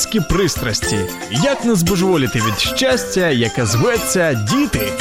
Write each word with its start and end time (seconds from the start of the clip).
Мамські 0.00 0.20
пристрасті. 0.20 0.98
Як 1.30 1.64
не 1.64 1.74
збожеволіти 1.74 2.38
від 2.38 2.58
щастя, 2.58 3.28
яке 3.28 3.66
зветься 3.66 4.46
діти. 4.50 4.92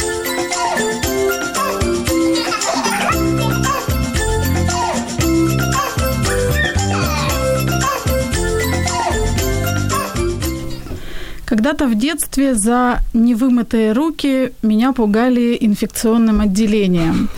Когда-то 11.46 11.88
в 11.88 11.96
детстве 11.96 12.56
за 12.56 13.00
невымытые 13.14 13.94
руки 13.94 14.52
меня 14.62 14.92
пугали 14.94 15.58
инфекционным 15.62 16.42
отделением. 16.42 17.30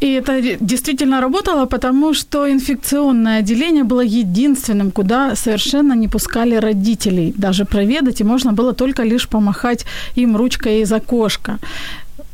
И 0.00 0.12
это 0.12 0.40
действительно 0.60 1.20
работало, 1.20 1.66
потому 1.66 2.14
что 2.14 2.50
инфекционное 2.50 3.40
отделение 3.40 3.84
было 3.84 4.00
единственным, 4.00 4.90
куда 4.90 5.36
совершенно 5.36 5.94
не 5.94 6.08
пускали 6.08 6.54
родителей 6.54 7.34
даже 7.36 7.64
проведать, 7.64 8.20
и 8.20 8.24
можно 8.24 8.52
было 8.52 8.72
только 8.72 9.02
лишь 9.02 9.28
помахать 9.28 9.84
им 10.16 10.36
ручкой 10.36 10.80
из 10.80 10.92
окошка. 10.92 11.58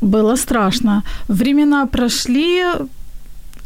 Было 0.01 0.37
страшно. 0.37 1.03
Времена 1.27 1.85
прошли, 1.85 2.63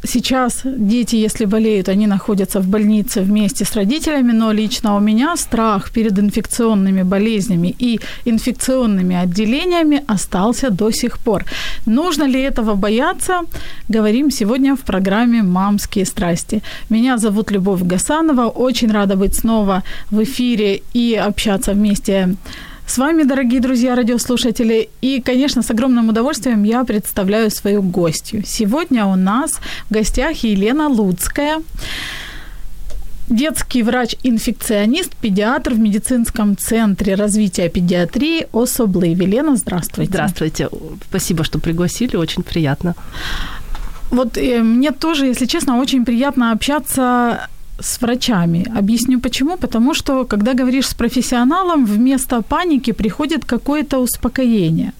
Сейчас 0.04 0.62
дети, 0.64 1.16
если 1.16 1.46
болеют, 1.46 1.88
они 1.90 2.08
находятся 2.08 2.60
в 2.60 2.68
больнице 2.68 3.22
вместе 3.22 3.66
с 3.66 3.76
родителями, 3.76 4.32
но 4.32 4.52
лично 4.52 4.96
у 4.96 5.00
меня 5.00 5.38
страх 5.38 5.92
перед 5.92 6.18
инфекционными 6.18 7.04
болезнями 7.04 7.76
и 7.80 8.00
инфекционными 8.26 9.16
отделениями 9.16 10.04
остался 10.08 10.72
до 10.72 10.92
сих 10.92 11.20
пор. 11.20 11.46
Нужно 11.86 12.24
ли 12.24 12.42
этого 12.42 12.74
бояться? 12.76 13.42
Говорим 13.90 14.32
сегодня 14.32 14.76
в 14.76 14.80
программе 14.80 15.44
«Мамские 15.44 16.06
страсти». 16.06 16.64
Меня 16.90 17.18
зовут 17.18 17.52
Любовь 17.52 17.84
Гасанова. 17.84 18.48
Очень 18.50 18.92
рада 18.92 19.16
быть 19.16 19.36
снова 19.36 19.84
в 20.10 20.24
эфире 20.24 20.82
и 20.94 21.14
общаться 21.14 21.74
вместе 21.74 22.36
с 22.38 22.71
вами, 22.98 23.24
дорогие 23.24 23.62
друзья, 23.62 23.96
радиослушатели. 23.96 24.90
И, 25.02 25.22
конечно, 25.22 25.62
с 25.62 25.72
огромным 25.72 26.10
удовольствием 26.10 26.64
я 26.64 26.84
представляю 26.84 27.50
свою 27.52 27.82
гостью. 27.82 28.44
Сегодня 28.46 29.06
у 29.06 29.16
нас 29.16 29.60
в 29.90 29.94
гостях 29.94 30.44
Елена 30.44 30.88
Луцкая, 30.90 31.62
детский 33.30 33.84
врач-инфекционист, 33.84 35.16
педиатр 35.16 35.74
в 35.74 35.80
медицинском 35.80 36.58
центре 36.58 37.16
развития 37.16 37.70
педиатрии 37.70 38.48
«Особлы». 38.52 39.08
Елена, 39.08 39.56
здравствуйте. 39.56 40.12
Здравствуйте. 40.12 40.70
Спасибо, 41.10 41.44
что 41.44 41.60
пригласили, 41.60 42.18
очень 42.18 42.44
приятно. 42.44 42.96
Вот 44.10 44.38
э, 44.38 44.62
мне 44.62 44.92
тоже, 44.92 45.28
если 45.28 45.46
честно, 45.46 45.78
очень 45.80 46.04
приятно 46.04 46.52
общаться 46.52 47.48
с 47.82 48.02
врачами. 48.02 48.66
Объясню 48.78 49.20
почему. 49.20 49.58
Потому 49.58 49.94
что, 49.94 50.26
когда 50.26 50.54
говоришь 50.54 50.88
с 50.88 50.94
профессионалом, 50.94 51.86
вместо 51.86 52.42
паники 52.42 52.94
приходит 52.94 53.46
какое-то 53.46 54.00
успокоение. 54.00 54.94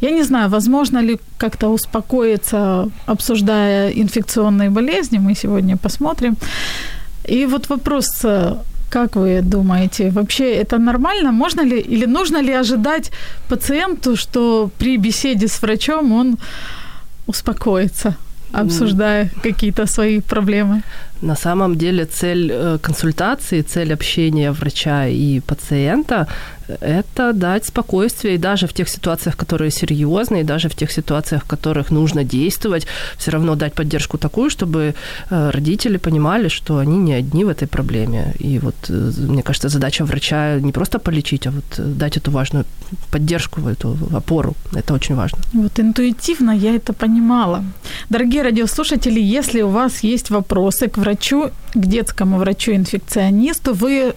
Я 0.00 0.10
не 0.10 0.22
знаю, 0.24 0.48
возможно 0.48 1.00
ли 1.02 1.18
как-то 1.38 1.68
успокоиться, 1.68 2.88
обсуждая 3.06 3.90
инфекционные 3.90 4.70
болезни. 4.70 5.18
Мы 5.18 5.34
сегодня 5.34 5.76
посмотрим. 5.76 6.36
И 7.28 7.46
вот 7.46 7.68
вопрос, 7.68 8.26
как 8.90 9.16
вы 9.16 9.42
думаете, 9.42 10.10
вообще 10.10 10.44
это 10.54 10.78
нормально? 10.78 11.32
Можно 11.32 11.62
ли 11.62 11.78
или 11.80 12.06
нужно 12.06 12.42
ли 12.42 12.52
ожидать 12.52 13.10
пациенту, 13.48 14.16
что 14.16 14.70
при 14.78 14.96
беседе 14.96 15.46
с 15.46 15.62
врачом 15.62 16.12
он 16.12 16.38
успокоится, 17.26 18.16
обсуждая 18.52 19.30
какие-то 19.42 19.86
свои 19.86 20.20
проблемы? 20.20 20.82
На 21.22 21.36
самом 21.36 21.76
деле 21.76 22.04
цель 22.04 22.50
э, 22.52 22.78
консультации, 22.80 23.62
цель 23.62 23.92
общения 23.92 24.52
врача 24.52 25.06
и 25.06 25.40
пациента 25.40 26.26
это 26.80 27.32
дать 27.32 27.64
спокойствие, 27.64 28.34
и 28.34 28.38
даже 28.38 28.66
в 28.66 28.72
тех 28.72 28.88
ситуациях, 28.88 29.36
которые 29.36 29.70
серьезные, 29.70 30.44
даже 30.44 30.68
в 30.68 30.74
тех 30.74 30.92
ситуациях, 30.92 31.42
в 31.42 31.46
которых 31.46 31.90
нужно 31.90 32.24
действовать, 32.24 32.86
все 33.16 33.30
равно 33.30 33.54
дать 33.54 33.72
поддержку 33.72 34.18
такую, 34.18 34.50
чтобы 34.50 34.94
э, 35.30 35.50
родители 35.50 35.98
понимали, 35.98 36.48
что 36.48 36.78
они 36.78 36.98
не 36.98 37.14
одни 37.14 37.44
в 37.44 37.48
этой 37.48 37.66
проблеме. 37.66 38.34
И 38.38 38.58
вот, 38.58 38.74
э, 38.90 39.12
мне 39.28 39.42
кажется, 39.42 39.68
задача 39.68 40.04
врача 40.04 40.60
не 40.60 40.72
просто 40.72 40.98
полечить, 40.98 41.46
а 41.46 41.50
вот 41.50 41.98
дать 41.98 42.16
эту 42.16 42.30
важную 42.30 42.64
поддержку, 43.10 43.60
эту 43.60 43.96
опору. 44.16 44.54
Это 44.76 44.94
очень 44.94 45.16
важно. 45.16 45.38
Вот 45.54 45.80
интуитивно 45.80 46.50
я 46.50 46.74
это 46.74 46.92
понимала. 46.92 47.64
Дорогие 48.10 48.42
радиослушатели, 48.42 49.20
если 49.20 49.62
у 49.62 49.68
вас 49.68 50.04
есть 50.04 50.30
вопросы 50.30 50.88
к 50.88 50.98
врачу, 50.98 51.07
к 51.74 51.86
детскому 51.86 52.38
врачу-инфекционисту, 52.38 53.74
вы 53.74 54.14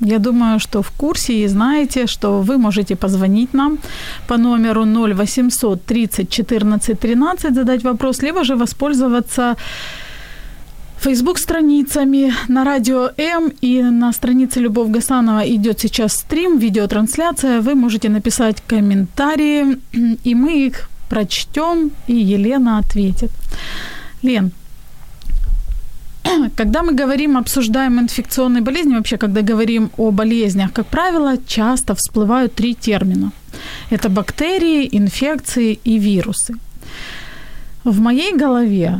я 0.00 0.18
думаю, 0.18 0.60
что 0.60 0.82
в 0.82 0.90
курсе 0.90 1.32
и 1.32 1.48
знаете, 1.48 2.06
что 2.06 2.40
вы 2.42 2.56
можете 2.58 2.94
позвонить 2.94 3.54
нам 3.54 3.78
по 4.28 4.36
номеру 4.36 4.84
0800 4.84 5.84
30 5.84 6.30
14 6.30 7.00
13, 7.00 7.54
задать 7.54 7.82
вопрос, 7.82 8.22
либо 8.22 8.44
же 8.44 8.54
воспользоваться 8.54 9.56
фейсбук-страницами 11.00 12.32
на 12.48 12.64
радио 12.64 13.10
М 13.16 13.52
и 13.60 13.82
на 13.82 14.12
странице 14.12 14.60
Любовь 14.60 14.90
Гасанова 14.90 15.42
идет 15.46 15.80
сейчас 15.80 16.12
стрим, 16.12 16.58
видеотрансляция. 16.58 17.60
Вы 17.60 17.74
можете 17.74 18.08
написать 18.08 18.62
комментарии, 18.66 19.78
и 20.24 20.34
мы 20.34 20.66
их 20.66 20.88
прочтем, 21.08 21.90
и 22.06 22.14
Елена 22.14 22.78
ответит. 22.78 23.30
Лен, 24.22 24.50
когда 26.56 26.82
мы 26.82 26.94
говорим, 26.94 27.36
обсуждаем 27.36 27.98
инфекционные 27.98 28.62
болезни, 28.62 28.94
вообще, 28.94 29.16
когда 29.16 29.42
говорим 29.42 29.90
о 29.96 30.10
болезнях, 30.10 30.72
как 30.72 30.86
правило, 30.86 31.36
часто 31.46 31.94
всплывают 31.94 32.54
три 32.54 32.74
термина. 32.74 33.30
Это 33.90 34.08
бактерии, 34.08 34.88
инфекции 34.92 35.78
и 35.84 35.98
вирусы. 35.98 36.54
В 37.84 38.00
моей 38.00 38.36
голове 38.36 38.98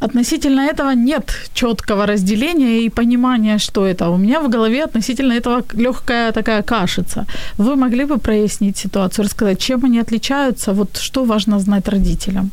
относительно 0.00 0.60
этого 0.60 0.94
нет 0.94 1.32
четкого 1.54 2.06
разделения 2.06 2.80
и 2.80 2.90
понимания, 2.90 3.58
что 3.58 3.86
это. 3.86 4.10
У 4.10 4.16
меня 4.16 4.40
в 4.40 4.48
голове 4.48 4.84
относительно 4.84 5.34
этого 5.34 5.62
легкая 5.72 6.32
такая 6.32 6.62
кашица. 6.62 7.26
Вы 7.58 7.76
могли 7.76 8.04
бы 8.04 8.18
прояснить 8.18 8.76
ситуацию, 8.76 9.24
рассказать, 9.24 9.58
чем 9.58 9.84
они 9.84 10.00
отличаются, 10.00 10.72
вот 10.72 10.96
что 10.96 11.24
важно 11.24 11.58
знать 11.58 11.88
родителям, 11.88 12.50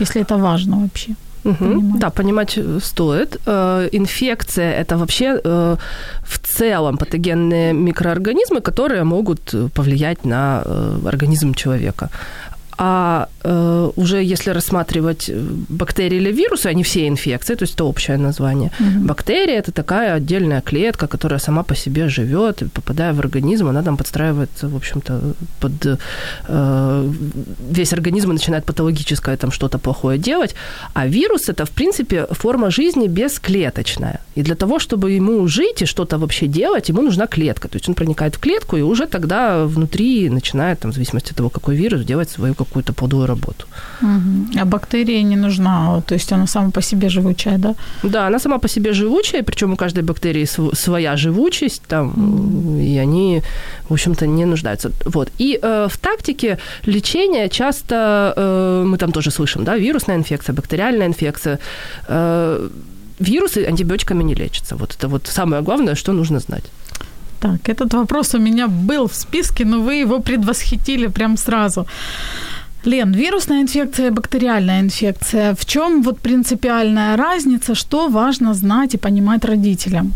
если 0.00 0.22
это 0.22 0.36
важно 0.36 0.76
вообще? 0.76 1.14
Угу. 1.46 1.64
Понимать. 1.64 2.00
Да, 2.00 2.10
понимать 2.10 2.58
стоит. 2.82 3.40
Э, 3.46 3.88
инфекция– 3.92 4.72
это 4.80 4.96
вообще 4.96 5.40
э, 5.44 5.76
в 6.22 6.38
целом 6.38 6.96
патогенные 6.96 7.72
микроорганизмы, 7.72 8.60
которые 8.60 9.04
могут 9.04 9.54
повлиять 9.74 10.24
на 10.24 10.62
э, 10.64 11.08
организм 11.08 11.54
человека. 11.54 12.10
А 12.78 13.28
э, 13.42 13.90
уже 13.96 14.22
если 14.22 14.50
рассматривать 14.50 15.30
бактерии 15.68 16.16
или 16.16 16.32
вирусы, 16.32 16.66
они 16.66 16.82
все 16.82 17.08
инфекции, 17.08 17.54
то 17.54 17.62
есть 17.62 17.74
это 17.74 17.84
общее 17.84 18.18
название. 18.18 18.70
Угу. 18.80 19.06
Бактерия 19.06 19.58
это 19.58 19.72
такая 19.72 20.14
отдельная 20.14 20.60
клетка, 20.60 21.06
которая 21.06 21.38
сама 21.38 21.62
по 21.62 21.74
себе 21.74 22.08
живет, 22.08 22.62
попадая 22.74 23.12
в 23.12 23.20
организм, 23.20 23.68
она 23.68 23.82
там 23.82 23.96
подстраивается, 23.96 24.68
в 24.68 24.76
общем-то, 24.76 25.20
под 25.60 25.98
э, 26.48 27.12
весь 27.70 27.92
организм 27.92 28.30
и 28.30 28.34
начинает 28.34 28.64
патологическое 28.64 29.36
там 29.36 29.50
что-то 29.50 29.78
плохое 29.78 30.18
делать. 30.18 30.54
А 30.92 31.06
вирус 31.06 31.48
это, 31.48 31.64
в 31.64 31.70
принципе, 31.70 32.26
форма 32.30 32.70
жизни 32.70 33.08
бесклеточная. 33.08 34.20
И 34.34 34.42
для 34.42 34.54
того, 34.54 34.78
чтобы 34.78 35.12
ему 35.12 35.48
жить 35.48 35.82
и 35.82 35.86
что-то 35.86 36.18
вообще 36.18 36.46
делать, 36.46 36.90
ему 36.90 37.02
нужна 37.02 37.26
клетка. 37.26 37.68
То 37.68 37.76
есть 37.76 37.88
он 37.88 37.94
проникает 37.94 38.34
в 38.34 38.38
клетку, 38.38 38.76
и 38.76 38.82
уже 38.82 39.06
тогда 39.06 39.64
внутри 39.64 40.28
начинает, 40.28 40.80
там, 40.80 40.90
в 40.90 40.94
зависимости 40.94 41.30
от 41.30 41.36
того, 41.36 41.48
какой 41.48 41.76
вирус, 41.76 42.04
делать 42.04 42.30
свою 42.30 42.54
какую-то 42.66 42.92
плодовую 42.92 43.26
работу. 43.26 43.66
Угу. 44.02 44.60
А 44.60 44.64
бактерии 44.64 45.22
не 45.22 45.36
нужна, 45.36 46.00
то 46.00 46.14
есть 46.14 46.32
она 46.32 46.46
сама 46.46 46.70
по 46.70 46.82
себе 46.82 47.08
живучая, 47.08 47.58
да? 47.58 47.74
Да, 48.02 48.26
она 48.26 48.38
сама 48.38 48.58
по 48.58 48.68
себе 48.68 48.92
живучая, 48.92 49.42
причем 49.42 49.72
у 49.72 49.76
каждой 49.76 50.02
бактерии 50.02 50.46
своя 50.74 51.16
живучесть, 51.16 51.82
там, 51.88 52.08
угу. 52.08 52.78
и 52.78 52.98
они, 52.98 53.42
в 53.88 53.92
общем-то, 53.92 54.26
не 54.26 54.44
нуждаются. 54.44 54.90
Вот. 55.04 55.30
И 55.40 55.58
э, 55.62 55.88
в 55.88 55.96
тактике 55.98 56.58
лечения 56.86 57.48
часто, 57.48 58.32
э, 58.36 58.84
мы 58.86 58.98
там 58.98 59.12
тоже 59.12 59.30
слышим, 59.30 59.64
да, 59.64 59.76
вирусная 59.76 60.16
инфекция, 60.16 60.54
бактериальная 60.54 61.06
инфекция, 61.06 61.58
э, 62.08 62.68
вирусы 63.20 63.68
антибиотиками 63.68 64.24
не 64.24 64.34
лечатся. 64.34 64.76
Вот 64.76 64.94
это 64.98 65.08
вот 65.08 65.26
самое 65.26 65.62
главное, 65.62 65.94
что 65.94 66.12
нужно 66.12 66.40
знать. 66.40 66.64
Так, 67.40 67.68
этот 67.68 67.94
вопрос 67.94 68.34
у 68.34 68.38
меня 68.38 68.66
был 68.68 69.06
в 69.06 69.14
списке, 69.14 69.64
но 69.64 69.80
вы 69.80 70.02
его 70.02 70.20
предвосхитили 70.20 71.08
прям 71.08 71.36
сразу. 71.36 71.86
Лен, 72.86 73.12
вирусная 73.12 73.62
инфекция, 73.62 74.10
бактериальная 74.10 74.80
инфекция. 74.80 75.54
В 75.54 75.64
чем 75.64 76.02
вот 76.02 76.20
принципиальная 76.20 77.16
разница, 77.16 77.74
что 77.74 78.08
важно 78.08 78.54
знать 78.54 78.94
и 78.94 78.98
понимать 78.98 79.44
родителям? 79.44 80.12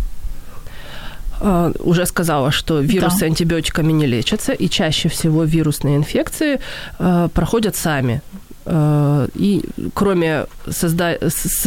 Uh, 1.41 1.75
уже 1.83 2.07
сказала, 2.07 2.51
что 2.51 2.81
вирусы 2.81 3.21
да. 3.21 3.27
антибиотиками 3.27 3.93
не 3.93 4.07
лечатся, 4.07 4.53
и 4.53 4.69
чаще 4.69 5.09
всего 5.09 5.45
вирусные 5.45 5.97
инфекции 5.97 6.61
uh, 6.99 7.29
проходят 7.29 7.77
сами. 7.77 8.21
Uh, 8.67 9.31
и 9.35 9.65
кроме 9.95 10.45
созда- 10.67 11.19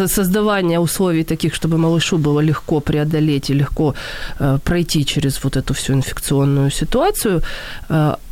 создавания 0.07 0.79
условий 0.79 1.23
таких, 1.23 1.55
чтобы 1.55 1.77
малышу 1.77 2.17
было 2.17 2.39
легко 2.39 2.79
преодолеть 2.79 3.50
и 3.50 3.53
легко 3.53 3.95
пройти 4.63 5.05
через 5.05 5.44
вот 5.44 5.57
эту 5.57 5.73
всю 5.73 5.94
инфекционную 5.94 6.71
ситуацию, 6.71 7.41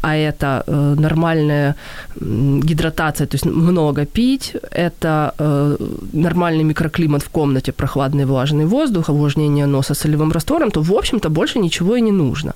а 0.02 0.16
это 0.16 0.64
э, 0.68 0.96
нормальная 1.00 1.76
гидратация, 2.16 3.28
то 3.28 3.36
есть 3.36 3.46
много 3.46 4.06
пить, 4.06 4.56
это 4.72 5.34
э, 5.38 5.78
нормальный 6.14 6.64
микроклимат 6.64 7.24
в 7.24 7.30
комнате, 7.30 7.72
прохладный 7.72 8.26
влажный 8.26 8.66
воздух, 8.66 9.10
увлажнение 9.10 9.66
носа 9.66 9.94
солевым 9.94 10.32
раствором, 10.32 10.72
то, 10.72 10.82
в 10.82 10.92
общем-то, 10.92 11.30
больше 11.30 11.60
ничего 11.60 11.96
и 11.96 12.02
не 12.02 12.12
нужно. 12.12 12.54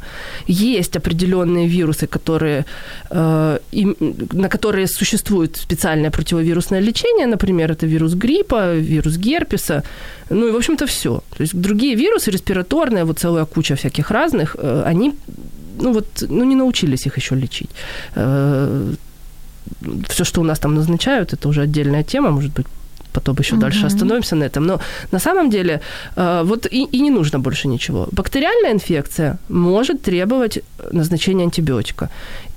Есть 0.47 0.97
определенные 0.97 1.67
вирусы, 1.67 2.07
которые, 2.07 2.65
э, 3.11 3.59
им, 3.71 3.95
на 4.33 4.49
которые 4.49 4.87
существует 4.87 5.57
специальное 5.57 6.09
противовирусное 6.09 6.81
лечение, 6.81 7.27
например, 7.27 7.71
это 7.71 7.85
вирус 7.85 8.13
гриппа, 8.13 8.75
вирус 8.75 9.17
герпеса, 9.17 9.83
ну 10.29 10.47
и, 10.47 10.51
в 10.51 10.55
общем-то, 10.55 10.85
все. 10.85 11.21
То 11.37 11.41
есть 11.43 11.53
другие 11.53 11.95
вирусы 11.95 12.31
респираторные, 12.31 13.03
вот 13.03 13.19
целая 13.19 13.45
куча 13.45 13.75
всяких 13.75 14.11
разных, 14.11 14.55
э, 14.59 14.83
они 14.85 15.13
ну 15.81 15.93
вот, 15.93 16.07
ну 16.29 16.43
не 16.45 16.55
научились 16.55 17.05
их 17.07 17.17
еще 17.17 17.35
лечить. 17.35 17.69
Э, 18.15 18.93
Все, 20.09 20.23
что 20.23 20.41
у 20.41 20.43
нас 20.43 20.59
там 20.59 20.75
назначают, 20.75 21.33
это 21.33 21.49
уже 21.49 21.61
отдельная 21.61 22.03
тема, 22.03 22.31
может 22.31 22.53
быть, 22.53 22.67
потом 23.15 23.35
еще 23.39 23.55
угу. 23.55 23.61
дальше 23.61 23.87
остановимся 23.87 24.35
на 24.35 24.45
этом. 24.45 24.65
Но 24.67 24.79
на 25.11 25.19
самом 25.19 25.49
деле 25.49 25.79
э, 26.15 26.43
вот 26.45 26.67
и, 26.71 26.83
и 26.95 27.01
не 27.01 27.11
нужно 27.11 27.39
больше 27.39 27.67
ничего. 27.67 28.07
Бактериальная 28.11 28.71
инфекция 28.71 29.37
может 29.49 30.01
требовать 30.01 30.59
назначения 30.91 31.43
антибиотика. 31.43 32.09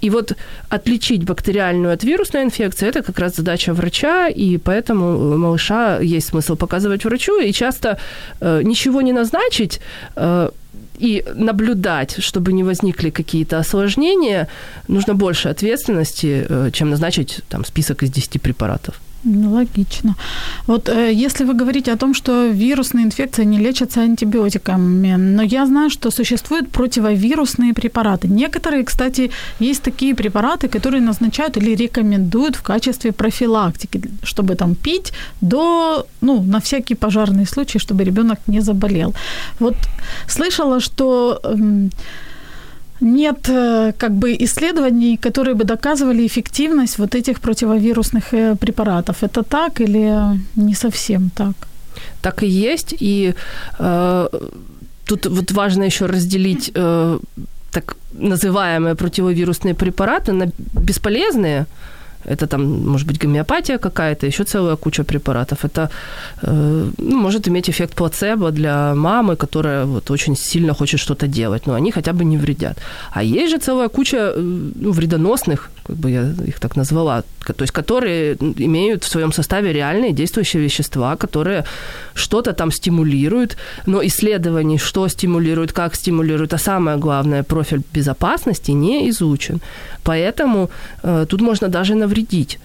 И 0.04 0.10
вот 0.10 0.32
отличить 0.68 1.24
бактериальную 1.24 1.92
от 1.94 2.04
вирусной 2.04 2.42
инфекции– 2.42 2.88
это 2.90 3.02
как 3.02 3.18
раз 3.18 3.36
задача 3.36 3.74
врача, 3.74 4.28
и 4.28 4.58
поэтому 4.58 5.38
малыша 5.38 6.00
есть 6.00 6.28
смысл 6.28 6.56
показывать 6.56 7.04
врачу, 7.04 7.40
и 7.40 7.52
часто 7.52 7.98
э, 8.40 8.62
ничего 8.64 9.02
не 9.02 9.12
назначить 9.12 9.80
и 10.98 11.24
наблюдать, 11.34 12.22
чтобы 12.22 12.52
не 12.52 12.64
возникли 12.64 13.10
какие-то 13.10 13.58
осложнения, 13.58 14.48
нужно 14.88 15.14
больше 15.14 15.48
ответственности, 15.48 16.46
э, 16.48 16.70
чем 16.72 16.90
назначить 16.90 17.40
там, 17.48 17.64
список 17.64 18.02
из 18.02 18.10
10 18.10 18.42
препаратов. 18.42 19.00
Логично. 19.24 20.14
Вот 20.66 20.88
э, 20.88 21.12
если 21.12 21.44
вы 21.44 21.54
говорите 21.54 21.92
о 21.92 21.96
том, 21.96 22.14
что 22.14 22.46
вирусные 22.46 23.04
инфекции 23.04 23.44
не 23.44 23.58
лечатся 23.58 24.00
антибиотиками, 24.00 25.16
но 25.16 25.42
я 25.42 25.66
знаю, 25.66 25.90
что 25.90 26.10
существуют 26.10 26.70
противовирусные 26.70 27.74
препараты. 27.74 28.28
Некоторые, 28.28 28.84
кстати, 28.84 29.30
есть 29.60 29.82
такие 29.82 30.14
препараты, 30.14 30.68
которые 30.68 31.00
назначают 31.00 31.56
или 31.56 31.76
рекомендуют 31.76 32.56
в 32.56 32.62
качестве 32.62 33.10
профилактики, 33.12 34.00
чтобы 34.22 34.54
там 34.54 34.74
пить 34.74 35.12
до, 35.40 36.06
ну, 36.20 36.42
на 36.42 36.60
всякий 36.60 36.94
пожарный 36.94 37.46
случай, 37.46 37.80
чтобы 37.80 38.04
ребенок 38.04 38.38
не 38.46 38.60
заболел. 38.60 39.14
Вот 39.58 39.74
слышала, 40.28 40.80
что 40.80 41.40
э, 41.42 41.88
нет 43.00 43.48
э, 43.48 43.92
как 43.98 44.12
бы 44.12 44.36
исследований, 44.44 45.16
которые 45.16 45.54
бы 45.54 45.64
доказывали 45.64 46.26
эффективность 46.26 46.98
вот 46.98 47.14
этих 47.14 47.40
противовирусных 47.40 48.34
э, 48.34 48.56
препаратов. 48.56 49.22
Это 49.22 49.42
так 49.42 49.80
или 49.80 50.14
не 50.56 50.74
совсем 50.74 51.30
так? 51.30 51.54
Так 52.20 52.42
и 52.42 52.46
есть. 52.46 52.94
И 53.00 53.34
э, 53.78 54.28
тут 55.04 55.26
вот 55.26 55.52
важно 55.52 55.84
еще 55.84 56.06
разделить 56.06 56.72
э, 56.74 57.18
так 57.70 57.96
называемые 58.12 58.94
противовирусные 58.94 59.74
препараты 59.74 60.32
на 60.32 60.50
бесполезные, 60.74 61.66
это 62.24 62.46
там, 62.46 62.88
может 62.88 63.06
быть, 63.06 63.18
гомеопатия 63.18 63.78
какая-то, 63.78 64.26
еще 64.26 64.44
целая 64.44 64.76
куча 64.76 65.04
препаратов. 65.04 65.64
Это 65.64 65.90
э, 66.42 66.90
ну, 66.98 67.16
может 67.16 67.48
иметь 67.48 67.70
эффект 67.70 67.94
плацебо 67.94 68.50
для 68.50 68.94
мамы, 68.94 69.36
которая 69.36 69.84
вот 69.84 70.10
очень 70.10 70.36
сильно 70.36 70.74
хочет 70.74 71.00
что-то 71.00 71.26
делать, 71.26 71.66
но 71.66 71.74
они 71.74 71.92
хотя 71.92 72.12
бы 72.12 72.24
не 72.24 72.38
вредят. 72.38 72.78
А 73.12 73.22
есть 73.22 73.50
же 73.50 73.58
целая 73.58 73.88
куча 73.88 74.16
э, 74.16 74.40
ну, 74.40 74.92
вредоносных, 74.92 75.70
как 75.86 75.96
бы 75.96 76.10
я 76.10 76.32
их 76.46 76.60
так 76.60 76.76
назвала, 76.76 77.22
то 77.46 77.62
есть 77.62 77.72
которые 77.72 78.36
имеют 78.58 79.04
в 79.04 79.08
своем 79.08 79.32
составе 79.32 79.72
реальные 79.72 80.12
действующие 80.12 80.62
вещества, 80.62 81.16
которые 81.16 81.64
что-то 82.14 82.52
там 82.52 82.70
стимулируют, 82.72 83.56
но 83.86 84.02
исследований, 84.02 84.78
что 84.78 85.08
стимулирует, 85.08 85.72
как 85.72 85.94
стимулирует, 85.94 86.54
а 86.54 86.58
самое 86.58 86.96
главное, 86.98 87.42
профиль 87.42 87.82
безопасности 87.94 88.72
не 88.72 89.08
изучен. 89.08 89.60
Поэтому 90.04 90.70
э, 91.02 91.26
тут 91.28 91.40
можно 91.40 91.68
даже 91.68 91.94
навредить. 92.08 92.58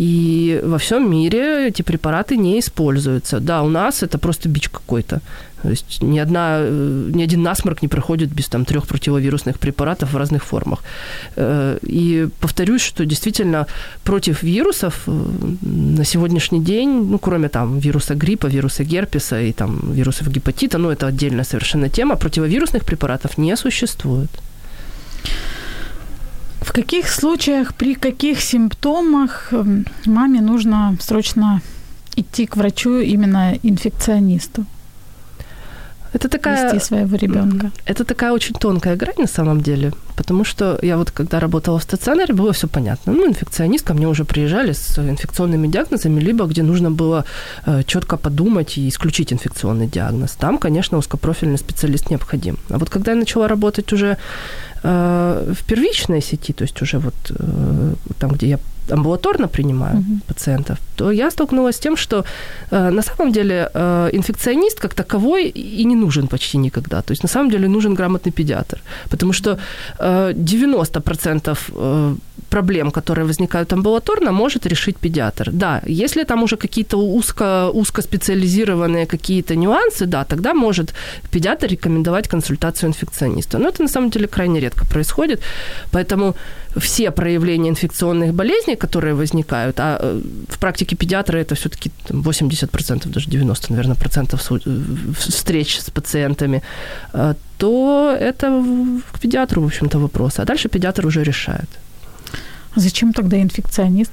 И 0.00 0.60
во 0.64 0.76
всем 0.78 1.10
мире 1.10 1.68
эти 1.68 1.82
препараты 1.82 2.36
не 2.36 2.58
используются. 2.58 3.38
Да, 3.40 3.62
у 3.62 3.68
нас 3.68 4.02
это 4.02 4.18
просто 4.18 4.48
бич 4.48 4.68
какой-то. 4.68 5.20
То 5.62 5.70
есть 5.70 6.02
ни, 6.02 6.18
одна, 6.18 6.58
э, 6.60 7.10
ни 7.14 7.22
один 7.22 7.42
насморк 7.42 7.82
не 7.82 7.88
проходит 7.88 8.28
без 8.34 8.48
там, 8.48 8.64
трех 8.64 8.86
противовирусных 8.86 9.58
препаратов 9.58 10.12
в 10.12 10.16
разных 10.16 10.42
формах. 10.42 10.82
Э, 11.36 11.78
и 11.82 12.28
повторюсь, 12.40 12.82
что 12.82 13.04
действительно 13.04 13.66
против 14.02 14.42
вирусов 14.42 15.02
э, 15.06 15.12
на 15.62 16.04
сегодняшний 16.04 16.60
день, 16.60 16.88
ну, 17.10 17.18
кроме 17.18 17.48
там 17.48 17.78
вируса 17.78 18.14
гриппа, 18.14 18.48
вируса 18.48 18.84
герпеса 18.84 19.40
и 19.40 19.52
там 19.52 19.92
вирусов 19.94 20.28
гепатита, 20.28 20.78
ну, 20.78 20.90
это 20.90 21.06
отдельная 21.06 21.44
совершенно 21.44 21.88
тема, 21.88 22.16
противовирусных 22.16 22.84
препаратов 22.84 23.38
не 23.38 23.56
существует. 23.56 24.30
В 26.64 26.72
каких 26.72 27.12
случаях, 27.12 27.74
при 27.74 27.94
каких 27.94 28.40
симптомах 28.40 29.52
эм, 29.52 29.84
маме 30.06 30.40
нужно 30.40 30.96
срочно 30.98 31.60
идти 32.16 32.46
к 32.46 32.56
врачу, 32.56 32.98
именно 33.00 33.58
инфекционисту? 33.62 34.64
Это 36.14 36.28
такая... 36.28 36.72
Вести 36.72 36.86
своего 36.86 37.16
ребенка. 37.16 37.70
Это 37.86 38.04
такая 38.04 38.32
очень 38.32 38.54
тонкая 38.54 38.96
грань 38.96 39.18
на 39.18 39.26
самом 39.26 39.60
деле, 39.60 39.92
потому 40.16 40.44
что 40.44 40.78
я 40.80 40.96
вот 40.96 41.10
когда 41.10 41.40
работала 41.40 41.78
в 41.78 41.82
стационаре, 41.82 42.32
было 42.34 42.52
все 42.52 42.68
понятно. 42.68 43.12
Ну, 43.12 43.26
инфекционист 43.26 43.84
ко 43.84 43.94
мне 43.94 44.06
уже 44.06 44.24
приезжали 44.24 44.72
с 44.72 44.98
инфекционными 44.98 45.66
диагнозами, 45.66 46.20
либо 46.20 46.46
где 46.46 46.62
нужно 46.62 46.90
было 46.92 47.24
э, 47.66 47.82
четко 47.84 48.16
подумать 48.16 48.78
и 48.78 48.88
исключить 48.88 49.32
инфекционный 49.32 49.88
диагноз. 49.88 50.32
Там, 50.32 50.58
конечно, 50.58 50.98
узкопрофильный 50.98 51.58
специалист 51.58 52.10
необходим. 52.10 52.58
А 52.70 52.78
вот 52.78 52.90
когда 52.90 53.12
я 53.12 53.18
начала 53.18 53.48
работать 53.48 53.92
уже 53.92 54.16
э, 54.84 55.52
в 55.52 55.66
первичной 55.66 56.22
сети, 56.22 56.52
то 56.52 56.62
есть 56.62 56.80
уже 56.82 56.98
вот 56.98 57.14
э, 57.30 57.94
там, 58.18 58.30
где 58.30 58.46
я 58.46 58.58
амбулаторно 58.90 59.48
принимаю 59.48 59.98
угу. 59.98 60.18
пациентов, 60.26 60.78
то 60.96 61.10
я 61.10 61.30
столкнулась 61.30 61.76
с 61.76 61.80
тем, 61.80 61.96
что 61.96 62.24
э, 62.70 62.90
на 62.90 63.02
самом 63.02 63.32
деле 63.32 63.70
э, 63.74 64.10
инфекционист 64.12 64.80
как 64.80 64.94
таковой 64.94 65.48
и 65.48 65.84
не 65.84 65.96
нужен 65.96 66.26
почти 66.26 66.58
никогда. 66.58 67.02
То 67.02 67.12
есть 67.12 67.22
на 67.22 67.28
самом 67.28 67.50
деле 67.50 67.68
нужен 67.68 67.94
грамотный 67.94 68.32
педиатр, 68.32 68.80
потому 69.10 69.32
что 69.32 69.58
э, 69.98 70.32
90% 70.32 71.58
э, 71.72 72.16
проблем, 72.54 72.90
которые 72.90 73.24
возникают 73.24 73.72
амбулаторно, 73.72 74.32
может 74.32 74.66
решить 74.66 74.96
педиатр. 74.96 75.50
Да, 75.52 75.82
если 75.86 76.24
там 76.24 76.42
уже 76.42 76.56
какие-то 76.56 76.96
узко, 76.96 77.68
узкоспециализированные 77.74 79.06
какие-то 79.06 79.56
нюансы, 79.56 80.06
да, 80.06 80.24
тогда 80.24 80.54
может 80.54 80.94
педиатр 81.30 81.66
рекомендовать 81.66 82.28
консультацию 82.28 82.88
инфекциониста. 82.88 83.58
Но 83.58 83.68
это 83.68 83.82
на 83.82 83.88
самом 83.88 84.10
деле 84.10 84.26
крайне 84.26 84.60
редко 84.60 84.84
происходит, 84.86 85.40
поэтому 85.90 86.34
все 86.76 87.10
проявления 87.10 87.70
инфекционных 87.70 88.32
болезней, 88.32 88.76
которые 88.76 89.14
возникают, 89.14 89.80
а 89.80 89.98
э, 90.00 90.20
в 90.48 90.58
практике 90.58 90.96
педиатра 90.96 91.38
это 91.38 91.54
все-таки 91.54 91.90
80%, 92.08 93.08
даже 93.08 93.30
90, 93.30 93.72
наверное, 93.72 93.96
процентов 93.96 94.40
встреч 95.18 95.80
с 95.80 95.90
пациентами, 95.90 96.62
э, 97.12 97.34
то 97.58 98.16
это 98.20 98.62
к 99.12 99.20
педиатру, 99.20 99.62
в 99.62 99.66
общем-то, 99.66 99.98
вопрос. 99.98 100.38
А 100.38 100.44
дальше 100.44 100.68
педиатр 100.68 101.06
уже 101.06 101.24
решает. 101.24 101.68
Зачем 102.76 103.12
тогда 103.12 103.36
инфекционист? 103.40 104.12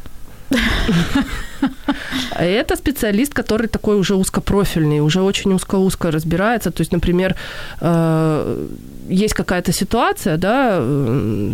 Это 2.36 2.76
специалист, 2.76 3.34
который 3.34 3.68
такой 3.68 4.00
уже 4.00 4.16
узкопрофильный, 4.16 5.00
уже 5.00 5.22
очень 5.22 5.54
узко-узко 5.54 6.12
разбирается. 6.12 6.72
То 6.72 6.82
есть, 6.82 6.92
например, 6.92 7.36
э, 7.82 8.68
есть 9.12 9.34
какая-то 9.34 9.72
ситуация, 9.72 10.38
да, 10.38 10.80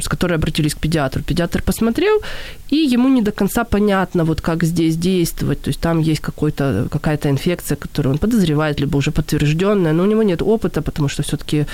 с 0.02 0.08
которой 0.08 0.36
обратились 0.36 0.76
к 0.76 0.80
педиатру. 0.80 1.24
Педиатр 1.24 1.62
посмотрел, 1.62 2.22
и 2.70 2.76
ему 2.76 3.10
не 3.10 3.22
до 3.22 3.32
конца 3.32 3.64
понятно, 3.64 4.24
вот 4.24 4.42
как 4.42 4.64
здесь 4.64 4.96
действовать. 4.98 5.62
То 5.62 5.70
есть 5.70 5.80
там 5.80 6.00
есть 6.00 6.22
какой-то, 6.22 6.88
какая-то 6.92 7.30
инфекция, 7.30 7.76
которую 7.76 8.14
он 8.14 8.20
подозревает, 8.20 8.80
либо 8.80 8.98
уже 8.98 9.12
подтвержденная, 9.12 9.94
но 9.94 10.04
у 10.04 10.08
него 10.08 10.24
нет 10.24 10.42
опыта, 10.42 10.82
потому 10.82 11.10
что 11.10 11.24
все-таки 11.24 11.66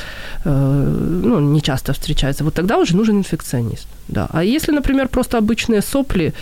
э, 0.46 1.20
ну, 1.24 1.40
не 1.40 1.62
часто 1.62 1.94
встречается. 1.94 2.44
Вот 2.44 2.54
тогда 2.54 2.78
уже 2.78 2.96
нужен 2.96 3.18
инфекционист. 3.18 3.88
Да. 4.08 4.28
А 4.32 4.44
если, 4.44 4.74
например, 4.74 5.08
просто 5.08 5.38
обычные 5.38 5.82
сопли, 5.82 6.34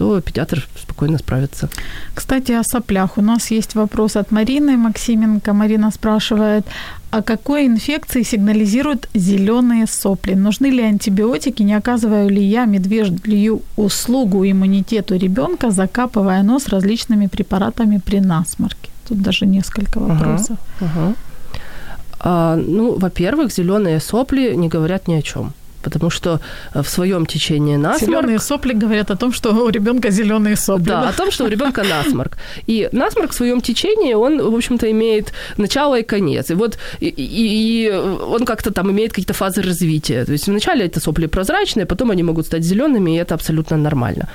то 0.00 0.18
педиатр 0.22 0.66
спокойно 0.82 1.18
справится. 1.18 1.68
Кстати, 2.14 2.52
о 2.52 2.62
соплях. 2.62 3.18
У 3.18 3.22
нас 3.22 3.50
есть 3.50 3.74
вопрос 3.74 4.16
от 4.16 4.32
Марины 4.32 4.78
Максименко. 4.78 5.52
Марина 5.52 5.90
спрашивает, 5.90 6.64
о 7.10 7.20
какой 7.20 7.66
инфекции 7.66 8.22
сигнализируют 8.22 9.08
зеленые 9.14 9.86
сопли? 9.86 10.34
Нужны 10.34 10.70
ли 10.70 10.82
антибиотики? 10.82 11.62
Не 11.62 11.74
оказываю 11.74 12.30
ли 12.30 12.42
я 12.42 12.64
медвежью 12.64 13.60
услугу 13.76 14.42
иммунитету 14.44 15.18
ребенка, 15.18 15.70
закапывая 15.70 16.42
нос 16.42 16.68
различными 16.68 17.26
препаратами 17.26 17.98
при 17.98 18.20
насморке? 18.20 18.88
Тут 19.06 19.20
даже 19.20 19.44
несколько 19.44 20.00
вопросов. 20.00 20.56
Uh-huh, 20.80 20.86
uh-huh. 20.96 21.14
А, 22.20 22.56
ну, 22.56 22.98
во-первых, 22.98 23.52
зеленые 23.52 24.00
сопли 24.00 24.54
не 24.56 24.68
говорят 24.68 25.08
ни 25.08 25.14
о 25.18 25.20
чем 25.20 25.52
потому 25.82 26.10
что 26.10 26.40
э, 26.74 26.82
в 26.82 26.88
своем 26.88 27.26
течении 27.26 27.76
насморк... 27.76 28.10
Зеленые 28.10 28.38
сопли 28.38 28.72
говорят 28.72 29.10
о 29.10 29.16
том, 29.16 29.32
что 29.32 29.52
у 29.52 29.68
ребенка 29.70 30.10
зеленые 30.10 30.56
сопли. 30.56 30.84
Да, 30.84 31.02
да, 31.02 31.08
о 31.08 31.12
том, 31.12 31.30
что 31.30 31.44
у 31.44 31.48
ребенка 31.48 31.82
насморк. 31.82 32.36
И 32.68 32.88
насморк 32.92 33.30
в 33.30 33.34
своем 33.34 33.60
течении, 33.60 34.14
он, 34.14 34.50
в 34.50 34.54
общем-то, 34.54 34.90
имеет 34.90 35.32
начало 35.56 35.98
и 35.98 36.02
конец. 36.02 36.50
И 36.50 36.54
вот 36.54 36.78
и, 37.00 37.14
и 37.16 37.90
он 37.90 38.44
как-то 38.44 38.70
там 38.72 38.90
имеет 38.90 39.10
какие-то 39.10 39.34
фазы 39.34 39.62
развития. 39.62 40.24
То 40.24 40.32
есть 40.32 40.48
вначале 40.48 40.84
это 40.86 41.00
сопли 41.00 41.26
прозрачные, 41.26 41.86
потом 41.86 42.10
они 42.10 42.22
могут 42.22 42.46
стать 42.46 42.62
зелеными, 42.62 43.10
и 43.10 43.16
это 43.16 43.34
абсолютно 43.34 43.76
нормально. 43.76 44.28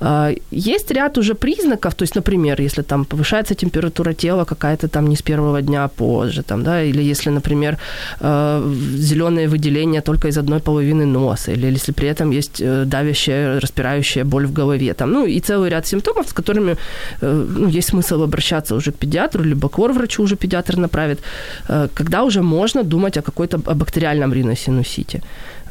А, 0.00 0.30
есть 0.50 0.90
ряд 0.90 1.18
уже 1.18 1.34
признаков, 1.34 1.94
то 1.94 2.04
есть, 2.04 2.16
например, 2.16 2.60
если 2.60 2.82
там 2.82 3.04
повышается 3.04 3.54
температура 3.54 4.12
тела 4.12 4.44
какая-то 4.44 4.88
там 4.88 5.08
не 5.08 5.16
с 5.16 5.22
первого 5.22 5.62
дня, 5.62 5.84
а 5.84 5.88
позже, 5.88 6.42
там, 6.42 6.62
да, 6.62 6.82
или 6.82 7.10
если, 7.10 7.30
например, 7.30 7.76
э, 8.20 8.74
зеленые 8.96 9.48
выделения 9.48 10.00
только 10.02 10.28
из 10.28 10.38
одной 10.38 10.60
половины 10.60 10.91
половины 10.92 11.06
носа, 11.06 11.52
или 11.52 11.72
если 11.72 11.92
при 11.92 12.08
этом 12.08 12.32
есть 12.32 12.60
э, 12.60 12.84
давящая, 12.84 13.60
распирающая 13.60 14.24
боль 14.24 14.46
в 14.46 14.52
голове. 14.52 14.94
Там, 14.94 15.12
ну, 15.12 15.26
и 15.26 15.40
целый 15.40 15.70
ряд 15.70 15.86
симптомов, 15.86 16.26
с 16.28 16.32
которыми 16.32 16.76
э, 17.22 17.46
ну, 17.58 17.68
есть 17.68 17.88
смысл 17.88 18.22
обращаться 18.22 18.74
уже 18.74 18.90
к 18.90 18.94
педиатру, 18.94 19.44
либо 19.44 19.68
к 19.68 19.78
врачу 19.78 20.22
уже 20.22 20.36
педиатр 20.36 20.76
направит, 20.76 21.18
э, 21.68 21.88
когда 21.94 22.22
уже 22.22 22.40
можно 22.40 22.82
думать 22.82 23.18
о 23.18 23.22
какой-то 23.22 23.60
о 23.66 23.74
бактериальном 23.74 24.32
риносинусите. 24.32 25.20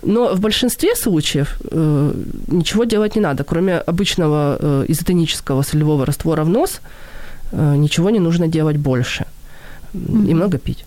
Но 0.04 0.36
в 0.36 0.40
большинстве 0.40 0.96
случаев 0.96 1.48
э, 1.72 2.14
ничего 2.48 2.86
делать 2.86 3.16
не 3.16 3.22
надо. 3.22 3.44
Кроме 3.44 3.74
обычного 3.88 4.58
э, 4.60 4.86
изотонического 4.92 5.64
солевого 5.64 6.06
раствора 6.06 6.44
в 6.44 6.50
нос, 6.50 6.82
э, 7.52 7.76
ничего 7.78 8.12
не 8.12 8.20
нужно 8.20 8.48
делать 8.48 8.78
больше. 8.78 9.26
Mm-hmm. 9.94 10.32
И 10.32 10.34
много 10.34 10.58
пить. 10.58 10.86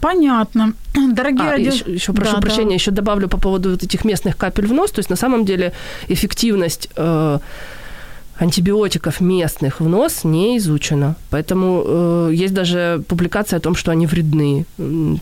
Понятно. 0.00 0.74
Дорогие 1.12 1.48
а, 1.48 1.50
радио... 1.52 1.72
еще, 1.72 1.84
еще 1.92 2.12
прошу 2.12 2.34
да, 2.34 2.40
прощения, 2.40 2.68
да. 2.68 2.74
еще 2.74 2.90
добавлю 2.90 3.28
по 3.28 3.38
поводу 3.38 3.70
вот 3.70 3.82
этих 3.82 4.04
местных 4.04 4.36
капель 4.36 4.66
в 4.66 4.72
нос. 4.72 4.90
То 4.90 5.00
есть 5.00 5.10
на 5.10 5.16
самом 5.16 5.44
деле 5.44 5.72
эффективность 6.08 6.88
э, 6.96 7.38
антибиотиков 8.40 9.20
местных 9.20 9.80
в 9.80 9.88
нос 9.88 10.24
не 10.24 10.56
изучена. 10.56 11.14
Поэтому 11.30 11.84
э, 11.86 12.30
есть 12.44 12.54
даже 12.54 13.02
публикация 13.08 13.58
о 13.58 13.60
том, 13.60 13.74
что 13.74 13.90
они 13.90 14.06
вредны. 14.06 14.64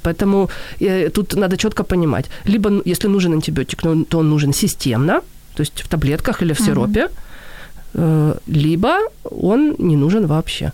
Поэтому 0.03 0.49
э, 0.81 1.11
тут 1.11 1.35
надо 1.35 1.57
четко 1.57 1.83
понимать. 1.83 2.27
Либо, 2.45 2.71
если 2.85 3.09
нужен 3.09 3.33
антибиотик, 3.33 3.85
ну, 3.85 4.05
то 4.05 4.19
он 4.19 4.31
нужен 4.31 4.53
системно, 4.53 5.21
то 5.55 5.63
есть 5.63 5.83
в 5.83 5.89
таблетках 5.89 6.43
или 6.43 6.53
в 6.53 6.61
сиропе, 6.61 7.07
угу. 7.07 7.13
э, 7.95 8.35
либо 8.47 8.99
он 9.25 9.75
не 9.79 9.97
нужен 9.97 10.27
вообще. 10.27 10.73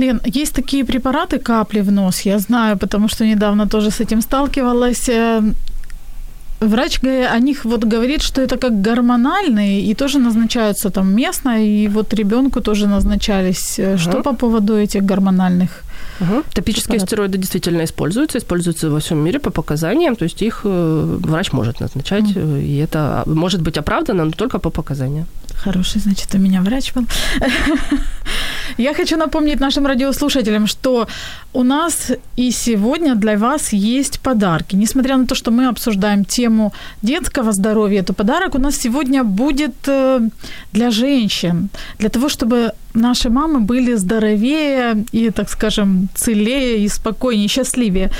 Лен, 0.00 0.20
есть 0.24 0.54
такие 0.54 0.84
препараты 0.84 1.38
капли 1.38 1.82
в 1.82 1.92
нос, 1.92 2.26
я 2.26 2.38
знаю, 2.38 2.76
потому 2.78 3.08
что 3.08 3.26
недавно 3.26 3.66
тоже 3.66 3.90
с 3.90 4.00
этим 4.00 4.22
сталкивалась. 4.22 5.08
Э, 5.08 5.42
врач 6.60 7.00
о 7.02 7.38
них 7.38 7.64
вот 7.64 7.84
говорит, 7.84 8.22
что 8.22 8.42
это 8.42 8.56
как 8.56 8.82
гормональные 8.82 9.80
и 9.90 9.94
тоже 9.94 10.18
назначаются 10.18 10.90
там 10.90 11.14
местно, 11.14 11.64
и 11.64 11.88
вот 11.88 12.14
ребенку 12.14 12.60
тоже 12.60 12.86
назначались. 12.86 13.78
Угу. 13.78 13.98
Что 13.98 14.22
по 14.22 14.34
поводу 14.34 14.76
этих 14.76 15.02
гормональных? 15.02 15.68
Угу. 16.20 16.42
Топические 16.54 16.84
препаратов? 16.84 17.08
стероиды 17.08 17.38
действительно 17.38 17.82
используются, 17.82 18.38
используются 18.38 18.90
во 18.90 18.98
всем 18.98 19.18
мире 19.18 19.38
по 19.38 19.50
показаниям, 19.50 20.16
то 20.16 20.24
есть 20.24 20.42
их 20.42 20.60
э, 20.64 21.18
врач 21.20 21.52
может 21.52 21.80
назначать, 21.80 22.36
угу. 22.36 22.56
и 22.56 22.76
это 22.76 23.22
может 23.26 23.62
быть 23.62 23.78
оправдано, 23.78 24.24
но 24.24 24.30
только 24.30 24.58
по 24.58 24.70
показаниям. 24.70 25.26
Хороший, 25.64 26.00
значит, 26.00 26.34
у 26.34 26.38
меня 26.38 26.62
врач 26.62 26.92
был. 26.94 27.06
Я 28.78 28.94
хочу 28.94 29.16
напомнить 29.16 29.60
нашим 29.60 29.86
радиослушателям, 29.86 30.66
что 30.66 31.06
у 31.52 31.62
нас 31.62 32.12
и 32.36 32.50
сегодня 32.50 33.14
для 33.14 33.36
вас 33.36 33.72
есть 33.72 34.20
подарки. 34.20 34.76
Несмотря 34.76 35.16
на 35.16 35.26
то, 35.26 35.34
что 35.34 35.50
мы 35.50 35.68
обсуждаем 35.68 36.24
тему 36.24 36.72
детского 37.02 37.52
здоровья, 37.52 38.02
то 38.02 38.12
подарок 38.12 38.54
у 38.54 38.58
нас 38.58 38.76
сегодня 38.76 39.24
будет 39.24 39.74
э, 39.88 40.20
для 40.72 40.90
женщин, 40.90 41.68
для 41.98 42.08
того, 42.08 42.28
чтобы 42.28 42.72
наши 42.94 43.30
мамы 43.30 43.60
были 43.60 43.96
здоровее 43.96 45.04
и, 45.12 45.30
так 45.30 45.50
скажем, 45.50 46.08
целее 46.14 46.84
и 46.84 46.88
спокойнее, 46.88 47.48
счастливее. 47.48 48.10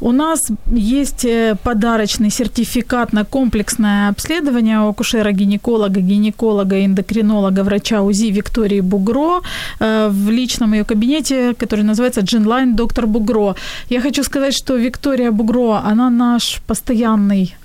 У 0.00 0.12
нас 0.12 0.48
есть 0.70 1.24
э, 1.24 1.56
подарочный 1.62 2.30
сертификат 2.30 3.12
на 3.12 3.24
комплексное 3.24 4.10
обследование 4.10 4.80
у 4.80 4.88
акушера-гинеколога, 4.88 6.00
гинеколога, 6.00 6.84
эндокринолога, 6.84 7.64
врача 7.64 8.02
УЗИ 8.02 8.30
Виктории 8.30 8.80
Бугро 8.80 9.42
э, 9.80 10.08
в 10.10 10.30
личном 10.30 10.72
ее 10.72 10.84
кабинете, 10.84 11.54
который 11.54 11.84
называется 11.84 12.20
Джинлайн 12.20 12.76
Доктор 12.76 13.06
Бугро. 13.06 13.56
Я 13.90 14.00
хочу 14.00 14.22
сказать, 14.22 14.54
что 14.54 14.76
Виктория 14.76 15.32
Бугро, 15.32 15.80
она 15.84 16.10
наш 16.10 16.60
постоянный 16.66 17.56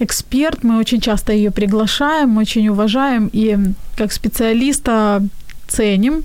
эксперт, 0.00 0.64
мы 0.64 0.78
очень 0.78 1.00
часто 1.00 1.32
ее 1.32 1.50
приглашаем, 1.50 2.36
очень 2.38 2.68
уважаем 2.68 3.30
и 3.32 3.58
как 3.96 4.12
специалиста 4.12 5.22
ценим. 5.68 6.24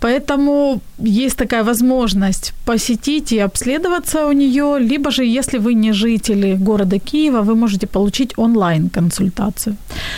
Поэтому 0.00 0.80
есть 0.98 1.36
такая 1.36 1.62
возможность 1.62 2.54
посетить 2.64 3.32
и 3.32 3.38
обследоваться 3.38 4.26
у 4.26 4.32
нее, 4.32 4.78
либо 4.78 5.10
же, 5.10 5.24
если 5.24 5.58
вы 5.58 5.74
не 5.74 5.92
жители 5.92 6.56
города 6.56 6.98
Киева, 6.98 7.42
вы 7.42 7.54
можете 7.54 7.86
получить 7.86 8.32
онлайн-консультацию. 8.38 9.76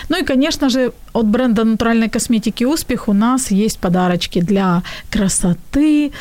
Ну 0.08 0.18
и, 0.18 0.24
конечно 0.24 0.68
же, 0.68 0.92
от 1.12 1.26
бренда 1.26 1.64
натуральной 1.64 2.08
косметики 2.08 2.64
«Успех» 2.64 3.08
у 3.08 3.12
нас 3.12 3.50
есть 3.50 3.78
подарочки 3.78 4.40
для 4.40 4.82
красоты, 5.10 6.12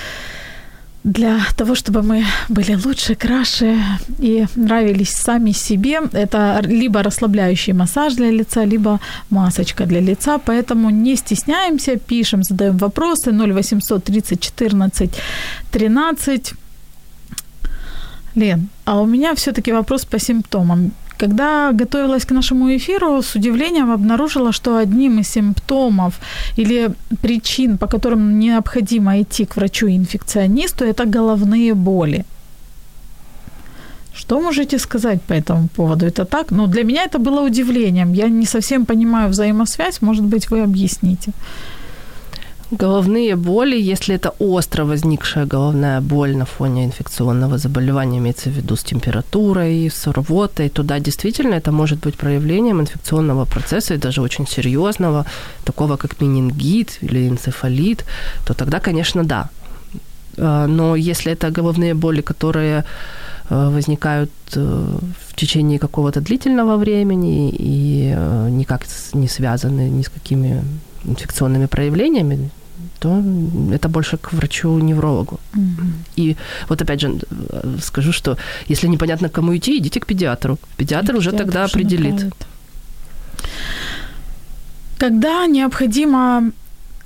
для 1.03 1.39
того, 1.57 1.75
чтобы 1.75 2.01
мы 2.03 2.25
были 2.49 2.75
лучше, 2.85 3.15
краше 3.15 3.77
и 4.19 4.45
нравились 4.55 5.11
сами 5.11 5.53
себе. 5.53 5.99
Это 6.13 6.61
либо 6.63 7.01
расслабляющий 7.03 7.73
массаж 7.73 8.13
для 8.13 8.31
лица, 8.31 8.65
либо 8.65 8.99
масочка 9.29 9.85
для 9.85 10.01
лица. 10.01 10.37
Поэтому 10.37 10.89
не 10.91 11.15
стесняемся, 11.15 11.95
пишем, 11.97 12.43
задаем 12.43 12.77
вопросы 12.77 13.31
0800 13.31 14.03
30 14.03 14.39
14 14.39 15.11
13. 15.71 16.53
Лен, 18.35 18.69
а 18.85 19.01
у 19.01 19.05
меня 19.05 19.33
все-таки 19.33 19.73
вопрос 19.73 20.05
по 20.05 20.19
симптомам. 20.19 20.91
Когда 21.21 21.71
готовилась 21.71 22.25
к 22.25 22.33
нашему 22.33 22.75
эфиру, 22.75 23.21
с 23.21 23.35
удивлением 23.35 23.91
обнаружила, 23.91 24.51
что 24.51 24.77
одним 24.77 25.19
из 25.19 25.29
симптомов 25.29 26.19
или 26.57 26.89
причин, 27.21 27.77
по 27.77 27.87
которым 27.87 28.39
необходимо 28.39 29.21
идти 29.21 29.45
к 29.45 29.55
врачу-инфекционисту, 29.55 30.83
это 30.83 31.05
головные 31.05 31.75
боли. 31.75 32.25
Что 34.15 34.41
можете 34.41 34.79
сказать 34.79 35.21
по 35.21 35.33
этому 35.33 35.67
поводу? 35.67 36.07
Это 36.07 36.25
так? 36.25 36.51
Ну, 36.51 36.67
для 36.67 36.83
меня 36.83 37.03
это 37.03 37.19
было 37.19 37.45
удивлением. 37.45 38.13
Я 38.13 38.29
не 38.29 38.45
совсем 38.45 38.85
понимаю 38.85 39.29
взаимосвязь. 39.29 40.01
Может 40.01 40.23
быть, 40.23 40.49
вы 40.49 40.63
объясните. 40.63 41.33
Головные 42.71 43.35
боли, 43.35 43.91
если 43.91 44.15
это 44.15 44.29
остро 44.39 44.85
возникшая 44.85 45.45
головная 45.45 45.99
боль 45.99 46.37
на 46.37 46.45
фоне 46.45 46.85
инфекционного 46.85 47.57
заболевания, 47.57 48.19
имеется 48.19 48.49
в 48.49 48.53
виду 48.53 48.75
с 48.75 48.83
температурой, 48.83 49.89
с 49.89 50.07
рвотой, 50.07 50.69
то 50.69 50.83
да, 50.83 50.99
действительно 50.99 51.55
это 51.55 51.73
может 51.73 51.99
быть 51.99 52.15
проявлением 52.15 52.79
инфекционного 52.79 53.45
процесса 53.45 53.93
и 53.93 53.97
даже 53.97 54.21
очень 54.21 54.47
серьезного, 54.47 55.25
такого 55.65 55.97
как 55.97 56.21
менингит 56.21 56.97
или 57.01 57.27
энцефалит, 57.27 58.05
то 58.45 58.53
тогда, 58.53 58.79
конечно, 58.79 59.23
да. 59.25 59.49
А, 60.37 60.65
но 60.67 60.95
если 60.95 61.33
это 61.33 61.51
головные 61.51 61.93
боли, 61.93 62.21
которые 62.21 62.85
возникают 63.49 64.31
в 64.55 65.35
течение 65.35 65.77
какого-то 65.77 66.21
длительного 66.21 66.77
времени 66.77 67.53
и 67.59 68.15
никак 68.49 68.85
не 69.13 69.27
связаны 69.27 69.89
ни 69.89 70.03
с 70.03 70.09
какими 70.09 70.63
инфекционными 71.03 71.65
проявлениями, 71.65 72.49
то 73.01 73.23
это 73.73 73.89
больше 73.89 74.17
к 74.17 74.33
врачу-неврологу. 74.33 75.39
Угу. 75.55 75.87
И 76.17 76.35
вот 76.69 76.81
опять 76.81 77.01
же 77.01 77.19
скажу, 77.81 78.11
что 78.11 78.37
если 78.69 78.89
непонятно, 78.89 79.27
к 79.27 79.31
кому 79.31 79.51
идти, 79.53 79.77
идите 79.77 79.99
к 79.99 80.05
педиатру. 80.05 80.57
Педиатр 80.77 81.15
и 81.15 81.17
уже 81.17 81.31
педиатр 81.31 81.45
тогда 81.45 81.65
определит. 81.65 82.13
Направит. 82.13 82.47
Когда 84.99 85.47
необходимо 85.47 86.51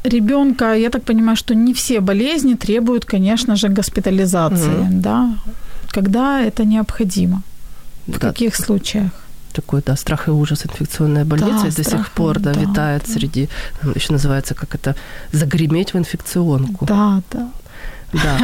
ребенка, 0.03 0.73
я 0.73 0.89
так 0.89 1.03
понимаю, 1.03 1.37
что 1.37 1.55
не 1.55 1.73
все 1.73 2.01
болезни 2.01 2.55
требуют, 2.55 3.05
конечно 3.05 3.55
же, 3.55 3.69
госпитализации, 3.69 4.81
угу. 4.81 5.01
да? 5.01 5.37
Когда 5.91 6.41
это 6.41 6.65
необходимо? 6.65 7.41
В 8.07 8.19
да. 8.19 8.27
каких 8.27 8.55
случаях? 8.55 9.11
Такой, 9.55 9.81
да, 9.85 9.95
страх 9.95 10.27
и 10.27 10.31
ужас 10.31 10.65
инфекционная 10.65 11.25
больница 11.25 11.65
да, 11.65 11.75
до 11.75 11.83
страх, 11.83 12.01
сих 12.01 12.11
пор, 12.11 12.39
да, 12.39 12.53
да 12.53 12.59
витает 12.59 13.03
да. 13.07 13.13
среди, 13.13 13.49
еще 13.95 14.13
называется, 14.13 14.53
как 14.53 14.75
это, 14.75 14.95
загреметь 15.31 15.93
в 15.93 15.97
инфекционку. 15.97 16.85
Да, 16.85 17.21
да. 17.31 17.49
Да. 18.13 18.39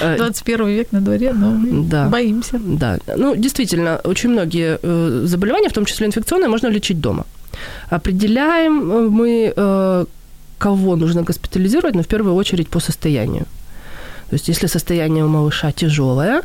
21 0.16 0.66
век 0.68 0.92
на 0.92 1.00
дворе, 1.00 1.32
но 1.32 1.50
мы 1.50 1.88
да. 1.88 2.08
боимся. 2.08 2.58
Да. 2.58 2.98
Ну, 3.16 3.36
действительно, 3.36 4.00
очень 4.04 4.30
многие 4.30 4.78
э, 4.82 5.26
заболевания, 5.26 5.68
в 5.68 5.72
том 5.72 5.84
числе 5.84 6.06
инфекционные, 6.06 6.48
можно 6.48 6.68
лечить 6.68 7.00
дома. 7.00 7.24
Определяем 7.90 8.92
э, 8.92 9.08
мы, 9.08 9.52
э, 9.56 10.04
кого 10.58 10.96
нужно 10.96 11.22
госпитализировать, 11.22 11.94
но 11.94 12.02
в 12.02 12.06
первую 12.06 12.34
очередь 12.34 12.68
по 12.68 12.80
состоянию. 12.80 13.46
То 14.30 14.36
есть, 14.36 14.48
если 14.48 14.68
состояние 14.68 15.24
у 15.24 15.28
малыша 15.28 15.72
тяжелое, 15.72 16.42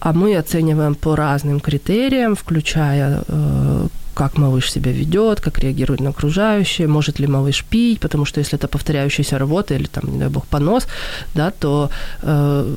а 0.00 0.12
мы 0.12 0.36
оцениваем 0.36 0.94
по 0.94 1.16
разным 1.16 1.60
критериям, 1.60 2.34
включая 2.34 3.22
э, 3.28 3.88
как 4.16 4.38
малыш 4.38 4.70
себя 4.70 4.92
ведет, 4.92 5.40
как 5.40 5.58
реагирует 5.58 6.00
на 6.00 6.10
окружающие, 6.10 6.88
может 6.88 7.20
ли 7.20 7.26
малыш 7.26 7.64
пить, 7.64 8.00
потому 8.00 8.24
что 8.24 8.40
если 8.40 8.58
это 8.58 8.66
повторяющаяся 8.66 9.38
работа 9.38 9.74
или 9.74 9.86
там, 9.86 10.04
не 10.12 10.18
дай 10.18 10.28
бог, 10.28 10.46
понос, 10.46 10.86
да, 11.34 11.50
то 11.50 11.90
э, 12.22 12.76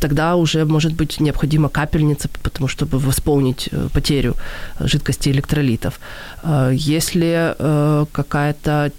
тогда 0.00 0.36
уже 0.36 0.64
может 0.64 0.92
быть 0.92 1.20
необходима 1.20 1.68
капельница, 1.68 2.28
потому 2.42 2.68
чтобы 2.68 2.98
восполнить 2.98 3.68
э, 3.72 3.88
потерю 3.92 4.34
жидкости 4.80 5.30
электролитов. 5.30 5.98
Э, 6.42 6.72
если 6.74 7.54
э, 7.58 8.06
какая-то 8.12 8.90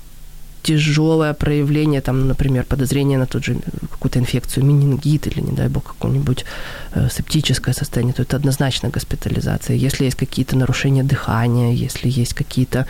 тяжелое 0.63 1.34
проявление, 1.34 2.01
там, 2.01 2.27
например, 2.27 2.65
подозрение 2.65 3.18
на 3.18 3.25
тот 3.25 3.44
же 3.44 3.56
какую-то 3.91 4.20
инфекцию, 4.20 4.65
менингит 4.65 5.27
или, 5.27 5.41
не 5.41 5.51
дай 5.51 5.68
бог, 5.68 5.84
какое-нибудь 5.84 6.46
э, 6.96 7.10
септическое 7.10 7.74
состояние, 7.74 8.13
то 8.13 8.24
это 8.24 8.38
однозначно 8.38 8.89
госпитализация. 8.89 9.75
Если 9.75 10.06
есть 10.06 10.18
какие-то 10.18 10.58
нарушения 10.58 11.03
дыхания, 11.03 11.74
если 11.74 12.22
есть 12.22 12.34
какие-то 12.34 12.86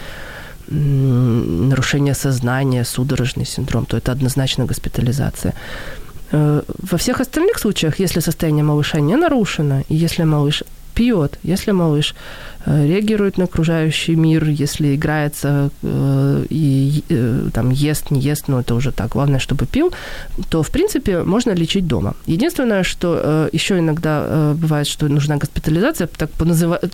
нарушения 0.67 2.15
сознания, 2.15 2.85
судорожный 2.85 3.45
синдром, 3.45 3.85
то 3.85 3.97
это 3.97 4.11
однозначно 4.11 4.65
госпитализация. 4.65 5.53
Э, 6.31 6.61
во 6.91 6.97
всех 6.97 7.21
остальных 7.21 7.59
случаях, 7.59 7.99
если 7.99 8.21
состояние 8.21 8.63
малыша 8.63 8.99
не 8.99 9.15
нарушено, 9.17 9.83
и 9.89 9.95
если 9.95 10.23
малыш 10.23 10.63
пьет, 10.91 11.39
если 11.43 11.71
малыш 11.71 12.15
э, 12.65 12.87
реагирует 12.87 13.37
на 13.37 13.45
окружающий 13.45 14.15
мир, 14.15 14.45
если 14.49 14.95
играется 14.95 15.69
э, 15.83 16.45
и 16.49 17.03
э, 17.09 17.49
там 17.53 17.71
ест, 17.71 18.11
не 18.11 18.19
ест, 18.19 18.47
но 18.47 18.59
это 18.59 18.75
уже 18.75 18.91
так, 18.91 19.11
главное, 19.11 19.39
чтобы 19.39 19.65
пил, 19.65 19.93
то, 20.49 20.61
в 20.61 20.69
принципе, 20.69 21.23
можно 21.23 21.55
лечить 21.55 21.87
дома. 21.87 22.13
Единственное, 22.27 22.83
что 22.83 23.49
еще 23.53 23.79
иногда 23.79 24.53
бывает, 24.55 24.87
что 24.87 25.07
нужна 25.07 25.37
госпитализация, 25.37 26.07
так 26.07 26.29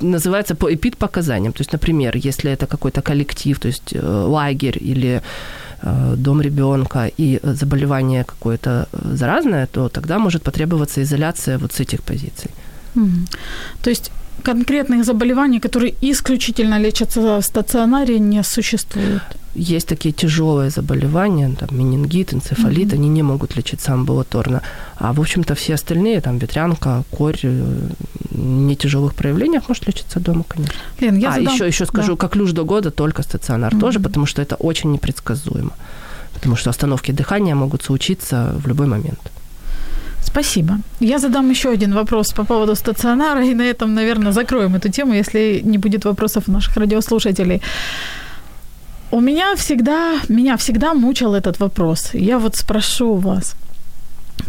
называется 0.02 0.56
по 0.56 0.74
эпид-показаниям. 0.74 1.54
То 1.54 1.62
есть, 1.62 1.74
например, 1.74 2.18
если 2.28 2.52
это 2.52 2.68
какой-то 2.68 3.02
коллектив, 3.02 3.60
то 3.60 3.68
есть 3.68 3.94
лагерь 4.04 4.78
или 4.82 5.22
дом 6.18 6.42
ребенка 6.42 7.12
и 7.20 7.40
заболевание 7.44 8.24
какое-то 8.24 8.88
заразное, 8.92 9.68
то 9.68 9.90
тогда 9.90 10.18
может 10.20 10.44
потребоваться 10.44 11.02
изоляция 11.02 11.58
вот 11.58 11.74
с 11.74 11.80
этих 11.80 12.02
позиций. 12.02 12.52
То 13.82 13.90
есть 13.90 14.12
конкретных 14.44 15.04
заболеваний, 15.04 15.60
которые 15.60 15.94
исключительно 16.02 16.80
лечатся 16.80 17.20
в 17.20 17.42
стационаре, 17.42 18.20
не 18.20 18.44
существует? 18.44 19.22
Есть 19.56 19.88
такие 19.88 20.14
тяжелые 20.14 20.70
заболевания, 20.70 21.56
там, 21.60 21.70
менингит, 21.72 22.34
энцефалит, 22.34 22.88
mm-hmm. 22.88 22.96
они 22.96 23.10
не 23.10 23.24
могут 23.24 23.58
лечиться 23.58 23.94
амбулаторно. 23.94 24.62
А, 24.98 25.14
в 25.14 25.20
общем-то, 25.20 25.56
все 25.56 25.74
остальные, 25.74 26.22
там, 26.22 26.38
ветрянка, 26.38 27.04
корь, 27.10 27.40
э, 27.44 27.90
не 28.32 28.76
тяжелых 28.76 29.16
проявлениях 29.16 29.68
может 29.68 29.88
лечиться 29.88 30.20
дома, 30.20 30.44
конечно. 30.48 30.76
Лен, 31.00 31.18
я 31.18 31.30
а, 31.30 31.34
задам... 31.34 31.54
еще, 31.54 31.68
еще 31.68 31.86
скажу, 31.86 32.14
да. 32.14 32.18
как 32.18 32.36
люш 32.36 32.52
до 32.52 32.64
года, 32.64 32.92
только 32.92 33.24
стационар 33.24 33.74
mm-hmm. 33.74 33.80
тоже, 33.80 34.00
потому 34.00 34.28
что 34.28 34.42
это 34.42 34.56
очень 34.56 34.92
непредсказуемо. 34.92 35.72
Потому 36.34 36.56
что 36.56 36.70
остановки 36.70 37.12
дыхания 37.12 37.56
могут 37.56 37.84
случиться 37.84 38.54
в 38.64 38.68
любой 38.68 38.86
момент. 38.86 39.20
Спасибо. 40.28 40.78
Я 41.00 41.20
задам 41.20 41.50
еще 41.50 41.70
один 41.70 41.94
вопрос 41.94 42.34
по 42.34 42.44
поводу 42.44 42.76
стационара, 42.76 43.46
и 43.46 43.56
на 43.56 43.64
этом, 43.64 43.94
наверное, 43.96 44.32
закроем 44.32 44.76
эту 44.76 44.90
тему, 44.90 45.14
если 45.14 45.62
не 45.64 45.78
будет 45.78 46.06
вопросов 46.06 46.44
у 46.48 46.52
наших 46.52 46.78
радиослушателей. 46.78 47.62
У 49.12 49.22
меня 49.22 49.56
всегда, 49.56 50.20
меня 50.30 50.58
всегда 50.58 50.94
мучил 50.94 51.34
этот 51.34 51.60
вопрос. 51.60 52.14
Я 52.14 52.40
вот 52.40 52.56
спрошу 52.56 53.16
вас, 53.16 53.56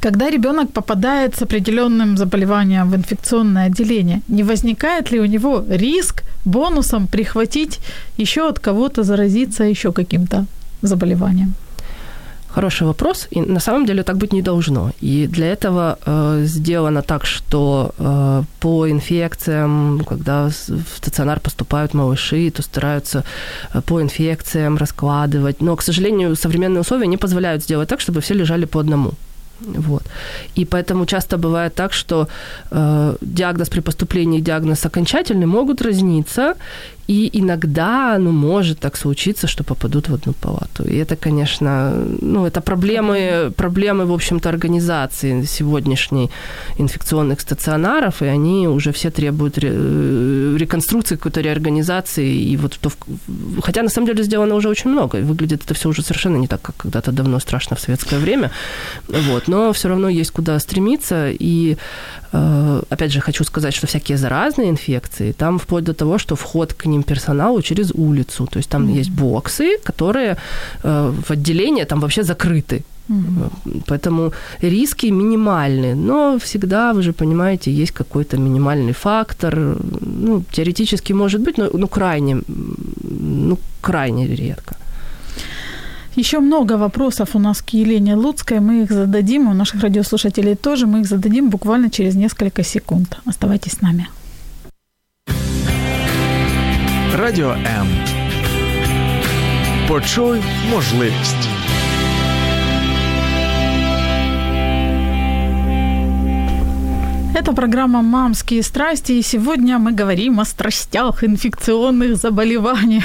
когда 0.00 0.30
ребенок 0.30 0.72
попадает 0.72 1.36
с 1.36 1.42
определенным 1.42 2.16
заболеванием 2.16 2.90
в 2.90 2.96
инфекционное 2.96 3.66
отделение, 3.66 4.20
не 4.28 4.42
возникает 4.42 5.12
ли 5.12 5.20
у 5.20 5.26
него 5.26 5.64
риск 5.68 6.24
бонусом 6.44 7.06
прихватить 7.06 7.78
еще 8.18 8.48
от 8.48 8.58
кого-то 8.58 9.04
заразиться 9.04 9.64
еще 9.64 9.92
каким-то 9.92 10.44
заболеванием? 10.82 11.54
Хороший 12.54 12.86
вопрос, 12.86 13.28
и 13.30 13.40
на 13.40 13.60
самом 13.60 13.86
деле 13.86 14.02
так 14.02 14.16
быть 14.16 14.32
не 14.32 14.42
должно. 14.42 14.90
И 15.02 15.26
для 15.26 15.46
этого 15.46 15.98
э, 16.06 16.44
сделано 16.46 17.02
так, 17.02 17.26
что 17.26 17.90
э, 17.98 18.42
по 18.60 18.88
инфекциям, 18.88 20.04
когда 20.08 20.48
в 20.48 20.96
стационар 20.96 21.40
поступают 21.40 21.94
малыши, 21.94 22.50
то 22.50 22.62
стараются 22.62 23.22
э, 23.74 23.80
по 23.80 24.00
инфекциям 24.00 24.78
раскладывать. 24.78 25.62
Но, 25.62 25.76
к 25.76 25.82
сожалению, 25.82 26.36
современные 26.36 26.80
условия 26.80 27.06
не 27.06 27.18
позволяют 27.18 27.62
сделать 27.62 27.88
так, 27.88 28.00
чтобы 28.00 28.20
все 28.20 28.34
лежали 28.34 28.66
по 28.66 28.80
одному. 28.80 29.12
Вот. 29.60 30.02
И 30.58 30.64
поэтому 30.64 31.06
часто 31.06 31.36
бывает 31.36 31.74
так, 31.74 31.92
что 31.92 32.28
э, 32.70 33.16
диагноз 33.20 33.68
при 33.68 33.80
поступлении 33.80 34.38
и 34.38 34.42
диагноз 34.42 34.86
окончательный 34.86 35.46
могут 35.46 35.82
разниться, 35.82 36.54
и 37.08 37.30
иногда, 37.32 38.18
ну, 38.18 38.32
может 38.32 38.80
так 38.80 38.96
случиться, 38.96 39.46
что 39.46 39.64
попадут 39.64 40.08
в 40.08 40.14
одну 40.14 40.34
палату. 40.34 40.84
И 40.84 40.96
это, 40.96 41.16
конечно, 41.16 41.92
ну, 42.20 42.44
это 42.44 42.60
проблемы, 42.60 43.50
проблемы 43.56 44.04
в 44.04 44.12
общем-то, 44.12 44.48
организации 44.50 45.46
сегодняшней 45.46 46.30
инфекционных 46.78 47.40
стационаров, 47.40 48.20
и 48.22 48.26
они 48.26 48.68
уже 48.68 48.92
все 48.92 49.10
требуют 49.10 49.58
ре- 49.58 50.58
реконструкции, 50.58 51.16
какой-то 51.16 51.40
реорганизации. 51.40 52.52
И 52.52 52.56
вот 52.58 52.78
то, 52.78 52.90
хотя, 53.62 53.82
на 53.82 53.88
самом 53.88 54.08
деле, 54.08 54.22
сделано 54.22 54.54
уже 54.54 54.68
очень 54.68 54.90
много, 54.90 55.18
и 55.18 55.22
выглядит 55.22 55.64
это 55.64 55.72
все 55.72 55.88
уже 55.88 56.02
совершенно 56.02 56.36
не 56.36 56.46
так, 56.46 56.60
как 56.60 56.76
когда-то 56.76 57.10
давно 57.10 57.40
страшно 57.40 57.74
в 57.76 57.80
советское 57.80 58.18
время. 58.18 58.50
Вот. 59.08 59.48
Но 59.48 59.72
все 59.72 59.88
равно 59.88 60.10
есть 60.10 60.30
куда 60.30 60.58
стремиться, 60.58 61.30
и 61.30 61.78
Э, 62.27 62.27
опять 62.32 63.12
же, 63.12 63.20
хочу 63.20 63.44
сказать, 63.44 63.74
что 63.74 63.86
всякие 63.86 64.18
заразные 64.18 64.68
инфекции, 64.68 65.32
там 65.32 65.58
вплоть 65.58 65.84
до 65.84 65.92
того, 65.92 66.18
что 66.18 66.36
вход 66.36 66.72
к 66.72 66.86
ним 66.86 67.02
персоналу 67.02 67.62
через 67.62 67.92
улицу. 67.94 68.46
То 68.46 68.58
есть 68.58 68.70
там 68.70 68.86
mm-hmm. 68.86 68.98
есть 68.98 69.10
боксы, 69.10 69.78
которые 69.84 70.36
э, 70.82 71.12
в 71.26 71.30
отделение 71.30 71.84
там 71.84 72.00
вообще 72.00 72.22
закрыты. 72.22 72.82
Mm-hmm. 73.08 73.82
Поэтому 73.86 74.32
риски 74.62 75.10
минимальны, 75.10 75.94
но 75.94 76.38
всегда, 76.38 76.92
вы 76.92 77.02
же 77.02 77.12
понимаете, 77.12 77.72
есть 77.72 77.92
какой-то 77.92 78.36
минимальный 78.36 78.92
фактор. 78.92 79.56
Ну, 80.00 80.42
теоретически 80.52 81.14
может 81.14 81.40
быть, 81.40 81.58
но 81.58 81.70
ну, 81.72 81.88
крайне, 81.88 82.42
ну, 83.10 83.58
крайне 83.80 84.26
редко. 84.26 84.76
Еще 86.18 86.40
много 86.40 86.76
вопросов 86.76 87.36
у 87.36 87.38
нас 87.38 87.62
к 87.62 87.70
Елене 87.70 88.16
Луцкой. 88.16 88.58
Мы 88.58 88.82
их 88.82 88.90
зададим, 88.90 89.48
у 89.48 89.54
наших 89.54 89.82
радиослушателей 89.82 90.56
тоже. 90.56 90.86
Мы 90.86 91.00
их 91.00 91.06
зададим 91.06 91.48
буквально 91.48 91.90
через 91.90 92.16
несколько 92.16 92.64
секунд. 92.64 93.18
Оставайтесь 93.24 93.72
с 93.72 93.82
нами. 93.82 94.06
Радіо 97.18 97.50
М. 97.50 97.86
Почуй 99.88 100.42
можливість. 100.70 101.48
Это 107.34 107.54
программа 107.54 108.02
«Мамские 108.02 108.62
страсти», 108.62 109.12
и 109.12 109.22
сегодня 109.22 109.78
мы 109.78 109.92
говорим 109.92 110.40
о 110.40 110.44
страстях, 110.44 111.22
инфекционных 111.22 112.16
заболеваниях. 112.16 113.04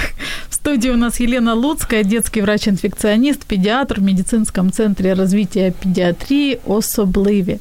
Студии 0.63 0.91
у 0.91 0.95
нас 0.95 1.19
Елена 1.19 1.56
Луцкая, 1.56 2.04
детский 2.04 2.41
врач-инфекционист, 2.41 3.45
педиатр 3.45 3.99
в 3.99 4.04
медицинском 4.04 4.71
центре 4.71 5.13
развития 5.13 5.73
педиатрии 5.84 6.60
«Особливі». 6.65 7.60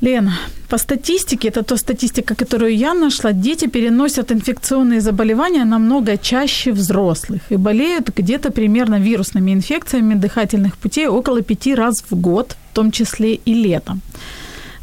Лен, 0.00 0.32
по 0.68 0.78
статистике, 0.78 1.48
это 1.48 1.62
та 1.62 1.76
статистика, 1.76 2.34
которую 2.34 2.74
я 2.74 2.94
нашла, 2.94 3.32
дети 3.32 3.66
переносят 3.66 4.32
инфекционные 4.32 5.00
заболевания 5.00 5.64
намного 5.64 6.16
чаще 6.16 6.72
взрослых 6.72 7.40
и 7.50 7.56
болеют 7.56 8.10
где-то 8.16 8.50
примерно 8.50 8.98
вирусными 8.98 9.52
инфекциями 9.52 10.14
дыхательных 10.14 10.78
путей 10.78 11.08
около 11.08 11.42
пяти 11.42 11.74
раз 11.74 12.04
в 12.10 12.14
год, 12.14 12.56
в 12.72 12.74
том 12.74 12.90
числе 12.90 13.34
и 13.34 13.52
летом. 13.52 14.00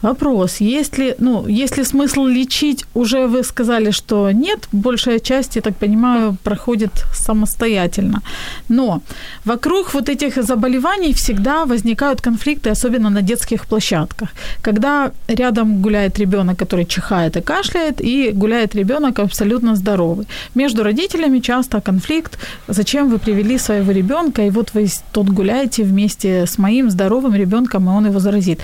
Вопрос, 0.02 0.62
есть 0.62 0.98
ли, 0.98 1.16
ну, 1.20 1.48
есть 1.48 1.78
ли 1.78 1.84
смысл 1.84 2.26
лечить, 2.26 2.86
уже 2.96 3.28
вы 3.28 3.44
сказали, 3.44 3.92
что 3.92 4.32
нет, 4.32 4.68
большая 4.72 5.20
часть, 5.20 5.56
я 5.56 5.62
так 5.62 5.76
понимаю, 5.76 6.36
проходит 6.44 6.92
самостоятельно. 7.14 8.22
Но 8.70 9.02
вокруг 9.46 9.94
вот 9.94 10.10
этих 10.10 10.44
заболеваний 10.44 11.14
всегда 11.14 11.66
возникают 11.66 12.22
конфликты, 12.22 12.72
особенно 12.72 13.10
на 13.10 13.22
детских 13.22 13.66
площадках. 13.66 14.30
Когда 14.62 15.12
рядом 15.28 15.82
гуляет 15.82 16.20
ребенок, 16.20 16.58
который 16.58 16.86
чихает 16.86 17.38
и 17.38 17.42
кашляет, 17.42 18.02
и 18.02 18.32
гуляет 18.34 18.76
ребенок 18.76 19.20
абсолютно 19.20 19.76
здоровый. 19.76 20.26
Между 20.56 20.84
родителями 20.84 21.40
часто 21.40 21.82
конфликт, 21.82 22.40
зачем 22.68 23.10
вы 23.10 23.20
привели 23.20 23.60
своего 23.60 23.92
ребенка, 23.92 24.42
и 24.42 24.50
вот 24.50 24.74
вы 24.74 24.88
тут 25.12 25.30
гуляете 25.30 25.84
вместе 25.84 26.46
с 26.46 26.58
моим 26.58 26.90
здоровым 26.90 27.36
ребенком, 27.36 27.86
и 27.86 27.94
он 27.94 28.08
его 28.08 28.20
заразит. 28.20 28.60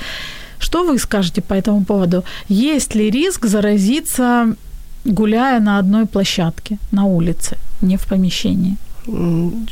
Что 0.59 0.83
вы 0.83 0.97
скажете 0.99 1.41
по 1.41 1.53
этому 1.53 1.85
поводу? 1.85 2.23
Есть 2.49 2.95
ли 2.95 3.09
риск 3.09 3.45
заразиться, 3.45 4.55
гуляя 5.05 5.59
на 5.59 5.79
одной 5.79 6.05
площадке, 6.05 6.77
на 6.91 7.05
улице, 7.05 7.57
не 7.81 7.97
в 7.97 8.05
помещении? 8.05 8.75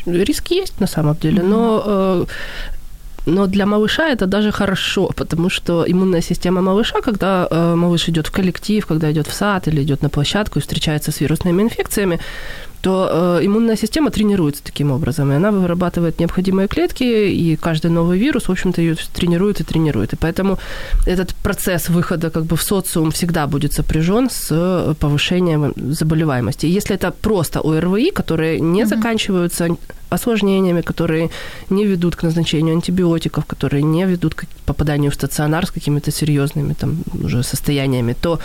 Риск 0.05 0.51
есть 0.51 0.79
на 0.79 0.87
самом 0.87 1.15
деле, 1.15 1.43
но 1.43 1.83
э, 1.85 2.25
но 3.25 3.47
для 3.47 3.65
малыша 3.65 4.09
это 4.09 4.27
даже 4.27 4.51
хорошо, 4.51 5.09
потому 5.15 5.49
что 5.49 5.83
иммунная 5.87 6.21
система 6.21 6.61
малыша, 6.61 7.01
когда 7.01 7.47
э, 7.49 7.75
малыш 7.75 8.09
идет 8.09 8.27
в 8.27 8.31
коллектив, 8.31 8.85
когда 8.85 9.11
идет 9.11 9.27
в 9.27 9.33
сад 9.33 9.67
или 9.67 9.81
идет 9.81 10.03
на 10.03 10.09
площадку 10.09 10.59
и 10.59 10.61
встречается 10.61 11.11
с 11.11 11.21
вирусными 11.21 11.63
инфекциями, 11.63 12.19
то 12.85 13.39
э, 13.39 13.45
иммунная 13.45 13.77
система 13.77 14.11
тренируется 14.11 14.63
таким 14.63 14.91
образом, 14.91 15.31
и 15.31 15.35
она 15.35 15.49
вырабатывает 15.51 16.19
необходимые 16.19 16.67
клетки, 16.67 17.03
и 17.03 17.55
каждый 17.55 17.89
новый 17.89 18.19
вирус, 18.19 18.47
в 18.47 18.51
общем-то, 18.51 18.79
ее 18.79 18.95
тренирует 19.11 19.59
и 19.59 19.63
тренирует. 19.63 20.13
И 20.13 20.15
поэтому 20.15 20.59
этот 21.07 21.33
процесс 21.43 21.89
выхода 21.89 22.29
как 22.29 22.43
бы 22.43 22.55
в 22.55 22.61
социум 22.61 23.09
всегда 23.09 23.47
будет 23.47 23.73
сопряжен 23.73 24.29
с 24.29 24.95
повышением 24.99 25.73
заболеваемости. 25.75 26.67
И 26.67 26.77
если 26.77 26.95
это 26.95 27.11
просто 27.11 27.59
ОРВИ, 27.59 28.11
которые 28.11 28.59
не 28.59 28.83
mm-hmm. 28.83 28.85
заканчиваются 28.85 29.67
осложнениями, 30.09 30.81
которые 30.81 31.29
не 31.69 31.85
ведут 31.85 32.15
к 32.15 32.23
назначению 32.23 32.75
антибиотиков, 32.75 33.45
которые 33.45 33.83
не 33.83 34.05
ведут 34.05 34.35
к 34.35 34.45
попаданию 34.65 35.11
в 35.11 35.15
стационар 35.15 35.65
с 35.65 35.71
какими-то 35.71 36.11
серьезными 36.11 36.73
там 36.73 36.97
уже 37.23 37.43
состояниями, 37.43 38.15
то 38.21 38.39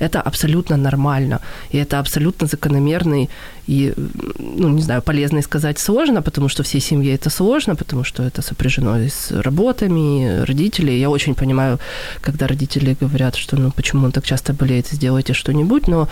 это 0.00 0.20
абсолютно 0.20 0.76
нормально. 0.76 1.40
И 1.72 1.78
это 1.78 1.98
абсолютно 1.98 2.46
закономерный 2.46 3.28
и, 3.68 3.94
ну, 4.38 4.68
не 4.68 4.82
знаю, 4.82 5.02
полезно 5.02 5.42
сказать 5.42 5.78
сложно, 5.78 6.22
потому 6.22 6.48
что 6.48 6.62
всей 6.62 6.80
семье 6.80 7.14
это 7.14 7.30
сложно, 7.30 7.74
потому 7.74 8.04
что 8.04 8.22
это 8.22 8.42
сопряжено 8.42 8.96
с 8.96 9.32
работами 9.32 10.44
родителей. 10.44 11.00
Я 11.00 11.10
очень 11.10 11.34
понимаю, 11.34 11.78
когда 12.20 12.46
родители 12.46 12.96
говорят, 13.00 13.36
что, 13.36 13.56
ну, 13.56 13.70
почему 13.70 14.04
он 14.06 14.12
так 14.12 14.24
часто 14.24 14.52
болеет, 14.52 14.86
сделайте 14.92 15.32
что-нибудь, 15.32 15.88
но 15.88 16.08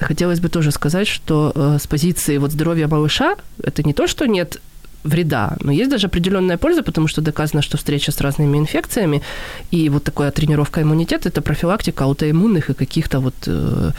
хотелось 0.00 0.40
бы 0.40 0.48
тоже 0.48 0.70
сказать, 0.70 1.06
что 1.06 1.52
э, 1.54 1.78
с 1.80 1.86
позиции 1.86 2.38
вот 2.38 2.52
здоровья 2.52 2.88
малыша 2.88 3.36
это 3.62 3.82
не 3.82 3.92
то, 3.92 4.06
что 4.06 4.26
нет 4.26 4.60
вреда. 5.04 5.56
Но 5.60 5.72
есть 5.72 5.90
даже 5.90 6.06
определенная 6.06 6.56
польза, 6.56 6.82
потому 6.82 7.08
что 7.08 7.20
доказано, 7.20 7.62
что 7.62 7.76
встреча 7.76 8.10
с 8.10 8.20
разными 8.20 8.58
инфекциями 8.58 9.22
и 9.70 9.90
вот 9.90 10.04
такая 10.04 10.30
тренировка 10.30 10.80
иммунитета– 10.80 11.28
это 11.30 11.42
профилактика 11.42 12.04
аутоиммунных 12.04 12.70
и 12.70 12.74
каких-то 12.74 13.20
вот 13.20 13.34
э, 13.46 13.90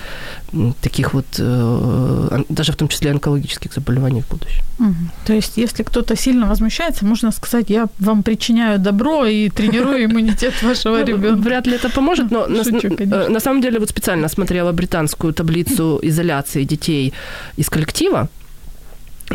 таких 0.82 1.14
вот, 1.14 1.26
э, 1.40 2.44
даже 2.50 2.72
в 2.72 2.76
том 2.76 2.88
числе 2.88 3.12
онкологических 3.12 3.74
заболеваний 3.74 4.22
в 4.22 4.30
будущем. 4.30 4.64
Угу. 4.80 4.96
То 5.26 5.34
есть, 5.34 5.58
если 5.58 5.84
кто-то 5.84 6.16
сильно 6.16 6.48
возмущается, 6.48 7.06
можно 7.06 7.32
сказать, 7.32 7.70
я 7.70 7.88
вам 8.00 8.24
причиняю 8.24 8.80
добро 8.80 9.26
и 9.26 9.50
тренирую 9.50 10.06
иммунитет 10.06 10.64
вашего 10.64 10.98
ну, 10.98 11.06
ребенка. 11.06 11.42
Вряд 11.42 11.68
ли 11.68 11.76
это 11.76 11.90
поможет, 11.90 12.32
но 12.32 12.46
э, 12.48 13.30
на 13.30 13.40
самом 13.40 13.62
деле 13.62 13.80
вот 13.80 13.90
специально 13.90 14.28
смотрела 14.28 14.72
британскую 14.72 15.34
таблицу 15.34 16.00
изоляции 16.02 16.64
детей 16.64 17.14
из 17.58 17.70
коллектива, 17.70 18.28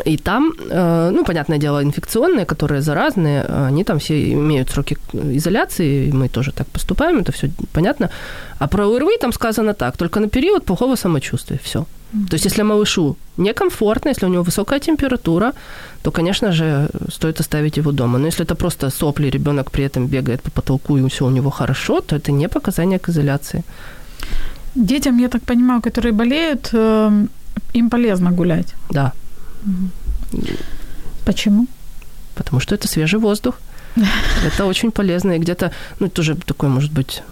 и 0.04 0.16
там, 0.16 0.52
э, 0.70 1.10
ну, 1.12 1.24
понятное 1.24 1.58
дело, 1.58 1.82
инфекционные, 1.82 2.44
которые 2.44 2.80
заразные, 2.80 3.44
они 3.68 3.84
там 3.84 3.98
все 3.98 4.32
имеют 4.32 4.70
сроки 4.70 4.96
изоляции, 5.12 6.12
мы 6.12 6.28
тоже 6.28 6.52
так 6.52 6.66
поступаем, 6.66 7.18
это 7.18 7.32
все 7.32 7.50
понятно. 7.72 8.08
А 8.58 8.66
про 8.66 8.86
ОРВИ 8.86 9.18
там 9.20 9.32
сказано 9.32 9.74
так, 9.74 9.96
только 9.96 10.20
на 10.20 10.28
период 10.28 10.64
плохого 10.64 10.96
самочувствия, 10.96 11.58
все. 11.62 11.84
То 12.28 12.34
есть, 12.34 12.44
если 12.44 12.64
малышу 12.64 13.16
некомфортно, 13.36 14.10
если 14.10 14.26
у 14.26 14.30
него 14.30 14.42
высокая 14.42 14.80
температура, 14.80 15.52
то, 16.02 16.10
конечно 16.10 16.52
же, 16.52 16.88
стоит 17.08 17.40
оставить 17.40 17.76
его 17.76 17.92
дома. 17.92 18.18
Но 18.18 18.26
если 18.26 18.44
это 18.44 18.54
просто 18.54 18.90
сопли, 18.90 19.30
ребенок 19.30 19.70
при 19.70 19.84
этом 19.84 20.06
бегает 20.06 20.42
по 20.42 20.50
потолку 20.50 20.96
и 20.96 21.08
все 21.08 21.24
у 21.24 21.30
него 21.30 21.50
хорошо, 21.50 22.00
то 22.00 22.16
это 22.16 22.32
не 22.32 22.48
показание 22.48 22.98
к 22.98 23.08
изоляции. 23.08 23.62
Детям, 24.74 25.18
я 25.18 25.28
так 25.28 25.42
понимаю, 25.42 25.80
которые 25.80 26.12
болеют, 26.12 26.70
э, 26.72 27.26
им 27.74 27.90
полезно 27.90 28.32
гулять. 28.32 28.74
Да. 28.90 29.12
Почему? 31.24 31.66
Потому 32.34 32.60
что 32.60 32.74
это 32.74 32.88
свежий 32.88 33.18
воздух. 33.18 33.54
Это 34.46 34.66
очень 34.66 34.92
полезно. 34.92 35.32
И 35.32 35.38
где-то, 35.38 35.72
ну, 35.98 36.08
тоже 36.08 36.36
такой, 36.36 36.68
может 36.68 36.92
быть, 36.92 37.22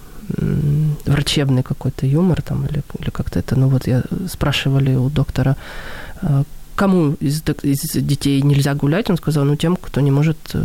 врачебный 1.06 1.62
какой-то 1.62 2.06
юмор 2.06 2.42
там 2.42 2.66
или, 2.66 2.82
или 3.00 3.10
как-то 3.10 3.38
это, 3.38 3.56
ну 3.56 3.68
вот 3.68 3.86
я 3.86 4.02
спрашивали 4.30 4.94
у 4.94 5.08
доктора, 5.08 5.56
а, 6.20 6.44
кому 6.76 7.14
из, 7.20 7.42
из 7.62 7.80
детей 7.92 8.42
нельзя 8.42 8.74
гулять, 8.74 9.10
он 9.10 9.16
сказал, 9.16 9.44
ну 9.44 9.56
тем, 9.56 9.76
кто 9.76 10.00
не 10.00 10.10
может, 10.10 10.36
э, 10.52 10.64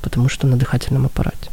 потому 0.00 0.28
что 0.28 0.46
на 0.46 0.56
дыхательном 0.56 1.06
аппарате. 1.06 1.50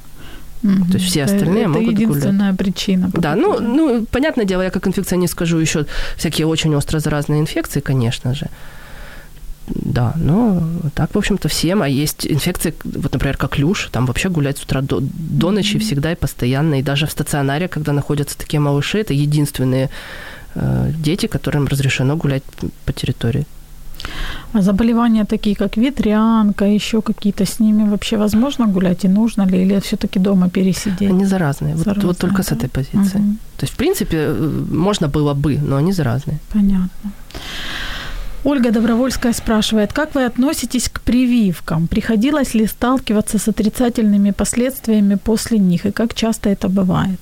Mm-hmm. 0.63 0.91
То 0.91 0.97
есть 0.97 1.05
все 1.05 1.23
остальные 1.23 1.63
это 1.63 1.69
могут 1.69 1.91
единственная 1.91 2.51
гулять. 2.51 2.57
причина. 2.57 3.11
Да, 3.13 3.35
ну, 3.35 3.59
ну, 3.59 4.05
понятное 4.05 4.45
дело, 4.45 4.61
я 4.61 4.69
как 4.69 4.87
инфекционист 4.87 5.33
скажу 5.33 5.57
еще 5.57 5.85
всякие 6.15 6.45
очень 6.45 6.75
остро 6.75 6.99
заразные 6.99 7.41
инфекции, 7.41 7.79
конечно 7.79 8.33
же 8.33 8.49
да, 9.67 10.13
но 10.15 10.63
так, 10.95 11.13
в 11.13 11.17
общем-то, 11.17 11.47
всем. 11.49 11.81
А 11.81 11.87
есть 11.87 12.25
инфекции, 12.25 12.73
вот, 12.83 13.13
например, 13.13 13.37
как 13.37 13.57
люш, 13.57 13.89
там 13.91 14.05
вообще 14.05 14.29
гулять 14.29 14.57
с 14.57 14.63
утра 14.63 14.81
до, 14.81 14.99
до 15.01 15.51
ночи 15.51 15.77
всегда 15.79 16.11
и 16.11 16.15
постоянно. 16.15 16.79
И 16.79 16.83
даже 16.83 17.05
в 17.05 17.11
стационаре, 17.11 17.67
когда 17.67 17.93
находятся 17.93 18.37
такие 18.37 18.59
малыши, 18.59 18.99
это 18.99 19.13
единственные 19.13 19.89
э, 20.55 20.91
дети, 20.97 21.27
которым 21.27 21.67
разрешено 21.67 22.15
гулять 22.15 22.43
по 22.85 22.93
территории. 22.93 23.45
А 24.53 24.61
заболевания 24.61 25.25
такие, 25.25 25.55
как 25.55 25.75
ветрянка, 25.77 26.65
еще 26.65 27.01
какие-то, 27.01 27.45
с 27.45 27.59
ними 27.59 27.89
вообще 27.89 28.17
возможно 28.17 28.67
гулять 28.67 29.03
и 29.05 29.07
нужно 29.07 29.45
ли, 29.47 29.63
или 29.63 29.79
все-таки 29.79 30.19
дома 30.19 30.49
пересидеть? 30.49 31.09
Они 31.09 31.25
заразные, 31.25 31.75
заразные 31.75 32.07
вот, 32.07 32.15
вот 32.15 32.17
только 32.17 32.37
да? 32.37 32.43
с 32.43 32.51
этой 32.51 32.69
позиции. 32.69 33.19
Угу. 33.19 33.35
То 33.57 33.63
есть, 33.63 33.73
в 33.73 33.77
принципе, 33.77 34.17
э, 34.17 34.63
можно 34.71 35.07
было 35.07 35.33
бы, 35.33 35.57
но 35.57 35.75
они 35.75 35.91
заразные. 35.91 36.37
Понятно. 36.53 37.11
Ольга 38.47 38.71
Добровольская 38.71 39.33
спрашивает, 39.33 39.91
как 39.91 40.15
вы 40.15 40.23
относитесь 40.23 40.87
к 40.87 41.01
прививкам? 41.01 41.87
Приходилось 41.87 42.53
ли 42.55 42.67
сталкиваться 42.67 43.37
с 43.37 43.49
отрицательными 43.49 44.31
последствиями 44.31 45.15
после 45.15 45.59
них, 45.59 45.85
и 45.85 45.91
как 45.91 46.13
часто 46.13 46.49
это 46.49 46.69
бывает? 46.69 47.19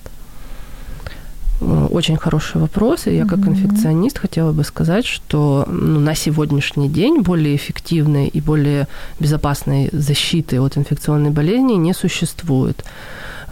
Очень 1.90 2.16
хороший 2.16 2.60
вопрос. 2.60 3.08
И 3.08 3.16
я 3.16 3.26
как 3.26 3.38
инфекционист 3.38 4.18
хотела 4.18 4.52
бы 4.52 4.62
сказать, 4.62 5.04
что 5.04 5.64
ну, 5.68 5.98
на 5.98 6.14
сегодняшний 6.14 6.88
день 6.88 7.22
более 7.22 7.56
эффективной 7.56 8.28
и 8.28 8.40
более 8.40 8.86
безопасной 9.18 9.88
защиты 9.92 10.60
от 10.60 10.76
инфекционной 10.78 11.30
болезни 11.30 11.74
не 11.74 11.94
существует. 11.94 12.84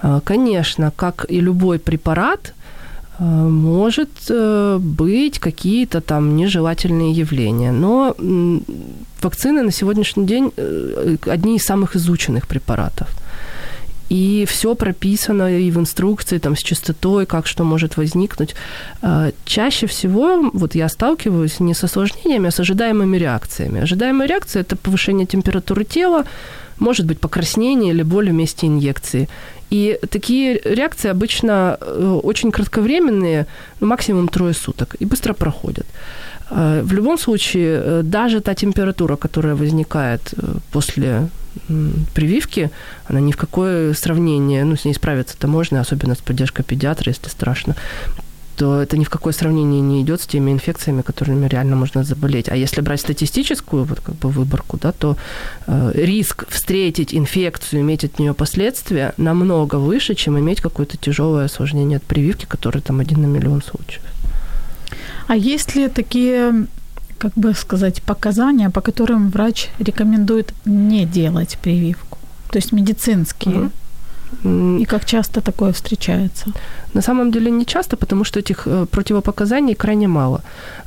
А, 0.01 0.21
конечно, 0.21 0.93
как 0.97 1.27
и 1.29 1.41
любой 1.41 1.79
препарат, 1.79 2.53
Э, 2.55 2.64
может 3.19 4.11
э, 4.29 4.79
быть 4.81 5.39
какие-то 5.39 6.01
там 6.01 6.37
нежелательные 6.37 7.13
явления. 7.13 7.73
Но 7.73 8.15
вакцины 9.23 9.63
на 9.63 9.71
сегодняшний 9.71 10.27
день 10.27 10.53
э, 10.57 11.17
одни 11.27 11.57
из 11.57 11.65
самых 11.65 11.97
изученных 11.97 12.47
препаратов. 12.47 13.09
И 14.11 14.45
все 14.47 14.75
прописано 14.75 15.59
и 15.59 15.71
в 15.71 15.79
инструкции 15.79 16.39
там, 16.39 16.57
с 16.57 16.63
частотой, 16.63 17.25
как 17.25 17.47
что 17.47 17.65
может 17.65 17.97
возникнуть. 17.97 18.55
Чаще 19.45 19.87
всего 19.87 20.51
вот 20.53 20.75
я 20.75 20.89
сталкиваюсь 20.89 21.59
не 21.61 21.73
с 21.73 21.85
осложнениями, 21.85 22.49
а 22.49 22.51
с 22.51 22.61
ожидаемыми 22.61 23.17
реакциями. 23.17 23.81
Ожидаемая 23.81 24.29
реакция– 24.29 24.61
это 24.63 24.77
повышение 24.77 25.27
температуры 25.27 25.85
тела, 25.85 26.25
может 26.79 27.07
быть 27.07 27.19
покраснение 27.19 27.93
или 27.93 28.03
боль 28.03 28.31
в 28.31 28.33
месте 28.33 28.67
инъекции. 28.67 29.29
И 29.71 29.99
такие 30.11 30.61
реакции 30.65 31.11
обычно 31.11 31.79
э, 31.81 32.21
очень 32.23 32.53
кратковременные, 32.53 33.47
ну, 33.81 33.87
максимум 33.87 34.29
трое 34.29 34.55
суток, 34.55 34.97
и 35.01 35.07
быстро 35.07 35.35
проходят. 35.35 35.87
Э, 36.51 36.83
в 36.85 36.93
любом 36.93 37.19
случае, 37.19 37.81
э, 37.83 38.03
даже 38.03 38.41
та 38.41 38.55
температура, 38.55 39.17
которая 39.17 39.55
возникает 39.55 40.35
после 40.71 41.29
прививки, 42.15 42.71
она 43.11 43.21
ни 43.21 43.33
в 43.33 43.37
какое 43.37 43.95
сравнение, 43.95 44.65
ну, 44.65 44.75
с 44.75 44.85
ней 44.85 44.95
справиться-то 44.95 45.49
можно, 45.49 45.81
особенно 45.81 46.15
с 46.15 46.19
поддержкой 46.19 46.65
педиатра, 46.65 47.11
если 47.11 47.29
страшно, 47.29 47.75
то 48.57 48.83
это 48.83 48.97
ни 48.97 49.05
в 49.05 49.11
какое 49.11 49.33
сравнение 49.33 49.81
не 49.81 50.03
идет 50.03 50.21
с 50.21 50.27
теми 50.27 50.51
инфекциями, 50.53 51.03
которыми 51.03 51.47
реально 51.49 51.77
можно 51.77 52.05
заболеть. 52.05 52.49
А 52.49 52.57
если 52.57 52.81
брать 52.81 53.01
статистическую 53.01 53.85
вот 53.85 54.01
как 54.01 54.15
бы 54.15 54.29
выборку, 54.29 54.79
да, 54.81 54.93
то 54.93 55.17
э, 55.67 55.93
риск 55.95 56.45
встретить 56.49 57.15
инфекцию, 57.15 57.83
иметь 57.83 58.05
от 58.05 58.19
нее 58.19 58.35
последствия 58.35 59.15
намного 59.17 59.77
выше, 59.77 60.15
чем 60.15 60.39
иметь 60.39 60.61
какое-то 60.61 60.97
тяжелое 60.97 61.47
осложнение 61.47 61.97
от 61.97 62.03
прививки, 62.05 62.47
которое 62.47 62.81
там 62.81 63.01
один 63.01 63.23
на 63.23 63.27
миллион 63.27 63.63
случаев. 63.63 64.03
А 65.27 65.37
есть 65.37 65.75
ли 65.75 65.89
такие, 65.89 66.67
как 67.19 67.33
бы 67.35 67.55
сказать, 67.55 68.03
показания, 68.03 68.71
по 68.71 68.81
которым 68.81 69.31
врач 69.31 69.69
рекомендует 69.79 70.53
не 70.65 71.07
делать 71.07 71.59
прививку? 71.63 72.19
То 72.51 72.59
есть 72.59 72.73
медицинские. 72.73 73.55
Угу. 73.57 73.71
И 74.45 74.85
как 74.85 75.05
часто 75.05 75.41
такое 75.41 75.73
встречается? 75.73 76.53
На 76.95 77.03
самом 77.03 77.31
деле 77.31 77.51
не 77.51 77.65
часто, 77.65 77.97
потому 77.97 78.25
что 78.25 78.39
этих 78.41 78.67
э, 78.67 78.87
противопоказаний 78.87 79.75
крайне 79.75 80.09
мало. 80.09 80.41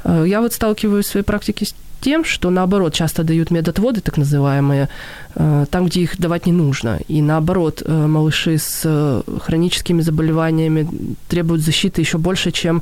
Э, 0.03 0.25
я 0.27 0.41
вот 0.41 0.53
сталкиваюсь 0.53 1.05
в 1.05 1.11
своей 1.11 1.25
практике 1.25 1.65
с 1.65 1.75
тем, 2.01 2.23
что 2.23 2.49
наоборот 2.49 2.93
часто 2.93 3.23
дают 3.23 3.51
медотводы, 3.51 4.01
так 4.01 4.17
называемые, 4.17 4.87
э, 5.35 5.65
там, 5.69 5.85
где 5.85 5.99
их 5.99 6.19
давать 6.19 6.45
не 6.45 6.53
нужно. 6.53 6.99
И 7.09 7.21
наоборот, 7.21 7.83
малыши 7.87 8.57
с 8.57 9.23
хроническими 9.41 10.01
заболеваниями 10.01 10.87
требуют 11.27 11.61
защиты 11.61 12.01
еще 12.01 12.17
больше, 12.17 12.51
чем 12.51 12.81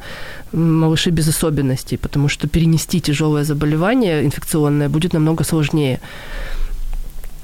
малыши 0.53 1.11
без 1.11 1.27
особенностей, 1.27 1.97
потому 1.97 2.29
что 2.29 2.47
перенести 2.47 2.99
тяжелое 2.99 3.43
заболевание 3.43 4.23
инфекционное 4.23 4.89
будет 4.89 5.13
намного 5.13 5.43
сложнее. 5.43 5.99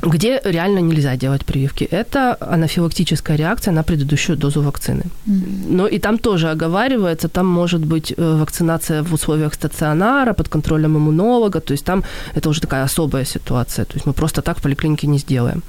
Где 0.03 0.41
реально 0.43 0.79
нельзя 0.79 1.15
делать 1.15 1.45
прививки? 1.45 1.83
Это 1.83 2.37
анафилактическая 2.39 3.37
реакция 3.37 3.73
на 3.73 3.83
предыдущую 3.83 4.37
дозу 4.37 4.61
вакцины. 4.61 5.03
Mm-hmm. 5.03 5.75
Но 5.75 5.87
и 5.87 5.99
там 5.99 6.17
тоже 6.17 6.49
оговаривается, 6.49 7.27
там 7.27 7.45
может 7.45 7.85
быть 7.85 8.13
э, 8.17 8.37
вакцинация 8.39 9.03
в 9.03 9.13
условиях 9.13 9.53
стационара 9.53 10.33
под 10.33 10.49
контролем 10.49 10.97
иммунолога, 10.97 11.59
то 11.59 11.73
есть 11.73 11.85
там 11.85 12.03
это 12.35 12.49
уже 12.49 12.61
такая 12.61 12.83
особая 12.83 13.25
ситуация, 13.25 13.85
то 13.85 13.93
есть 13.93 14.07
мы 14.07 14.13
просто 14.13 14.41
так 14.41 14.57
в 14.57 14.61
поликлинике 14.61 15.07
не 15.07 15.19
сделаем. 15.19 15.61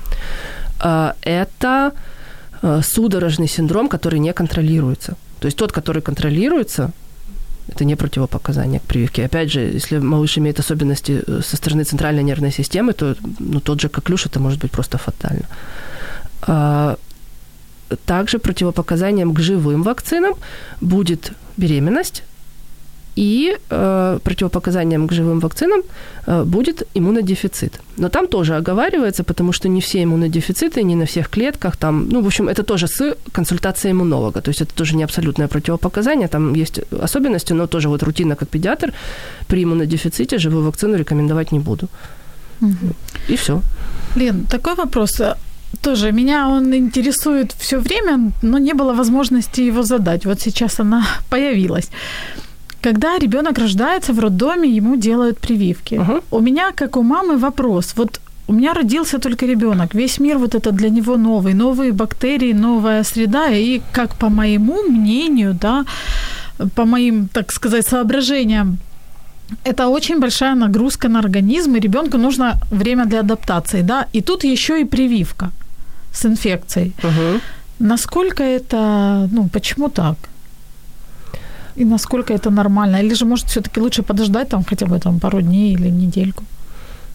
А, 0.80 1.14
это 1.22 1.92
э, 2.62 2.80
судорожный 2.82 3.48
синдром, 3.48 3.88
который 3.88 4.18
не 4.18 4.32
контролируется. 4.32 5.14
То 5.40 5.46
есть 5.46 5.58
тот, 5.58 5.72
который 5.72 6.02
контролируется, 6.02 6.90
это 7.68 7.84
не 7.84 7.96
противопоказание 7.96 8.80
к 8.80 8.82
прививке. 8.82 9.24
Опять 9.24 9.52
же, 9.52 9.60
если 9.60 9.98
малыш 9.98 10.38
имеет 10.38 10.60
особенности 10.60 11.22
э, 11.26 11.40
со 11.42 11.56
стороны 11.56 11.84
центральной 11.84 12.22
нервной 12.22 12.52
системы, 12.52 12.92
то 12.92 13.16
ну, 13.40 13.60
тот 13.60 13.80
же 13.80 13.88
коклюш 13.88 14.26
это 14.26 14.40
может 14.40 14.60
быть 14.60 14.70
просто 14.70 14.98
фатально. 14.98 15.46
А, 16.42 16.96
также 18.04 18.38
противопоказанием 18.38 19.34
к 19.34 19.40
живым 19.40 19.82
вакцинам 19.82 20.34
будет 20.80 21.32
беременность, 21.56 22.22
и 23.16 23.56
э, 23.70 24.18
противопоказанием 24.22 25.08
к 25.08 25.12
живым 25.12 25.40
вакцинам 25.40 25.82
э, 26.26 26.44
будет 26.44 26.82
иммунодефицит. 26.94 27.80
Но 27.98 28.08
там 28.08 28.26
тоже 28.26 28.56
оговаривается, 28.56 29.22
потому 29.22 29.52
что 29.52 29.68
не 29.68 29.80
все 29.80 30.02
иммунодефициты, 30.02 30.82
не 30.82 30.94
на 30.94 31.04
всех 31.04 31.28
клетках. 31.28 31.76
Там, 31.76 32.08
ну, 32.08 32.22
в 32.22 32.26
общем, 32.26 32.48
это 32.48 32.62
тоже 32.62 32.86
с 32.86 33.16
консультацией 33.32 33.92
иммунолога. 33.92 34.40
То 34.40 34.50
есть 34.50 34.62
это 34.62 34.74
тоже 34.74 34.96
не 34.96 35.04
абсолютное 35.04 35.48
противопоказание. 35.48 36.28
Там 36.28 36.54
есть 36.54 36.80
особенности, 37.02 37.54
но 37.54 37.66
тоже 37.66 37.88
вот 37.88 38.02
рутина 38.02 38.36
как 38.36 38.48
педиатр 38.48 38.92
при 39.46 39.62
иммунодефиците 39.62 40.38
живую 40.38 40.64
вакцину 40.64 40.96
рекомендовать 40.96 41.52
не 41.52 41.60
буду. 41.60 41.88
Угу. 42.60 42.94
И 43.28 43.36
все. 43.36 43.60
Лен, 44.16 44.46
такой 44.46 44.74
вопрос 44.74 45.20
тоже 45.80 46.12
меня 46.12 46.48
он 46.48 46.74
интересует 46.74 47.54
все 47.58 47.78
время, 47.78 48.32
но 48.42 48.58
не 48.58 48.74
было 48.74 48.92
возможности 48.94 49.60
его 49.60 49.82
задать. 49.82 50.26
Вот 50.26 50.40
сейчас 50.40 50.80
она 50.80 51.04
появилась. 51.30 51.90
Когда 52.82 53.18
ребенок 53.18 53.58
рождается 53.58 54.12
в 54.12 54.18
роддоме, 54.18 54.68
ему 54.68 54.96
делают 54.96 55.38
прививки. 55.38 55.94
Uh-huh. 55.94 56.22
У 56.30 56.40
меня, 56.40 56.72
как 56.72 56.96
у 56.96 57.02
мамы, 57.02 57.38
вопрос. 57.38 57.94
Вот 57.96 58.20
у 58.48 58.52
меня 58.52 58.74
родился 58.74 59.18
только 59.18 59.46
ребенок. 59.46 59.94
Весь 59.94 60.20
мир 60.20 60.38
вот 60.38 60.54
это 60.54 60.72
для 60.72 60.90
него 60.90 61.16
новый, 61.16 61.54
новые 61.54 61.92
бактерии, 61.92 62.52
новая 62.52 63.04
среда. 63.04 63.48
И 63.50 63.80
как 63.92 64.14
по 64.16 64.28
моему 64.28 64.82
мнению, 64.82 65.54
да, 65.60 65.84
по 66.74 66.84
моим, 66.84 67.28
так 67.28 67.52
сказать, 67.52 67.86
соображениям, 67.86 68.78
это 69.64 69.88
очень 69.88 70.18
большая 70.18 70.54
нагрузка 70.54 71.08
на 71.08 71.18
организм, 71.18 71.76
и 71.76 71.80
ребенку 71.80 72.18
нужно 72.18 72.58
время 72.70 73.04
для 73.04 73.20
адаптации, 73.20 73.82
да. 73.82 74.06
И 74.14 74.20
тут 74.22 74.44
еще 74.44 74.80
и 74.80 74.84
прививка 74.84 75.50
с 76.12 76.26
инфекцией. 76.26 76.92
Uh-huh. 77.02 77.40
Насколько 77.78 78.42
это, 78.42 79.28
ну, 79.32 79.48
почему 79.48 79.88
так? 79.88 80.16
И 81.76 81.84
насколько 81.84 82.32
это 82.34 82.50
нормально? 82.50 83.02
Или 83.02 83.14
же, 83.14 83.24
может, 83.24 83.46
все-таки 83.46 83.80
лучше 83.80 84.02
подождать 84.02 84.48
там 84.48 84.64
хотя 84.64 84.86
бы 84.86 84.98
там 84.98 85.20
пару 85.20 85.40
дней 85.40 85.74
или 85.74 85.90
недельку? 85.90 86.44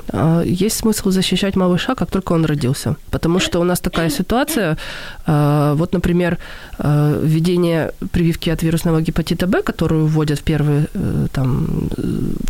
А, 0.09 0.41
есть 0.41 0.77
смысл 0.77 1.11
защищать 1.11 1.55
малыша, 1.55 1.95
как 1.95 2.11
только 2.11 2.33
он 2.33 2.45
родился. 2.45 2.95
Потому 3.11 3.39
что 3.39 3.59
у 3.59 3.63
нас 3.63 3.79
такая 3.79 4.09
ситуация, 4.09 4.77
а, 5.25 5.73
вот, 5.75 5.93
например, 5.93 6.37
а, 6.79 7.21
введение 7.23 7.91
прививки 8.11 8.49
от 8.49 8.63
вирусного 8.63 9.01
гепатита 9.01 9.47
Б, 9.47 9.61
которую 9.61 10.07
вводят 10.07 10.39
в 10.39 10.43
первые, 10.43 10.87
э, 10.93 11.27
там, 11.31 11.67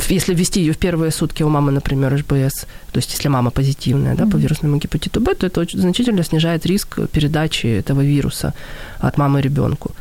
если 0.10 0.36
ввести 0.36 0.62
ее 0.62 0.74
в 0.74 0.78
первые 0.78 1.12
сутки 1.12 1.44
у 1.44 1.50
мамы, 1.50 1.72
например, 1.72 2.14
HBS, 2.14 2.66
то 2.92 3.00
есть 3.00 3.14
если 3.14 3.30
мама 3.30 3.52
позитивная 3.52 4.16
да, 4.16 4.26
по 4.26 4.38
вирусному 4.38 4.78
гепатиту 4.78 5.20
Б, 5.20 5.34
то 5.36 5.48
это 5.48 5.62
очень 5.62 5.80
значительно 5.80 6.24
снижает 6.24 6.66
риск 6.66 7.00
передачи 7.12 7.68
этого 7.68 8.02
вируса 8.02 8.54
от 9.00 9.18
мамы 9.18 9.42
ребенку. 9.42 9.92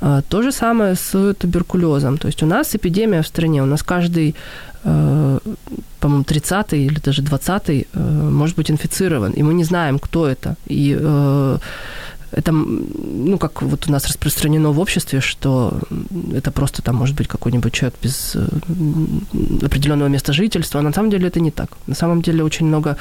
А, 0.00 0.22
то 0.22 0.42
же 0.42 0.52
самое 0.52 0.94
с 0.94 1.34
туберкулезом. 1.34 2.18
То 2.18 2.28
есть 2.28 2.42
у 2.42 2.46
нас 2.46 2.74
эпидемия 2.74 3.22
в 3.22 3.26
стране, 3.26 3.62
у 3.62 3.66
нас 3.66 3.82
каждый, 3.82 4.34
э, 4.84 5.38
по-моему, 6.00 6.24
30-й 6.24 6.86
или 6.86 7.00
даже 7.00 7.22
20-й 7.22 7.86
э, 7.92 8.30
может 8.30 8.56
быть 8.56 8.70
инфицирован, 8.70 9.32
и 9.32 9.42
мы 9.42 9.54
не 9.54 9.64
знаем, 9.64 9.98
кто 9.98 10.26
это. 10.26 10.56
И 10.66 10.96
э, 10.98 11.58
это, 12.36 12.52
ну, 12.52 13.38
как 13.38 13.62
вот 13.62 13.88
у 13.88 13.92
нас 13.92 14.06
распространено 14.06 14.70
в 14.70 14.78
обществе, 14.78 15.20
что 15.20 15.80
это 16.34 16.50
просто 16.50 16.82
там 16.82 16.96
может 16.96 17.16
быть 17.16 17.28
какой-нибудь 17.28 17.72
человек 17.72 17.94
без 18.02 18.36
э, 18.36 18.46
определенного 19.66 20.08
места 20.08 20.32
жительства. 20.32 20.82
На 20.82 20.92
самом 20.92 21.10
деле 21.10 21.28
это 21.28 21.40
не 21.40 21.50
так. 21.50 21.70
На 21.86 21.94
самом 21.94 22.20
деле 22.20 22.44
очень 22.44 22.66
много 22.66 22.96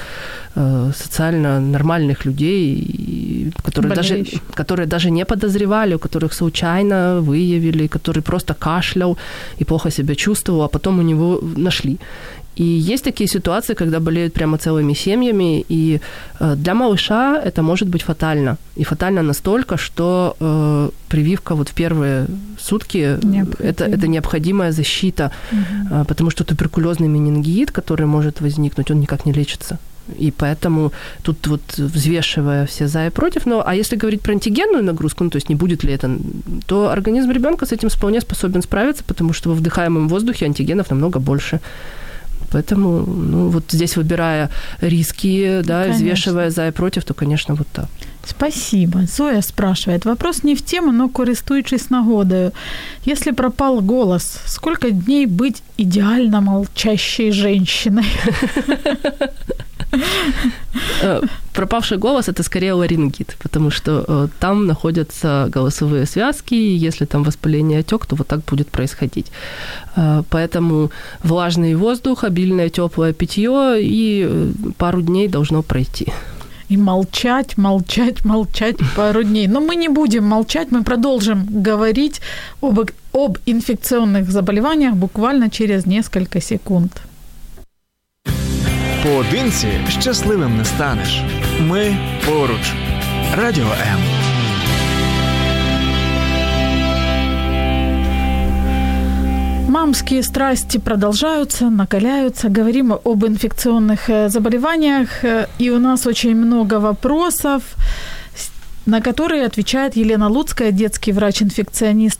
э, 0.56 0.91
социально 0.95 1.60
нормальных 1.60 2.26
людей, 2.26 3.52
которые 3.63 3.95
даже, 3.95 4.26
которые 4.54 4.88
даже 4.88 5.12
не 5.12 5.26
подозревали, 5.26 5.95
у 5.95 6.00
которых 6.00 6.34
случайно 6.34 7.19
выявили, 7.21 7.88
который 7.88 8.24
просто 8.24 8.54
кашлял 8.54 9.17
и 9.60 9.65
плохо 9.65 9.91
себя 9.91 10.15
чувствовал, 10.15 10.62
а 10.62 10.67
потом 10.67 11.00
у 11.00 11.02
него 11.02 11.39
нашли. 11.58 12.00
И 12.56 12.63
есть 12.63 13.04
такие 13.04 13.28
ситуации, 13.28 13.76
когда 13.76 14.00
болеют 14.00 14.34
прямо 14.34 14.58
целыми 14.58 14.94
семьями, 14.94 15.65
и 15.70 16.00
э, 16.39 16.56
для 16.56 16.74
малыша 16.74 17.41
это 17.46 17.62
может 17.62 17.88
быть 17.88 18.04
фатально. 18.04 18.58
И 18.78 18.84
фатально 18.84 19.22
настолько, 19.22 19.78
что 19.78 20.36
э, 20.39 20.89
прививка 21.10 21.56
вот 21.56 21.70
в 21.70 21.74
первые 21.74 22.28
сутки 22.60 23.18
это, 23.60 23.86
это 23.86 24.08
необходимая 24.08 24.72
защита, 24.72 25.32
угу. 25.52 26.06
потому 26.06 26.32
что 26.32 26.44
туберкулезный 26.44 27.08
менингит, 27.08 27.72
который 27.72 28.06
может 28.06 28.41
возникнуть, 28.41 28.91
он 28.91 29.00
никак 29.00 29.26
не 29.26 29.34
лечится. 29.34 29.78
И 30.20 30.32
поэтому 30.32 30.91
тут 31.24 31.48
вот 31.48 31.62
взвешивая 31.78 32.65
все 32.65 32.88
за 32.88 33.08
и 33.08 33.10
против, 33.10 33.46
но 33.46 33.63
а 33.65 33.74
если 33.74 33.96
говорить 33.96 34.22
про 34.22 34.34
антигенную 34.34 34.84
нагрузку, 34.84 35.24
ну 35.24 35.30
то 35.30 35.38
есть 35.38 35.50
не 35.50 35.56
будет 35.56 35.84
ли 35.84 35.94
это, 35.94 36.18
то 36.68 36.89
организм 36.89 37.32
ребенка 37.32 37.65
с 37.65 37.72
этим 37.72 37.89
вполне 37.89 38.22
способен 38.22 38.62
справиться, 38.62 39.04
потому 39.04 39.34
что 39.34 39.50
во 39.50 39.56
вдыхаемом 39.56 40.08
воздухе 40.08 40.46
антигенов 40.46 40.91
намного 40.91 41.20
больше. 41.20 41.60
Поэтому, 42.52 43.06
ну, 43.06 43.50
вот 43.50 43.64
здесь 43.72 43.98
выбирая 43.98 44.50
риски, 44.82 45.62
да, 45.64 45.82
конечно. 45.82 45.94
взвешивая 45.94 46.50
за 46.50 46.68
и 46.68 46.72
против, 46.72 47.04
то, 47.04 47.14
конечно, 47.14 47.56
вот 47.56 47.68
так. 47.74 47.86
Спасибо. 48.28 49.02
Зоя 49.18 49.42
спрашивает. 49.42 50.06
Вопрос 50.06 50.44
не 50.44 50.56
в 50.56 50.62
тему, 50.62 50.92
но 50.92 51.10
користуючись 51.10 51.90
нагодою. 51.90 52.52
Если 53.06 53.32
пропал 53.32 53.82
голос, 53.82 54.40
сколько 54.46 54.90
дней 54.92 55.28
быть 55.28 55.62
идеально 55.78 56.42
молчащей 56.42 57.32
женщиной? 57.32 58.06
Э, 61.02 61.22
пропавший 61.54 61.98
голос– 61.98 62.30
это 62.30 62.44
скорее 62.44 62.74
ларингит, 62.74 63.36
потому 63.44 63.72
что 63.72 64.06
э, 64.08 64.28
там 64.40 64.66
находятся 64.66 65.48
голосовые 65.54 66.06
связки, 66.06 66.56
и 66.56 66.88
если 66.88 67.06
там 67.06 67.24
воспаление 67.24 67.80
отек, 67.80 68.06
то 68.06 68.16
вот 68.16 68.28
так 68.28 68.40
будет 68.52 68.68
происходить. 68.68 69.32
Э, 69.96 70.24
поэтому 70.30 70.92
влажный 71.24 71.76
воздух, 71.76 72.24
обильное 72.24 72.70
теплое 72.70 73.14
питье 73.14 73.78
и 73.80 74.52
пару 74.78 75.02
дней 75.02 75.28
должно 75.28 75.64
пройти 75.64 76.08
и 76.70 76.78
молчать, 76.78 77.58
молчать, 77.58 78.26
молчать 78.26 78.78
пару 78.96 79.24
дней. 79.24 79.48
Но 79.48 79.62
мы 79.62 79.76
не 79.76 79.90
будем 79.90 80.24
молчать, 80.24 80.72
мы 80.72 80.84
продолжим 80.84 81.46
говорить 81.64 82.22
об, 82.62 82.80
об 83.14 83.38
инфекционных 83.46 84.32
заболеваниях 84.32 84.96
буквально 84.96 85.50
через 85.50 85.86
несколько 85.86 86.42
секунд. 86.42 86.92
Поодинці 89.05 89.69
щасливим 89.88 90.57
не 90.57 90.64
станеш. 90.64 91.23
Ми 91.61 91.97
поруч. 92.27 92.73
Радіо 93.37 93.64
М. 93.93 94.01
Мамские 99.69 100.23
страсти 100.23 100.79
продолжаются, 100.79 101.71
накаляются. 101.71 102.49
Говорим 102.49 102.93
об 103.05 103.25
инфекционных 103.25 104.09
э, 104.11 104.29
заболеваниях. 104.29 105.25
э, 105.25 105.47
И 105.61 105.71
у 105.71 105.79
нас 105.79 106.07
очень 106.07 106.35
много 106.37 106.79
вопросов, 106.81 107.62
с- 108.35 108.51
на 108.87 109.01
которые 109.01 109.45
отвечает 109.47 109.97
Елена 109.97 110.29
Луцкая, 110.29 110.73
детский 110.73 111.12
врач-инфекционист 111.12 112.19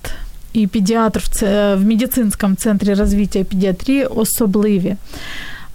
и 0.55 0.66
педиатр 0.66 1.20
в, 1.20 1.29
ц- 1.29 1.75
в 1.77 1.85
медицинском 1.85 2.57
центре 2.57 2.94
развития 2.94 3.44
педиатрии 3.44 4.05
«Особливі». 4.05 4.96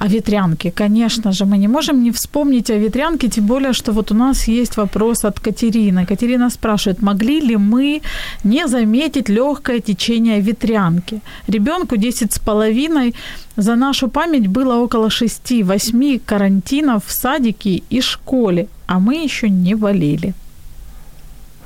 О 0.01 0.09
ветрянке, 0.09 0.71
конечно 0.71 1.33
же, 1.33 1.45
мы 1.45 1.59
не 1.59 1.69
можем 1.69 2.03
не 2.03 2.11
вспомнить 2.11 2.71
о 2.71 2.79
ветрянке, 2.79 3.29
тем 3.29 3.47
более, 3.47 3.73
что 3.75 3.93
вот 3.93 4.11
у 4.11 4.15
нас 4.15 4.49
есть 4.49 4.79
вопрос 4.79 5.25
от 5.25 5.41
Катерины. 5.41 6.07
Катерина 6.07 6.51
спрашивает, 6.51 7.03
могли 7.03 7.41
ли 7.41 7.57
мы 7.57 8.01
не 8.45 8.67
заметить 8.67 9.29
легкое 9.29 9.81
течение 9.81 10.41
ветрянки? 10.41 11.21
Ребенку 11.49 11.97
10 11.97 12.33
с 12.33 12.39
половиной, 12.39 13.15
за 13.57 13.77
нашу 13.77 14.09
память 14.09 14.47
было 14.47 14.77
около 14.77 15.09
6-8 15.09 16.21
карантинов 16.25 17.05
в 17.05 17.13
садике 17.13 17.83
и 17.91 18.01
школе, 18.01 18.69
а 18.87 18.99
мы 18.99 19.25
еще 19.25 19.51
не 19.51 19.75
болели. 19.75 20.33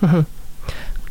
Мгм. 0.01 0.27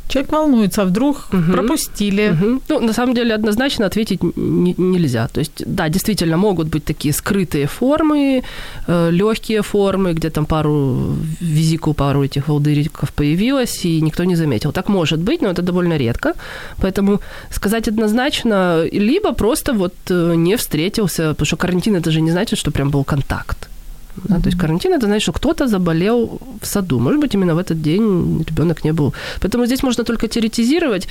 Человек 0.07 0.31
волнуется, 0.31 0.81
а 0.81 0.85
вдруг 0.85 1.27
Мгм. 1.31 1.51
пропустили. 1.53 2.29
Мгм. 2.29 2.61
Ну, 2.69 2.79
на 2.79 2.93
самом 2.93 3.13
деле, 3.15 3.33
однозначно 3.35 3.85
ответить 3.85 4.19
не- 4.37 4.75
нельзя. 4.77 5.27
То 5.27 5.39
есть, 5.39 5.63
да, 5.65 5.89
действительно, 5.89 6.37
могут 6.37 6.67
быть 6.67 6.83
такие 6.85 7.13
скрытые 7.13 7.65
формы, 7.67 8.43
легкие 8.87 9.61
формы, 9.61 10.13
где 10.13 10.29
там 10.29 10.45
пару 10.45 11.15
визику, 11.41 11.93
пару 11.93 12.23
этих 12.23 12.47
волдыриков 12.47 13.09
появилось, 13.11 13.85
и 13.85 14.01
никто 14.01 14.23
не 14.25 14.35
заметил. 14.35 14.71
Так 14.71 14.89
может 14.89 15.19
быть, 15.19 15.41
но 15.41 15.49
это 15.49 15.61
довольно 15.61 15.97
редко. 15.97 16.33
Поэтому 16.77 17.19
сказать 17.51 17.87
однозначно, 17.87 18.83
либо 18.91 19.31
просто 19.33 19.73
вот 19.73 19.93
э, 20.09 20.35
не 20.35 20.55
встретился, 20.57 21.29
потому 21.29 21.45
что 21.45 21.57
карантин 21.57 21.95
это 21.95 22.11
же 22.11 22.21
не 22.21 22.31
значит, 22.31 22.59
что 22.59 22.71
прям 22.71 22.89
был 22.89 23.03
контакт. 23.03 23.69
Да, 24.15 24.39
То 24.39 24.49
есть 24.49 24.57
карантин 24.57 24.93
это 24.93 25.05
значит, 25.05 25.23
что 25.23 25.33
кто-то 25.33 25.67
заболел 25.67 26.39
в 26.61 26.65
саду. 26.65 26.99
Может 26.99 27.19
быть, 27.19 27.35
именно 27.35 27.55
в 27.55 27.57
этот 27.57 27.81
день 27.81 28.43
ребенок 28.47 28.83
не 28.83 28.93
был. 28.93 29.13
Поэтому 29.41 29.65
здесь 29.65 29.83
можно 29.83 30.03
только 30.03 30.27
теоретизировать. 30.27 31.07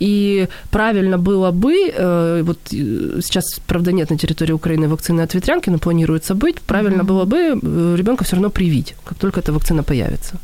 И 0.00 0.48
правильно 0.70 1.18
было 1.18 1.50
бы, 1.50 1.74
э, 1.96 2.42
вот 2.42 2.58
э, 2.72 3.20
сейчас, 3.22 3.60
правда, 3.66 3.92
нет 3.92 4.10
на 4.10 4.16
территории 4.16 4.52
Украины 4.52 4.88
вакцины 4.88 5.22
от 5.22 5.34
ветрянки, 5.34 5.70
но 5.70 5.78
планируется 5.78 6.34
быть, 6.34 6.60
правильно 6.60 7.04
было 7.04 7.24
бы 7.24 7.36
э, 7.36 7.96
ребенка 7.96 8.24
все 8.24 8.36
равно 8.36 8.50
привить, 8.50 8.94
как 9.04 9.18
только 9.18 9.40
эта 9.40 9.52
вакцина 9.52 9.82
появится. 9.82 10.36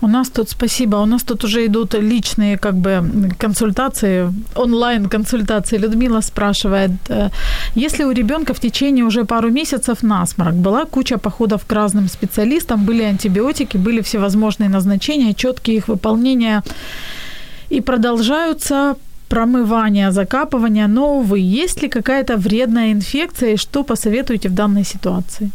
У 0.00 0.06
нас 0.06 0.28
тут, 0.28 0.50
спасибо, 0.50 0.96
у 0.96 1.06
нас 1.06 1.22
тут 1.22 1.44
уже 1.44 1.66
идут 1.66 1.94
личные 1.94 2.56
как 2.56 2.74
бы 2.74 3.30
консультации, 3.38 4.32
онлайн-консультации. 4.54 5.78
Людмила 5.78 6.22
спрашивает, 6.22 6.90
э, 7.08 7.30
если 7.74 8.04
у 8.04 8.12
ребенка 8.12 8.54
в 8.54 8.60
течение 8.60 9.04
уже 9.04 9.24
пару 9.24 9.50
месяцев 9.50 10.02
насморк, 10.02 10.54
была 10.54 10.84
куча 10.84 11.18
походов 11.18 11.64
к 11.66 11.72
разным 11.72 12.08
специалистам, 12.08 12.84
были 12.84 13.02
антибиотики, 13.02 13.78
были 13.78 14.00
всевозможные 14.00 14.68
назначения, 14.68 15.34
четкие 15.34 15.76
их 15.76 15.88
выполнения, 15.88 16.62
и 17.70 17.80
продолжаются 17.80 18.94
промывание, 19.28 20.10
закапывание, 20.10 20.86
но, 20.86 21.18
увы, 21.18 21.40
есть 21.40 21.82
ли 21.82 21.88
какая-то 21.88 22.36
вредная 22.36 22.92
инфекция, 22.92 23.52
и 23.52 23.56
что 23.56 23.84
посоветуете 23.84 24.48
в 24.48 24.54
данной 24.54 24.84
ситуации? 24.84 25.50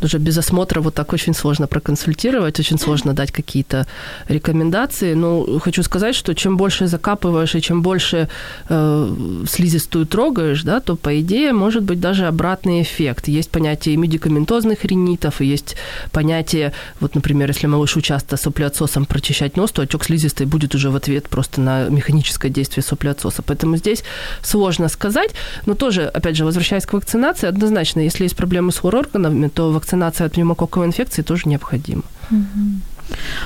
Даже 0.00 0.18
без 0.18 0.38
осмотра 0.38 0.80
вот 0.80 0.94
так 0.94 1.12
очень 1.12 1.34
сложно 1.34 1.66
проконсультировать, 1.66 2.60
очень 2.60 2.78
сложно 2.78 3.14
дать 3.14 3.32
какие-то 3.32 3.86
рекомендации. 4.28 5.14
Но 5.14 5.58
хочу 5.58 5.82
сказать, 5.82 6.14
что 6.14 6.34
чем 6.34 6.56
больше 6.56 6.86
закапываешь 6.86 7.54
и 7.54 7.60
чем 7.60 7.82
больше 7.82 8.28
э, 8.68 9.14
слизистую 9.48 10.06
трогаешь, 10.06 10.62
да, 10.62 10.80
то, 10.80 10.96
по 10.96 11.20
идее, 11.20 11.52
может 11.52 11.82
быть 11.82 12.00
даже 12.00 12.26
обратный 12.26 12.82
эффект. 12.82 13.28
Есть 13.28 13.50
понятие 13.50 13.96
медикаментозных 13.96 14.84
ринитов, 14.84 15.40
и 15.40 15.46
есть 15.46 15.76
понятие, 16.12 16.72
вот, 17.00 17.14
например, 17.14 17.48
если 17.48 17.66
малышу 17.66 18.00
часто 18.00 18.36
соплеотсосом 18.36 19.04
прочищать 19.06 19.56
нос, 19.56 19.72
то 19.72 19.82
отек 19.82 20.04
слизистой 20.04 20.46
будет 20.46 20.74
уже 20.74 20.90
в 20.90 20.96
ответ 20.96 21.28
просто 21.28 21.60
на 21.60 21.88
механическое 21.88 22.50
действие 22.50 22.84
соплеотсоса. 22.84 23.42
Поэтому 23.42 23.76
здесь 23.76 24.04
сложно 24.42 24.88
сказать, 24.88 25.30
но 25.66 25.74
тоже, 25.74 26.06
опять 26.06 26.36
же, 26.36 26.44
возвращаясь 26.44 26.86
к 26.86 26.92
вакцинации, 26.92 27.48
однозначно, 27.48 28.00
если 28.00 28.24
есть 28.24 28.36
проблемы 28.36 28.72
с 28.72 28.84
органами, 28.84 29.48
то 29.48 29.70
вакцинация 29.70 29.87
от 29.92 30.32
пневмококковой 30.32 30.86
инфекции 30.86 31.22
тоже 31.22 31.48
необходима. 31.48 32.02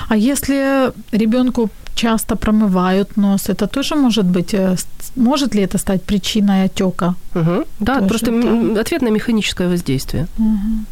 А 0.09 0.15
если 0.15 0.91
ребенку 1.11 1.69
часто 1.95 2.35
промывают 2.35 3.17
нос, 3.17 3.49
это 3.49 3.67
тоже 3.67 3.95
может 3.95 4.25
быть, 4.25 4.53
э, 4.53 4.75
может 5.15 5.55
ли 5.55 5.61
это 5.61 5.77
стать 5.77 6.01
причиной 6.03 6.65
отека? 6.65 7.15
Угу. 7.35 7.63
Да, 7.79 7.95
Тоже 7.95 8.09
просто 8.09 8.31
м, 8.31 8.77
ответ 8.77 9.01
на 9.01 9.09
механическое 9.11 9.67
воздействие. 9.69 10.27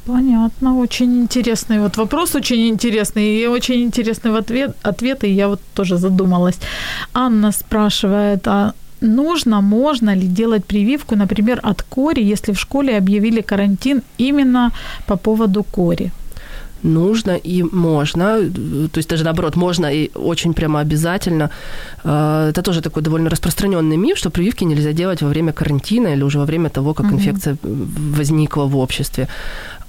Понятно, 0.05 0.77
очень 0.79 1.21
интересный 1.21 1.79
вот 1.79 1.97
вопрос, 1.97 2.35
очень 2.35 2.67
интересный, 2.67 3.41
и 3.43 3.47
очень 3.47 3.81
интересный 3.81 4.37
ответ, 4.37 4.75
ответ, 4.83 5.23
и 5.23 5.29
я 5.29 5.47
вот 5.47 5.59
тоже 5.73 5.97
задумалась. 5.97 6.59
Анна 7.13 7.51
спрашивает, 7.51 8.47
а 8.47 8.73
нужно, 9.01 9.61
можно 9.61 10.15
ли 10.15 10.27
делать 10.27 10.63
прививку, 10.65 11.15
например, 11.15 11.59
от 11.63 11.81
кори, 11.81 12.21
если 12.33 12.53
в 12.53 12.59
школе 12.59 12.97
объявили 12.97 13.41
карантин 13.41 14.01
именно 14.19 14.71
по 15.07 15.15
поводу 15.17 15.63
кори? 15.63 16.11
Нужно 16.83 17.37
и 17.37 17.63
можно, 17.63 18.37
то 18.91 18.97
есть 18.97 19.09
даже 19.09 19.23
наоборот, 19.23 19.55
можно 19.55 19.85
и 19.85 20.09
очень 20.15 20.53
прямо 20.53 20.79
обязательно. 20.79 21.49
Э, 22.03 22.49
Это 22.49 22.61
тоже 22.63 22.81
такой 22.81 23.03
довольно 23.03 23.29
распространенный 23.29 23.97
миф, 23.97 24.17
что 24.17 24.29
прививки 24.31 24.63
нельзя 24.65 24.91
делать 24.93 25.21
во 25.21 25.29
время 25.29 25.51
карантина 25.53 26.13
или 26.13 26.23
уже 26.23 26.39
во 26.39 26.45
время 26.45 26.69
того, 26.69 26.93
как 26.93 27.05
Мгм. 27.05 27.15
инфекция 27.15 27.55
возникла 28.17 28.65
в 28.65 28.75
обществе. 28.77 29.27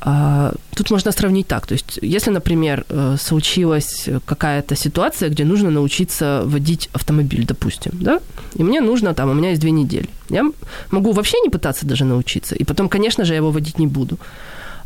А, 0.04 0.52
Тут 0.74 0.90
можно 0.90 1.12
сравнить 1.12 1.46
так. 1.46 1.66
То 1.66 1.74
есть, 1.74 1.98
если, 2.02 2.30
например, 2.30 2.84
э, 2.88 3.16
случилась 3.20 4.08
какая-то 4.24 4.74
ситуация, 4.74 5.28
где 5.28 5.44
нужно 5.44 5.70
научиться 5.70 6.42
водить 6.44 6.88
автомобиль, 6.92 7.44
допустим, 7.46 7.92
да, 8.00 8.20
и 8.58 8.64
мне 8.64 8.80
нужно 8.80 9.14
там, 9.14 9.30
у 9.30 9.34
меня 9.34 9.50
есть 9.50 9.60
две 9.60 9.70
недели. 9.70 10.08
Я 10.30 10.50
могу 10.90 11.12
вообще 11.12 11.38
не 11.44 11.50
пытаться 11.50 11.86
даже 11.86 12.04
научиться, 12.04 12.56
и 12.56 12.64
потом, 12.64 12.88
конечно 12.88 13.24
же, 13.24 13.34
я 13.34 13.36
его 13.36 13.50
водить 13.50 13.78
не 13.78 13.86
буду. 13.86 14.18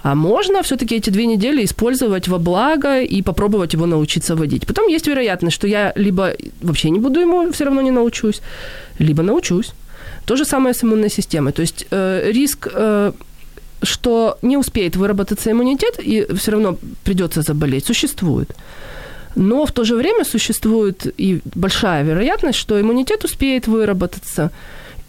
А 0.02 0.14
можно 0.14 0.62
все-таки 0.62 0.96
эти 0.96 1.10
две 1.10 1.26
недели 1.26 1.64
использовать 1.64 2.28
во 2.28 2.38
благо 2.38 3.00
и 3.00 3.22
попробовать 3.22 3.74
его 3.74 3.86
научиться 3.86 4.36
водить. 4.36 4.66
Потом 4.66 4.88
есть 4.88 5.06
вероятность, 5.06 5.56
что 5.56 5.66
я 5.66 5.92
либо 5.96 6.32
вообще 6.62 6.90
не 6.90 7.00
буду 7.00 7.20
ему, 7.20 7.50
все 7.52 7.64
равно 7.64 7.82
не 7.82 7.90
научусь, 7.90 8.40
либо 8.98 9.22
научусь. 9.22 9.72
То 10.24 10.36
же 10.36 10.44
самое 10.44 10.74
с 10.74 10.84
иммунной 10.84 11.10
системой. 11.10 11.52
То 11.52 11.62
есть 11.62 11.86
э, 11.90 12.30
риск, 12.32 12.68
э, 12.74 13.12
что 13.82 14.38
не 14.42 14.56
успеет 14.56 14.96
выработаться 14.96 15.50
иммунитет 15.50 15.98
и 15.98 16.26
все 16.34 16.52
равно 16.52 16.78
придется 17.04 17.42
заболеть, 17.42 17.86
существует. 17.86 18.54
Но 19.36 19.66
в 19.66 19.72
то 19.72 19.84
же 19.84 19.96
время 19.96 20.24
существует 20.24 21.06
и 21.20 21.40
большая 21.54 22.04
вероятность, 22.04 22.58
что 22.58 22.80
иммунитет 22.80 23.24
успеет 23.24 23.68
выработаться. 23.68 24.50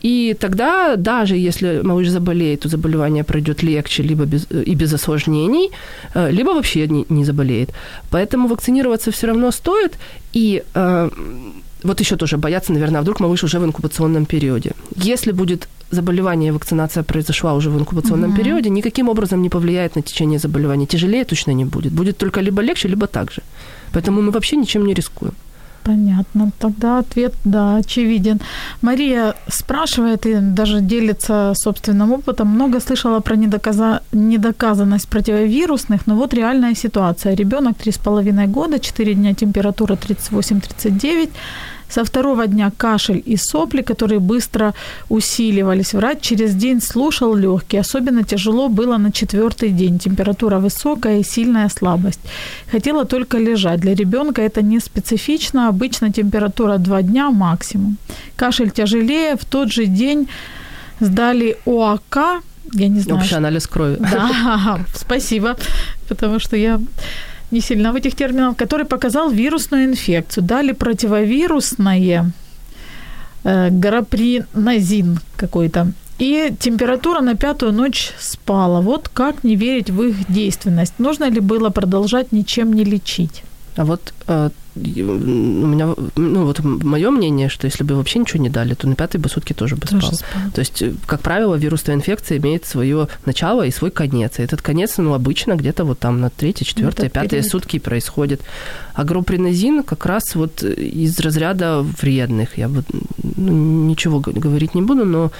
И 0.01 0.35
тогда, 0.39 0.95
даже 0.95 1.35
если 1.35 1.81
малыш 1.81 2.09
заболеет, 2.09 2.59
то 2.59 2.69
заболевание 2.69 3.23
пройдет 3.23 3.63
легче, 3.63 4.03
либо 4.03 4.25
без, 4.25 4.45
и 4.51 4.75
без 4.75 4.93
осложнений, 4.93 5.71
э, 6.13 6.31
либо 6.31 6.49
вообще 6.49 6.87
не, 6.87 7.05
не 7.09 7.25
заболеет. 7.25 7.69
Поэтому 8.11 8.47
вакцинироваться 8.47 9.11
все 9.11 9.27
равно 9.27 9.51
стоит. 9.51 9.97
И 10.33 10.63
э, 10.75 11.09
вот 11.87 11.99
еще 11.99 12.15
тоже 12.15 12.37
бояться, 12.37 12.73
наверное, 12.73 12.99
а 12.99 13.01
вдруг 13.01 13.19
малыш 13.19 13.43
уже 13.43 13.59
в 13.59 13.63
инкубационном 13.63 14.25
периоде. 14.25 14.71
Если 14.95 15.31
будет 15.33 15.67
заболевание, 15.91 16.51
вакцинация 16.51 17.03
произошла 17.03 17.53
уже 17.53 17.69
в 17.69 17.77
инкубационном 17.77 18.29
Мгм. 18.29 18.37
периоде, 18.37 18.69
никаким 18.69 19.09
образом 19.09 19.41
не 19.41 19.49
повлияет 19.49 19.95
на 19.95 20.01
течение 20.01 20.39
заболевания. 20.39 20.85
Тяжелее 20.85 21.23
точно 21.23 21.53
не 21.53 21.65
будет. 21.65 21.93
Будет 21.93 22.17
только 22.17 22.41
либо 22.41 22.61
легче, 22.61 22.89
либо 22.89 23.07
так 23.07 23.31
же. 23.31 23.41
Поэтому 23.93 24.21
мы 24.21 24.31
вообще 24.31 24.57
ничем 24.57 24.85
не 24.85 24.93
рискуем. 24.93 25.33
Понятно. 25.83 26.51
Тогда 26.59 26.99
ответ, 26.99 27.33
да, 27.45 27.77
очевиден. 27.77 28.39
Мария 28.81 29.33
спрашивает 29.47 30.25
и 30.25 30.35
даже 30.41 30.81
делится 30.81 31.53
собственным 31.55 32.11
опытом. 32.11 32.47
Много 32.47 32.81
слышала 32.81 33.21
про 33.21 33.35
недоказа... 33.37 34.01
недоказанность 34.11 35.07
противовирусных, 35.07 36.07
но 36.07 36.15
вот 36.15 36.33
реальная 36.33 36.75
ситуация. 36.75 37.35
Ребенок 37.35 37.77
3,5 37.77 38.47
года, 38.47 38.79
4 38.79 39.13
дня 39.13 39.33
температура 39.33 39.95
38-39, 39.95 41.29
со 41.89 42.03
второго 42.03 42.47
дня 42.47 42.71
кашель 42.77 43.23
и 43.25 43.37
сопли, 43.37 43.81
которые 43.81 44.19
быстро 44.19 44.73
усиливались. 45.09 45.93
Врач 45.93 46.21
через 46.21 46.55
день 46.55 46.81
слушал 46.81 47.35
легкие. 47.35 47.81
Особенно 47.81 48.23
тяжело 48.23 48.69
было 48.69 48.97
на 48.97 49.11
четвертый 49.11 49.69
день. 49.69 49.99
Температура 49.99 50.59
высокая 50.59 51.19
и 51.19 51.23
сильная 51.23 51.69
слабость. 51.69 52.19
Хотела 52.71 53.05
только 53.05 53.37
лежать. 53.37 53.79
Для 53.79 53.95
ребенка 53.95 54.41
это 54.41 54.61
не 54.61 54.79
специфично. 54.79 55.69
Обычно 55.69 56.11
температура 56.11 56.77
2 56.77 57.01
дня 57.01 57.31
максимум. 57.31 57.97
Кашель 58.35 58.71
тяжелее. 58.71 59.35
В 59.35 59.45
тот 59.45 59.71
же 59.71 59.85
день 59.85 60.27
сдали 60.99 61.57
ОАК. 61.65 62.43
Я 62.73 62.89
не 62.89 62.99
знаю. 62.99 63.21
Общий 63.21 63.35
анализ 63.35 63.67
крови. 63.67 63.97
Да, 63.99 64.79
спасибо, 64.95 65.55
потому 66.09 66.39
что 66.39 66.57
я 66.57 66.79
не 67.51 67.61
сильно 67.61 67.91
в 67.91 67.95
этих 67.95 68.15
терминах, 68.15 68.55
который 68.57 68.85
показал 68.85 69.29
вирусную 69.29 69.85
инфекцию. 69.85 70.43
Дали 70.43 70.73
противовирусное, 70.73 72.31
э, 73.43 73.69
грапринозин 73.69 75.19
какой-то. 75.35 75.91
И 76.19 76.53
температура 76.59 77.21
на 77.21 77.35
пятую 77.35 77.73
ночь 77.73 78.11
спала. 78.19 78.81
Вот 78.81 79.07
как 79.09 79.43
не 79.43 79.55
верить 79.55 79.91
в 79.91 80.01
их 80.01 80.15
действенность? 80.27 80.93
Нужно 80.99 81.29
ли 81.29 81.39
было 81.39 81.69
продолжать 81.69 82.31
ничем 82.31 82.73
не 82.73 82.83
лечить? 82.83 83.43
А 83.75 83.85
вот 83.85 84.13
э, 84.27 84.49
у 84.77 85.67
меня, 85.67 85.93
ну 86.15 86.45
вот 86.45 86.59
мое 86.63 87.11
мнение, 87.11 87.49
что 87.49 87.65
если 87.65 87.83
бы 87.83 87.95
вообще 87.95 88.19
ничего 88.19 88.41
не 88.41 88.49
дали, 88.49 88.73
то 88.73 88.87
на 88.87 88.95
пятые 88.95 89.21
бы 89.21 89.29
сутки 89.29 89.53
тоже 89.53 89.75
бы 89.75 89.87
спал. 89.87 89.99
Тоже 89.99 90.15
спал. 90.15 90.41
То 90.53 90.59
есть, 90.59 90.81
э, 90.81 90.93
как 91.05 91.21
правило, 91.21 91.55
вирусная 91.55 91.95
инфекция 91.95 92.37
имеет 92.37 92.65
свое 92.65 93.07
начало 93.25 93.65
и 93.65 93.71
свой 93.71 93.91
конец. 93.91 94.39
И 94.39 94.43
этот 94.43 94.61
конец, 94.61 94.97
ну, 94.97 95.13
обычно 95.13 95.55
где-то 95.55 95.85
вот 95.85 95.99
там 95.99 96.21
на 96.21 96.29
третье, 96.29 96.65
четвертое, 96.65 97.09
период. 97.09 97.45
сутки 97.45 97.79
происходит. 97.79 98.41
А 98.93 99.03
гропринозин 99.03 99.83
как 99.83 100.05
раз 100.05 100.35
вот 100.35 100.63
из 100.63 101.19
разряда 101.19 101.81
вредных. 102.01 102.57
Я 102.57 102.67
вот 102.67 102.85
ну, 103.37 103.87
ничего 103.87 104.19
говорить 104.19 104.75
не 104.75 104.81
буду, 104.81 105.05
но 105.05 105.31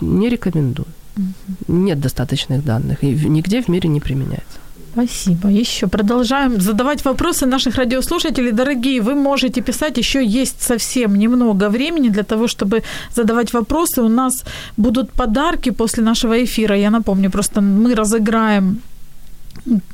не 0.00 0.28
рекомендую. 0.28 0.86
Угу. 1.16 1.74
Нет 1.74 2.00
достаточных 2.00 2.64
данных. 2.64 3.02
И 3.02 3.06
нигде 3.06 3.62
в 3.62 3.68
мире 3.68 3.88
не 3.88 4.00
применяется. 4.00 4.58
Спасибо. 4.92 5.48
Еще 5.48 5.86
продолжаем 5.86 6.60
задавать 6.60 7.04
вопросы 7.04 7.46
наших 7.46 7.76
радиослушателей. 7.76 8.52
Дорогие, 8.52 9.00
вы 9.00 9.14
можете 9.14 9.62
писать, 9.62 9.98
еще 9.98 10.24
есть 10.24 10.62
совсем 10.62 11.14
немного 11.14 11.70
времени 11.70 12.10
для 12.10 12.22
того, 12.22 12.46
чтобы 12.46 12.82
задавать 13.16 13.54
вопросы. 13.54 14.02
У 14.02 14.08
нас 14.08 14.44
будут 14.76 15.10
подарки 15.10 15.70
после 15.70 16.02
нашего 16.02 16.44
эфира. 16.44 16.76
Я 16.76 16.90
напомню, 16.90 17.30
просто 17.30 17.60
мы 17.60 17.94
разыграем 17.94 18.80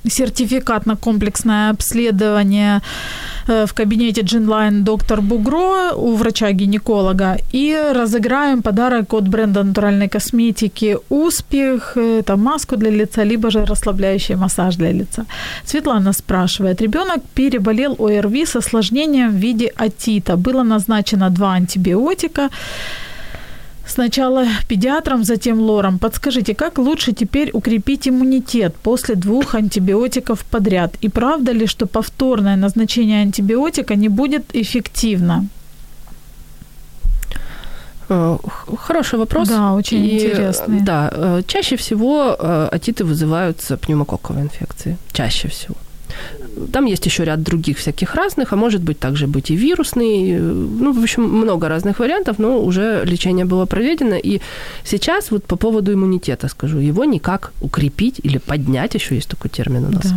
сертификат 0.09 0.87
на 0.87 0.97
комплексное 0.97 1.71
обследование 1.71 2.81
э, 3.49 3.67
в 3.67 3.73
кабинете 3.73 4.23
Джинлайн 4.23 4.85
доктор 4.85 5.21
Бугро 5.21 5.93
у 5.97 6.17
врача-гинеколога 6.17 7.37
и 7.55 7.93
разыграем 7.95 8.63
подарок 8.63 9.15
от 9.15 9.29
бренда 9.29 9.63
натуральной 9.63 10.09
косметики 10.09 10.97
«Успех». 11.11 11.97
Это 11.97 12.37
маску 12.37 12.77
для 12.77 12.91
лица, 12.91 13.25
либо 13.25 13.51
же 13.51 13.65
расслабляющий 13.65 14.37
массаж 14.37 14.77
для 14.77 14.93
лица. 14.93 15.25
Светлана 15.65 16.13
спрашивает. 16.13 16.81
Ребенок 16.81 17.23
переболел 17.35 17.97
ОРВИ 17.99 18.47
с 18.47 18.57
осложнением 18.57 19.31
в 19.31 19.35
виде 19.35 19.73
атита. 19.77 20.37
Было 20.37 20.63
назначено 20.63 21.31
два 21.31 21.53
антибиотика. 21.53 22.49
Сначала 23.89 24.45
педиатром, 24.69 25.25
затем 25.25 25.61
лором. 25.61 25.99
Подскажите, 25.99 26.55
как 26.55 26.79
лучше 26.79 27.13
теперь 27.13 27.51
укрепить 27.53 28.07
иммунитет 28.07 28.75
после 28.83 29.15
двух 29.15 29.55
антибиотиков 29.55 30.45
подряд? 30.45 30.95
И 31.01 31.09
правда 31.09 31.53
ли, 31.53 31.67
что 31.67 31.87
повторное 31.87 32.57
назначение 32.57 33.23
антибиотика 33.23 33.97
не 33.97 34.09
будет 34.09 34.55
эффективно? 34.55 35.49
Э, 38.11 38.37
хороший 38.77 39.19
вопрос. 39.19 39.49
Да, 39.49 39.73
очень 39.73 40.05
и, 40.05 40.17
интересный. 40.17 40.81
Да, 40.81 41.11
э, 41.13 41.43
чаще 41.47 41.77
всего 41.77 42.37
э, 42.39 42.69
атиты 42.71 43.05
вызываются 43.05 43.77
пневмококковой 43.77 44.43
инфекцией. 44.43 44.97
Чаще 45.13 45.49
всего. 45.49 45.77
Там 46.73 46.87
есть 46.87 47.07
еще 47.07 47.25
ряд 47.25 47.43
других 47.43 47.79
всяких 47.79 48.15
разных, 48.15 48.53
а 48.53 48.57
может 48.57 48.83
быть 48.83 48.99
также 48.99 49.27
быть 49.27 49.51
и 49.51 49.57
вирусный. 49.57 50.39
Ну, 50.41 50.93
в 50.93 51.03
общем, 51.03 51.23
много 51.23 51.69
разных 51.69 52.01
вариантов, 52.01 52.39
но 52.39 52.59
уже 52.65 53.05
лечение 53.05 53.45
было 53.45 53.67
проведено. 53.67 54.17
И 54.17 54.41
сейчас 54.85 55.31
вот 55.31 55.45
по 55.45 55.57
поводу 55.57 55.93
иммунитета 55.93 56.49
скажу, 56.49 56.79
его 56.79 57.05
никак 57.05 57.53
укрепить 57.61 58.21
или 58.25 58.39
поднять, 58.39 58.95
еще 58.95 59.15
есть 59.15 59.29
такой 59.29 59.51
термин 59.51 59.85
у 59.85 59.91
нас, 59.91 60.05
да. 60.05 60.17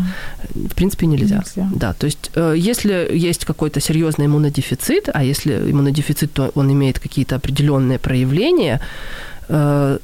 в 0.70 0.76
принципе, 0.76 1.08
нельзя. 1.08 1.44
нельзя. 1.56 1.70
Да, 1.76 1.94
то 1.94 2.06
есть 2.06 2.32
э, 2.36 2.56
если 2.72 3.10
есть 3.14 3.46
какой-то 3.46 3.80
серьезный 3.80 4.26
иммунодефицит, 4.26 5.10
а 5.14 5.24
если 5.24 5.54
иммунодефицит, 5.72 6.34
то 6.34 6.52
он 6.56 6.72
имеет 6.72 7.00
какие-то 7.00 7.36
определенные 7.36 7.98
проявления, 7.98 8.80
э, 9.50 10.00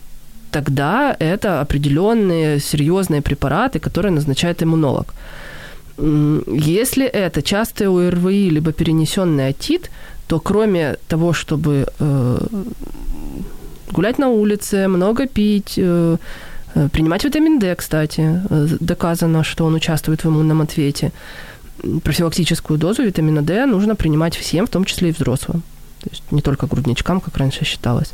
тогда 0.52 1.16
это 1.20 1.62
определенные 1.62 2.60
серьезные 2.60 3.22
препараты, 3.22 3.80
которые 3.80 4.12
назначает 4.12 4.64
иммунолог. 4.64 5.14
Если 5.98 7.06
это 7.06 7.42
частое 7.42 7.90
ОРВИ 7.90 8.50
либо 8.50 8.72
перенесенный 8.72 9.48
отит, 9.48 9.90
то 10.28 10.40
кроме 10.40 10.98
того, 11.08 11.34
чтобы 11.34 11.88
э, 12.00 12.38
гулять 13.92 14.20
на 14.20 14.30
улице, 14.30 14.88
много 14.88 15.26
пить, 15.28 15.74
э, 15.78 16.18
э, 16.76 16.90
принимать 16.90 17.24
витамин 17.24 17.60
D, 17.60 17.76
кстати, 17.76 18.42
доказано, 18.80 19.44
что 19.44 19.66
он 19.66 19.76
участвует 19.76 20.24
в 20.24 20.28
иммунном 20.28 20.62
ответе, 20.62 21.12
профилактическую 22.04 22.78
дозу 22.78 23.04
витамина 23.04 23.42
D 23.42 23.66
нужно 23.66 23.96
принимать 23.96 24.36
всем, 24.36 24.68
в 24.68 24.70
том 24.70 24.86
числе 24.86 25.10
и 25.10 25.14
взрослым. 25.14 25.64
То 26.04 26.10
есть 26.12 26.24
не 26.32 26.42
только 26.42 26.68
грудничкам, 26.68 27.22
как 27.22 27.38
раньше 27.38 27.66
считалось. 27.66 28.14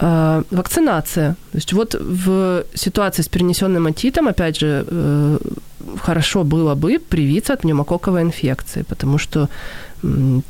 Э, 0.00 0.42
вакцинация. 0.50 1.36
То 1.52 1.58
есть 1.58 1.72
вот 1.72 1.94
в 1.94 2.64
ситуации 2.74 3.22
с 3.22 3.28
перенесенным 3.28 3.86
отитом, 3.86 4.28
опять 4.28 4.60
же, 4.60 4.84
э, 4.86 5.38
хорошо 6.02 6.44
было 6.44 6.74
бы 6.74 6.98
привиться 6.98 7.54
от 7.54 7.60
пневмококковой 7.60 8.22
инфекции, 8.22 8.82
потому 8.82 9.18
что 9.18 9.48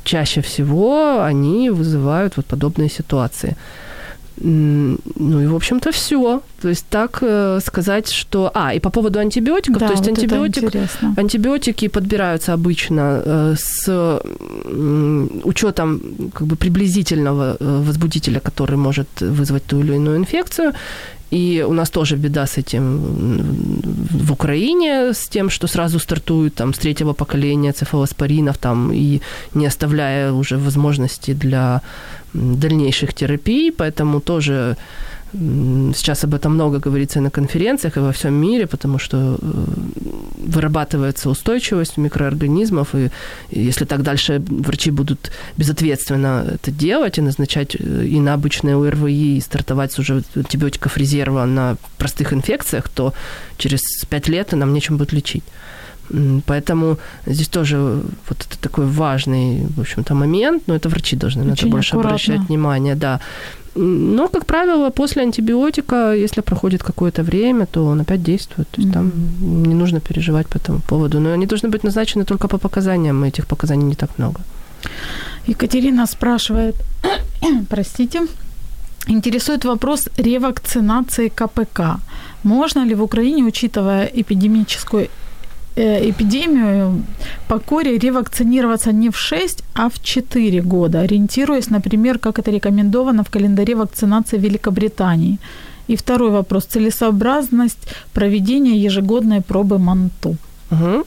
чаще 0.05 0.40
всего 0.40 1.22
они 1.22 1.70
вызывают 1.70 2.36
вот 2.36 2.47
подобные 2.47 2.90
ситуации. 2.90 3.57
Ну 4.40 5.40
и, 5.40 5.47
в 5.47 5.55
общем-то, 5.55 5.90
все. 5.92 6.40
То 6.63 6.69
есть 6.69 6.87
так 6.89 7.19
э, 7.23 7.61
сказать, 7.65 8.09
что... 8.09 8.51
А, 8.55 8.73
и 8.75 8.81
по 8.81 8.91
поводу 8.91 9.19
антибиотиков. 9.19 9.79
Да, 9.79 9.87
то 9.87 9.93
есть 9.93 10.07
вот 10.07 10.19
антибиотик, 10.19 10.73
антибиотики 11.19 11.89
подбираются 11.89 12.55
обычно 12.55 13.23
э, 13.25 13.55
с 13.59 13.85
э, 13.89 14.21
учетом 15.45 16.01
как 16.33 16.47
бы 16.47 16.57
приблизительного 16.57 17.57
э, 17.61 17.83
возбудителя, 17.87 18.41
который 18.41 18.77
может 18.77 19.09
вызвать 19.21 19.65
ту 19.65 19.81
или 19.81 19.95
иную 19.95 20.17
инфекцию. 20.17 20.73
И 21.33 21.65
у 21.69 21.73
нас 21.73 21.91
тоже 21.91 22.17
беда 22.17 22.47
с 22.47 22.57
этим 22.57 23.01
в 24.11 24.33
Украине, 24.33 25.13
с 25.13 25.29
тем, 25.29 25.51
что 25.51 25.67
сразу 25.67 25.99
стартуют 25.99 26.55
там 26.55 26.73
с 26.73 26.79
третьего 26.79 27.15
поколения 27.15 27.73
цефалоспоринов, 27.73 28.59
там, 28.59 28.93
и 28.93 29.21
не 29.55 29.67
оставляя 29.67 30.33
уже 30.33 30.57
возможности 30.57 31.35
для 31.35 31.81
дальнейших 32.33 33.13
терапий, 33.13 33.73
поэтому 33.73 34.21
тоже 34.21 34.77
Сейчас 35.95 36.24
об 36.24 36.34
этом 36.34 36.55
много 36.55 36.78
говорится 36.78 37.20
на 37.20 37.30
конференциях 37.30 37.97
и 37.97 38.01
во 38.01 38.12
всем 38.12 38.34
мире, 38.34 38.66
потому 38.66 38.99
что 38.99 39.16
э, 39.16 39.64
вырабатывается 40.39 41.28
устойчивость 41.28 41.99
микроорганизмов, 41.99 42.95
и 42.95 43.11
если 43.51 43.84
так 43.84 44.03
дальше 44.03 44.43
врачи 44.49 44.91
будут 44.91 45.30
безответственно 45.59 46.45
это 46.55 46.70
делать 46.70 47.18
и 47.18 47.22
назначать 47.22 47.76
э, 47.78 48.07
и 48.07 48.20
на 48.20 48.34
обычные 48.34 48.76
ОРВИ, 48.76 49.37
и 49.37 49.41
стартовать 49.41 49.93
с 49.93 49.99
уже 49.99 50.22
антибиотиков 50.37 50.97
резерва 50.97 51.45
на 51.45 51.76
простых 51.99 52.32
инфекциях, 52.32 52.89
то 52.89 53.12
через 53.59 53.80
пять 54.09 54.28
лет 54.28 54.53
нам 54.53 54.72
нечем 54.72 54.97
будет 54.97 55.12
лечить. 55.12 55.45
Поэтому 56.47 56.99
здесь 57.26 57.49
тоже 57.49 57.76
вот 58.28 58.39
это 58.39 58.59
такой 58.61 58.87
важный, 58.87 59.66
в 59.76 59.80
общем-то, 59.80 60.14
момент, 60.14 60.62
но 60.66 60.76
это 60.76 60.89
врачи 60.89 61.16
должны 61.16 61.43
Очень 61.43 61.51
на 61.51 61.55
это 61.55 61.66
больше 61.66 61.91
аккуратно. 61.91 62.11
обращать 62.11 62.49
внимание, 62.49 62.95
да. 62.95 63.20
Но, 63.79 64.29
как 64.29 64.45
правило, 64.47 64.91
после 64.91 65.22
антибиотика, 65.22 66.12
если 66.14 66.43
проходит 66.43 66.83
какое-то 66.83 67.22
время, 67.22 67.66
то 67.66 67.85
он 67.85 68.01
опять 68.01 68.22
действует. 68.22 68.68
То 68.70 68.81
есть 68.81 68.91
mm-hmm. 68.91 68.95
там 68.95 69.12
не 69.62 69.74
нужно 69.74 70.01
переживать 70.01 70.47
по 70.47 70.59
этому 70.59 70.81
поводу. 70.81 71.20
Но 71.20 71.33
они 71.33 71.47
должны 71.47 71.68
быть 71.68 71.85
назначены 71.85 72.24
только 72.24 72.49
по 72.49 72.59
показаниям, 72.59 73.24
и 73.24 73.29
этих 73.29 73.47
показаний 73.47 73.85
не 73.85 73.95
так 73.95 74.18
много. 74.18 74.41
Екатерина 75.47 76.07
спрашивает, 76.07 76.74
простите, 77.68 78.20
интересует 79.09 79.64
вопрос 79.64 80.09
ревакцинации 80.16 81.29
КПК. 81.29 82.01
Можно 82.43 82.87
ли 82.87 82.95
в 82.95 83.03
Украине, 83.03 83.43
учитывая 83.43 84.11
эпидемическую 84.14 85.09
эпидемию 85.77 87.03
по 87.49 87.59
коре 87.59 87.99
ревакцинироваться 87.99 88.93
не 88.93 89.11
в 89.11 89.16
6, 89.16 89.62
а 89.74 89.89
в 89.89 90.03
4 90.03 90.62
года, 90.62 91.01
ориентируясь, 91.01 91.70
например, 91.70 92.18
как 92.18 92.39
это 92.39 92.51
рекомендовано 92.51 93.22
в 93.22 93.31
календаре 93.31 93.74
вакцинации 93.74 94.39
Великобритании. 94.39 95.39
И 95.89 95.97
второй 95.97 96.31
вопрос. 96.31 96.64
Целесообразность 96.64 97.89
проведения 98.12 98.77
ежегодной 98.77 99.41
пробы 99.41 99.79
МАНТУ. 99.79 100.37
Угу. 100.70 101.05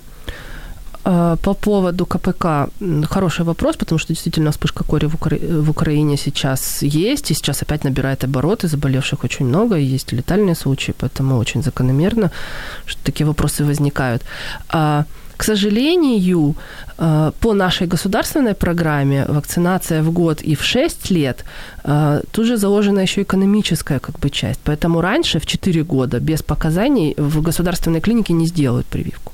А, 1.03 1.35
по 1.35 1.53
поводу 1.53 2.05
КПК 2.05 2.69
хороший 3.09 3.45
вопрос, 3.45 3.77
потому 3.77 3.99
что 3.99 4.13
действительно 4.13 4.51
вспышка 4.51 4.83
кори 4.83 5.07
в, 5.07 5.15
Укра... 5.15 5.37
в 5.37 5.69
Украине 5.69 6.17
сейчас 6.17 6.83
есть, 6.83 7.31
и 7.31 7.33
сейчас 7.33 7.61
опять 7.61 7.83
набирает 7.83 8.23
обороты, 8.23 8.67
заболевших 8.67 9.23
очень 9.23 9.45
много, 9.45 9.75
и 9.75 9.83
есть 9.83 10.11
летальные 10.11 10.55
случаи, 10.55 10.93
поэтому 10.97 11.37
очень 11.37 11.63
закономерно, 11.63 12.31
что 12.85 13.01
такие 13.03 13.25
вопросы 13.25 13.63
возникают. 13.63 14.23
К 15.39 15.45
сожалению, 15.45 16.53
э, 16.97 17.31
по 17.39 17.53
нашей 17.53 17.87
государственной 17.87 18.53
программе 18.53 19.25
вакцинация 19.29 20.03
в 20.03 20.11
год 20.11 20.41
и 20.41 20.55
в 20.55 20.63
6 20.63 21.11
лет, 21.11 21.45
э, 21.85 22.21
тут 22.31 22.45
же 22.45 22.57
заложена 22.57 22.99
еще 22.99 23.21
экономическая 23.21 23.99
как 23.99 24.19
бы, 24.19 24.29
часть. 24.29 24.59
Поэтому 24.65 25.01
раньше, 25.01 25.39
в 25.39 25.45
4 25.45 25.83
года, 25.83 26.19
без 26.19 26.41
показаний 26.41 27.15
в 27.17 27.41
государственной 27.41 28.01
клинике 28.01 28.33
не 28.33 28.47
сделают 28.47 28.85
прививку. 28.85 29.31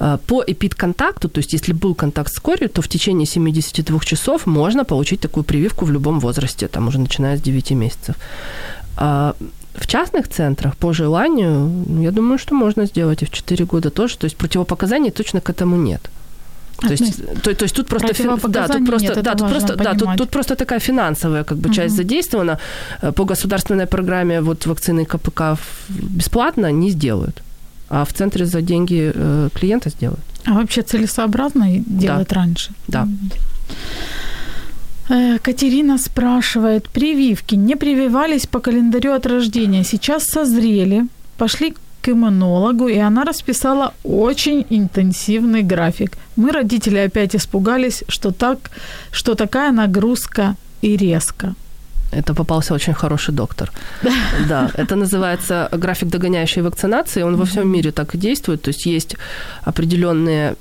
Э, 0.00 0.18
по 0.26 0.44
эпидконтакту, 0.46 1.28
то 1.28 1.40
есть 1.40 1.54
если 1.54 1.72
был 1.72 1.94
контакт 1.94 2.30
с 2.30 2.40
корью, 2.40 2.68
то 2.68 2.82
в 2.82 2.88
течение 2.88 3.26
72 3.26 4.00
часов 4.00 4.46
можно 4.46 4.84
получить 4.84 5.20
такую 5.20 5.44
прививку 5.44 5.86
в 5.86 5.90
любом 5.90 6.20
возрасте, 6.20 6.68
там 6.68 6.88
уже 6.88 6.98
начиная 7.00 7.36
с 7.36 7.40
9 7.40 7.70
месяцев. 7.70 8.16
В 9.80 9.86
частных 9.86 10.28
центрах 10.28 10.76
по 10.76 10.92
желанию, 10.92 11.70
я 12.02 12.10
думаю, 12.10 12.38
что 12.38 12.54
можно 12.54 12.86
сделать 12.86 13.22
и 13.22 13.26
в 13.26 13.30
4 13.30 13.64
года 13.64 13.90
тоже. 13.90 14.18
То 14.18 14.26
есть 14.26 14.36
противопоказаний 14.36 15.10
точно 15.10 15.40
к 15.40 15.50
этому 15.50 15.76
нет. 15.76 16.00
То 16.80 16.92
есть, 16.92 17.42
то, 17.42 17.54
то 17.54 17.64
есть 17.64 17.74
тут 17.74 17.88
просто 17.88 18.08
да, 18.48 18.68
тут 18.68 18.86
просто, 18.86 19.08
нет, 19.08 19.22
да, 19.22 19.34
тут 19.34 19.50
просто, 19.50 19.76
да, 19.76 19.94
тут, 19.94 20.08
тут 20.16 20.30
просто 20.30 20.54
такая 20.54 20.78
финансовая 20.78 21.42
как 21.44 21.58
бы 21.58 21.74
часть 21.74 21.94
угу. 21.94 22.02
задействована. 22.02 22.58
Э, 23.02 23.12
по 23.12 23.24
государственной 23.24 23.86
программе 23.86 24.40
вот 24.40 24.66
вакцины 24.66 25.04
КПК 25.04 25.56
бесплатно 25.88 26.70
не 26.70 26.90
сделают, 26.90 27.42
а 27.88 28.04
в 28.04 28.12
центре 28.12 28.46
за 28.46 28.62
деньги 28.62 29.12
э, 29.14 29.48
клиента 29.54 29.90
сделают. 29.90 30.20
А 30.44 30.52
вообще 30.52 30.82
целесообразно 30.82 31.66
делать 31.86 32.28
да. 32.28 32.34
раньше? 32.34 32.70
Да. 32.88 33.08
Э, 35.08 35.38
Катерина 35.38 35.98
спрашивает, 35.98 36.88
прививки 36.88 37.54
не 37.54 37.76
прививались 37.76 38.46
по 38.46 38.60
календарю 38.60 39.12
от 39.12 39.26
рождения, 39.26 39.84
сейчас 39.84 40.24
созрели, 40.24 41.06
пошли 41.38 41.74
к 42.02 42.08
иммунологу, 42.08 42.88
и 42.88 42.98
она 42.98 43.24
расписала 43.24 43.94
очень 44.04 44.66
интенсивный 44.70 45.62
график. 45.62 46.18
Мы, 46.36 46.52
родители, 46.52 46.98
опять 46.98 47.34
испугались, 47.34 48.04
что, 48.08 48.32
так, 48.32 48.70
что 49.10 49.34
такая 49.34 49.72
нагрузка 49.72 50.56
и 50.82 50.96
резко. 50.96 51.54
Это 52.12 52.34
попался 52.34 52.74
очень 52.74 52.94
хороший 52.94 53.34
доктор. 53.34 53.70
Да, 54.48 54.70
это 54.74 54.96
называется 54.96 55.68
график 55.72 56.08
догоняющей 56.08 56.62
вакцинации. 56.62 57.22
Он 57.22 57.36
во 57.36 57.44
всем 57.44 57.68
мире 57.68 57.90
так 57.92 58.14
и 58.14 58.18
действует. 58.18 58.62
То 58.62 58.70
есть 58.70 58.86
есть 58.86 59.16
определенные 59.64 60.54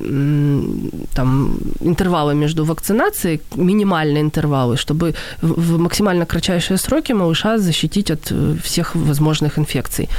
там, 1.13 1.57
интервалы 1.81 2.35
между 2.35 2.65
вакцинацией, 2.65 3.39
минимальные 3.55 4.21
интервалы, 4.21 4.75
чтобы 4.77 5.13
в 5.41 5.77
максимально 5.77 6.25
кратчайшие 6.25 6.77
сроки 6.77 7.13
малыша 7.13 7.57
защитить 7.57 8.11
от 8.11 8.31
э, 8.31 8.55
всех 8.63 8.95
возможных 8.95 9.57
инфекций. 9.57 10.09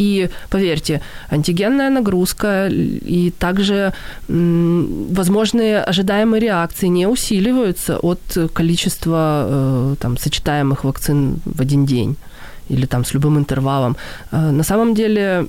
И 0.00 0.30
поверьте, 0.48 1.00
антигенная 1.30 1.90
нагрузка 1.90 2.68
и 2.70 3.32
также 3.38 3.92
возможные 4.28 5.84
ожидаемые 5.90 6.40
реакции 6.40 6.88
не 6.88 7.06
усиливаются 7.06 7.98
от 7.98 8.20
количества 8.54 9.44
э, 9.46 9.96
там, 10.00 10.16
сочетаемых 10.16 10.84
вакцин 10.84 11.40
в 11.44 11.60
один 11.60 11.84
день 11.84 12.16
или 12.70 12.86
там 12.86 13.04
с 13.04 13.14
любым 13.14 13.36
интервалом. 13.36 13.96
Э, 14.32 14.50
на 14.50 14.62
самом 14.62 14.94
деле 14.94 15.44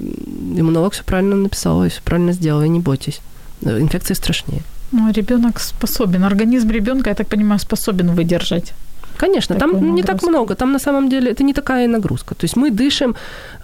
иммунолог 0.59 0.93
все 0.93 1.03
правильно 1.03 1.35
написал 1.35 1.85
и 1.85 1.89
все 1.89 2.01
правильно 2.01 2.33
сделал, 2.33 2.63
и 2.63 2.69
не 2.69 2.79
бойтесь. 2.79 3.21
Э, 3.65 3.79
инфекции 3.79 4.15
страшнее. 4.15 4.61
Ну, 4.91 5.11
ребенок 5.13 5.59
способен, 5.61 6.23
организм 6.23 6.71
ребенка, 6.71 7.09
я 7.09 7.15
так 7.15 7.27
понимаю, 7.27 7.59
способен 7.59 8.15
выдержать 8.15 8.73
Конечно, 9.17 9.55
там 9.55 9.71
нагрузку. 9.71 9.95
не 9.95 10.03
так 10.03 10.23
много, 10.23 10.55
там 10.55 10.71
на 10.71 10.79
самом 10.79 11.09
деле 11.09 11.31
это 11.31 11.43
не 11.43 11.53
такая 11.53 11.87
нагрузка. 11.87 12.35
То 12.35 12.45
есть 12.45 12.57
мы 12.57 12.71
дышим 12.71 13.15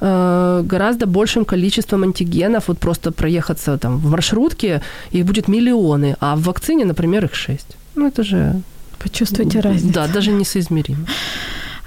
э, 0.01 0.63
гораздо 0.69 1.05
большим 1.05 1.45
количеством 1.45 2.03
антигенов, 2.03 2.67
вот 2.67 2.79
просто 2.79 3.11
проехаться 3.11 3.77
там 3.77 3.97
в 3.97 4.09
маршрутке, 4.09 4.81
их 5.13 5.25
будет 5.25 5.47
миллионы, 5.47 6.15
а 6.19 6.35
в 6.35 6.41
вакцине, 6.41 6.85
например, 6.85 7.25
их 7.25 7.35
шесть. 7.35 7.77
Ну 7.95 8.07
это 8.07 8.23
же... 8.23 8.61
Почувствуйте 8.99 9.59
разницу. 9.59 9.93
Да, 9.93 10.07
даже 10.13 10.31
несоизмеримо. 10.31 11.05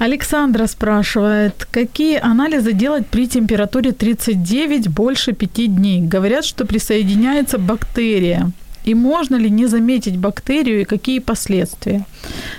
Александра 0.01 0.67
спрашивает, 0.67 1.67
какие 1.71 2.19
анализы 2.19 2.73
делать 2.73 3.07
при 3.07 3.27
температуре 3.29 3.93
39 3.93 4.89
больше 4.89 5.33
5 5.33 5.77
дней? 5.77 6.01
Говорят, 6.01 6.45
что 6.45 6.65
присоединяется 6.65 7.59
бактерия. 7.59 8.51
И 8.91 8.95
можно 8.95 9.39
ли 9.39 9.51
не 9.51 9.69
заметить 9.69 10.17
бактерию 10.17 10.81
и 10.81 10.85
какие 10.85 11.21
последствия? 11.21 12.05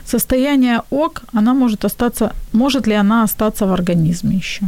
Состояние 0.06 0.82
ок, 0.90 1.24
она 1.34 1.54
может 1.54 1.86
остаться, 1.86 2.32
может 2.54 2.88
ли 2.88 2.94
она 2.94 3.24
остаться 3.24 3.66
в 3.66 3.72
организме 3.72 4.38
еще? 4.38 4.62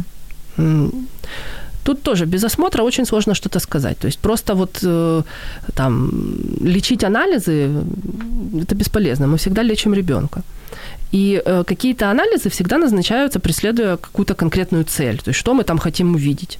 Тут 1.84 2.02
тоже 2.02 2.26
без 2.26 2.44
осмотра 2.44 2.84
очень 2.84 3.06
сложно 3.06 3.34
что-то 3.34 3.60
сказать. 3.60 3.98
То 3.98 4.06
есть 4.06 4.18
просто 4.18 4.54
вот 4.54 4.78
э, 4.82 5.22
там 5.74 6.10
лечить 6.60 7.04
анализы 7.04 7.70
это 8.62 8.74
бесполезно. 8.74 9.26
Мы 9.26 9.36
всегда 9.36 9.62
лечим 9.62 9.94
ребенка. 9.94 10.42
И 11.12 11.42
э, 11.46 11.64
какие-то 11.64 12.10
анализы 12.10 12.48
всегда 12.48 12.78
назначаются, 12.78 13.40
преследуя 13.40 13.96
какую-то 13.96 14.34
конкретную 14.34 14.84
цель. 14.84 15.16
То 15.16 15.30
есть 15.30 15.40
что 15.40 15.54
мы 15.54 15.64
там 15.64 15.78
хотим 15.78 16.14
увидеть. 16.14 16.58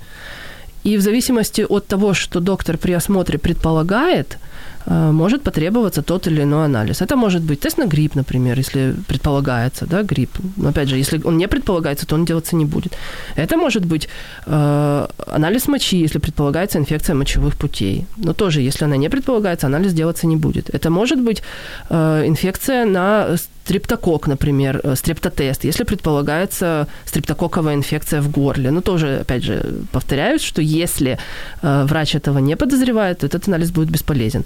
И 0.85 0.97
в 0.97 1.01
зависимости 1.01 1.67
от 1.69 1.87
того, 1.87 2.15
что 2.15 2.41
доктор 2.41 2.77
при 2.77 2.93
осмотре 2.93 3.39
предполагает, 3.39 4.39
Э, 4.87 5.13
может 5.13 5.43
потребоваться 5.43 6.03
тот 6.03 6.27
или 6.27 6.43
иной 6.43 6.65
анализ. 6.65 7.03
Это 7.03 7.17
может 7.17 7.43
быть 7.43 7.61
тест 7.61 7.79
на 7.79 7.87
грипп, 7.87 8.17
например, 8.17 8.59
если 8.59 8.95
предполагается, 9.07 9.87
да, 9.87 10.03
грипп. 10.03 10.31
Но 10.57 10.69
опять 10.69 10.89
же, 10.89 10.99
если 10.99 11.21
он 11.25 11.39
не 11.39 11.49
предполагается, 11.49 12.07
то 12.07 12.15
он 12.15 12.25
делаться 12.25 12.57
не 12.57 12.65
будет. 12.65 12.93
Это 13.37 13.57
может 13.57 13.85
быть 13.85 14.09
э, 14.47 15.07
анализ 15.27 15.69
мочи, 15.69 15.97
если 15.97 16.19
предполагается 16.19 16.79
инфекция 16.79 17.15
мочевых 17.15 17.57
путей. 17.57 18.07
Но 18.17 18.33
тоже, 18.33 18.61
если 18.61 18.85
она 18.85 18.97
не 18.97 19.09
предполагается, 19.09 19.67
анализ 19.67 19.93
делаться 19.93 20.27
не 20.27 20.37
будет. 20.37 20.69
Это 20.75 20.91
может 20.91 21.21
быть 21.21 21.43
э, 21.91 22.25
инфекция 22.27 22.85
на 22.85 23.37
стрептокок, 23.65 24.29
например, 24.29 24.81
э, 24.85 24.95
стрептотест, 24.97 25.65
если 25.65 25.85
предполагается 25.85 26.87
стрептококковая 27.07 27.75
инфекция 27.75 28.21
в 28.21 28.31
горле. 28.31 28.71
Ну, 28.71 28.81
тоже, 28.81 29.21
опять 29.23 29.43
же, 29.43 29.63
повторяюсь, 29.93 30.43
что 30.43 30.63
если 30.63 31.19
э, 31.63 31.85
врач 31.87 32.15
этого 32.15 32.41
не 32.41 32.57
подозревает, 32.57 33.19
то 33.19 33.27
этот 33.27 33.49
анализ 33.49 33.71
будет 33.71 33.91
бесполезен. 33.91 34.45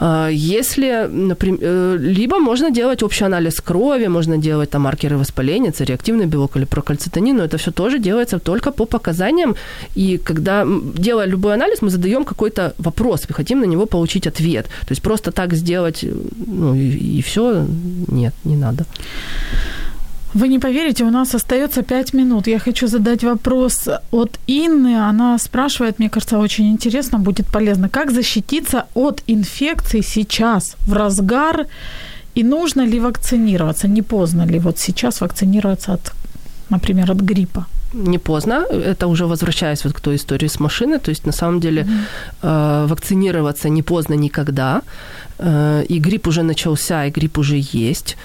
А, 0.00 0.28
если, 0.28 1.08
например, 1.10 1.58
э, 1.62 1.96
либо 1.98 2.38
можно 2.38 2.70
делать 2.70 3.02
общий 3.02 3.24
анализ 3.24 3.60
крови, 3.60 4.08
можно 4.08 4.38
делать 4.38 4.70
там 4.70 4.82
маркеры 4.82 5.16
воспаления, 5.16 5.70
это 5.70 5.84
реактивный 5.84 6.26
белок 6.26 6.56
или 6.56 6.64
прокальцитонин, 6.64 7.36
но 7.36 7.44
это 7.44 7.56
все 7.56 7.70
тоже 7.70 7.98
делается 7.98 8.38
только 8.38 8.70
по 8.70 8.86
показаниям. 8.86 9.56
И 9.96 10.18
когда, 10.18 10.66
делая 10.98 11.26
любой 11.26 11.54
анализ, 11.54 11.82
мы 11.82 11.90
задаем 11.90 12.24
какой-то 12.24 12.74
вопрос, 12.78 13.26
мы 13.28 13.34
хотим 13.34 13.60
на 13.60 13.66
него 13.66 13.86
получить 13.86 14.26
ответ. 14.26 14.66
То 14.66 14.92
есть 14.92 15.02
просто 15.02 15.32
так 15.32 15.54
сделать, 15.54 16.04
ну 16.46 16.74
и, 16.74 17.18
и 17.18 17.22
все, 17.22 17.66
нет, 18.08 18.34
не 18.44 18.56
надо. 18.56 18.84
Вы 20.34 20.48
не 20.48 20.58
поверите, 20.58 21.04
у 21.04 21.10
нас 21.10 21.34
остается 21.34 21.82
пять 21.82 22.14
минут. 22.14 22.48
Я 22.48 22.58
хочу 22.58 22.88
задать 22.88 23.24
вопрос 23.24 23.88
от 24.10 24.38
Инны. 24.46 24.96
Она 25.10 25.38
спрашивает, 25.38 25.98
мне 25.98 26.10
кажется, 26.10 26.38
очень 26.38 26.70
интересно, 26.70 27.18
будет 27.18 27.46
полезно. 27.46 27.88
Как 27.88 28.10
защититься 28.10 28.84
от 28.94 29.22
инфекций 29.26 30.02
сейчас, 30.02 30.76
в 30.86 30.92
разгар? 30.92 31.66
И 32.34 32.44
нужно 32.44 32.86
ли 32.86 33.00
вакцинироваться? 33.00 33.88
Не 33.88 34.02
поздно 34.02 34.46
ли 34.46 34.58
вот 34.58 34.78
сейчас 34.78 35.20
вакцинироваться 35.20 35.92
от, 35.92 36.12
например, 36.70 37.10
от 37.10 37.20
гриппа? 37.20 37.66
не 37.94 38.18
поздно. 38.18 38.66
Это 38.70 39.06
уже 39.06 39.24
возвращаясь 39.24 39.84
вот 39.84 39.94
к 39.94 40.00
той 40.00 40.14
истории 40.16 40.48
с 40.48 40.60
машины. 40.60 40.98
То 40.98 41.10
есть, 41.10 41.26
на 41.26 41.32
самом 41.32 41.60
деле, 41.60 41.86
mm-hmm. 42.42 42.86
вакцинироваться 42.86 43.68
не 43.68 43.82
поздно 43.82 44.16
никогда. 44.16 44.82
Э, 45.38 45.84
и 45.88 45.98
грипп 45.98 46.28
уже 46.28 46.42
начался, 46.42 47.06
и 47.06 47.10
грипп 47.10 47.38
уже 47.38 47.56
есть. 47.56 48.16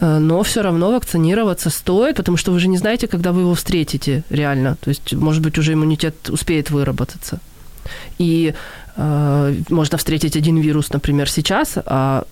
Э, 0.00 0.18
но 0.18 0.42
все 0.42 0.62
равно 0.62 0.92
вакцинироваться 0.92 1.70
стоит, 1.70 2.16
потому 2.16 2.36
что 2.36 2.52
вы 2.52 2.60
же 2.60 2.68
не 2.68 2.78
знаете, 2.78 3.06
когда 3.06 3.32
вы 3.32 3.42
его 3.42 3.54
встретите 3.54 4.22
реально. 4.30 4.76
То 4.80 4.90
есть, 4.90 5.12
может 5.12 5.42
быть, 5.42 5.58
уже 5.58 5.72
иммунитет 5.72 6.30
успеет 6.30 6.70
выработаться. 6.70 7.40
И 8.18 8.54
э, 8.96 9.54
можно 9.70 9.98
встретить 9.98 10.36
один 10.36 10.58
вирус, 10.58 10.92
например, 10.92 11.28
сейчас, 11.28 11.74
а 11.86 12.24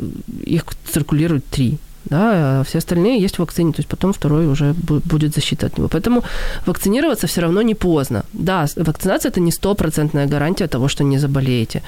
их 0.43 0.65
циркулирует 0.93 1.45
три 1.47 1.79
да, 2.11 2.61
а 2.61 2.63
все 2.65 2.79
остальные 2.79 3.23
есть 3.23 3.37
в 3.37 3.39
вакцине, 3.39 3.73
то 3.73 3.81
есть 3.81 3.89
потом 3.89 4.13
второй 4.13 4.47
уже 4.47 4.75
будет 5.05 5.35
защита 5.35 5.67
от 5.67 5.79
него. 5.79 5.89
Поэтому 5.89 6.23
вакцинироваться 6.67 7.27
все 7.27 7.41
равно 7.41 7.63
не 7.63 7.75
поздно. 7.75 8.25
Да, 8.33 8.67
вакцинация– 8.77 9.31
это 9.33 9.41
не 9.41 9.53
стопроцентная 9.53 10.27
гарантия 10.27 10.67
того, 10.67 10.89
что 10.89 11.05
не 11.05 11.19
заболеете. 11.19 11.83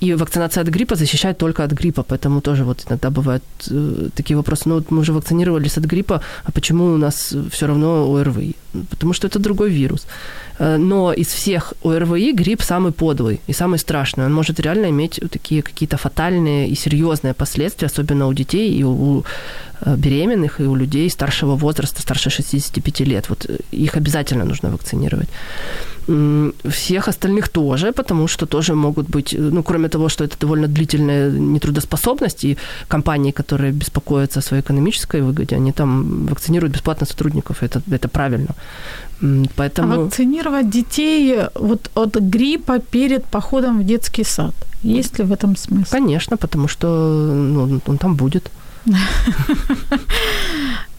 И 0.00 0.14
вакцинация 0.14 0.62
от 0.62 0.68
гриппа 0.68 0.94
защищает 0.94 1.38
только 1.38 1.64
от 1.64 1.72
гриппа, 1.72 2.02
поэтому 2.02 2.40
тоже 2.40 2.64
вот 2.64 2.84
иногда 2.88 3.10
бывают 3.10 3.44
э, 3.70 4.08
такие 4.14 4.36
вопросы, 4.36 4.68
ну 4.68 4.74
вот 4.74 4.90
мы 4.90 5.00
уже 5.00 5.12
вакцинировались 5.12 5.78
от 5.78 5.84
гриппа, 5.84 6.20
а 6.44 6.52
почему 6.52 6.94
у 6.94 6.96
нас 6.96 7.34
все 7.50 7.66
равно 7.66 8.14
ОРВИ? 8.14 8.54
Потому 8.90 9.12
что 9.12 9.26
это 9.26 9.38
другой 9.38 9.70
вирус. 9.70 10.06
Э, 10.58 10.76
но 10.76 11.12
из 11.12 11.28
всех 11.28 11.74
ОРВИ 11.84 12.32
грипп 12.32 12.62
самый 12.62 12.92
подлый 12.92 13.40
и 13.48 13.52
самый 13.52 13.78
страшный. 13.78 14.26
Он 14.26 14.32
может 14.32 14.60
реально 14.60 14.86
иметь 14.86 15.20
такие 15.30 15.62
какие-то 15.62 15.96
фатальные 15.96 16.68
и 16.68 16.74
серьезные 16.74 17.34
последствия, 17.34 17.86
особенно 17.86 18.26
у 18.26 18.32
детей 18.32 18.80
и 18.80 18.84
у 18.84 19.24
беременных, 19.86 20.60
и 20.60 20.64
у 20.64 20.76
людей 20.76 21.10
старшего 21.10 21.56
возраста, 21.56 22.02
старше 22.02 22.30
65 22.30 23.00
лет. 23.00 23.28
Вот 23.28 23.46
э, 23.48 23.58
их 23.72 23.96
обязательно 23.96 24.44
нужно 24.44 24.70
вакцинировать. 24.70 25.28
Всех 26.68 27.08
остальных 27.08 27.48
тоже, 27.48 27.92
потому 27.92 28.28
что 28.28 28.46
тоже 28.46 28.74
могут 28.74 29.08
быть, 29.08 29.36
ну, 29.38 29.62
кроме 29.62 29.88
того, 29.88 30.08
что 30.08 30.24
это 30.24 30.36
довольно 30.40 30.68
длительная 30.68 31.30
нетрудоспособность, 31.30 32.44
и 32.44 32.56
компании, 32.88 33.32
которые 33.32 33.72
беспокоятся 33.72 34.40
о 34.40 34.42
своей 34.42 34.62
экономической 34.62 35.22
выгоде, 35.22 35.56
они 35.56 35.72
там 35.72 36.26
вакцинируют 36.26 36.74
бесплатно 36.74 37.06
сотрудников, 37.06 37.62
это, 37.62 37.80
это 37.90 38.08
правильно. 38.08 38.54
Поэтому... 39.56 39.94
А 39.94 39.96
вакцинировать 39.96 40.70
детей 40.70 41.38
вот 41.54 41.90
от 41.94 42.16
гриппа 42.16 42.78
перед 42.78 43.24
походом 43.24 43.80
в 43.80 43.84
детский 43.84 44.24
сад, 44.24 44.54
есть 44.82 45.18
ли 45.18 45.24
в 45.24 45.32
этом 45.32 45.56
смысл? 45.56 45.90
Конечно, 45.90 46.36
потому 46.36 46.68
что 46.68 46.86
ну, 47.34 47.80
он 47.86 47.98
там 47.98 48.14
будет. 48.14 48.50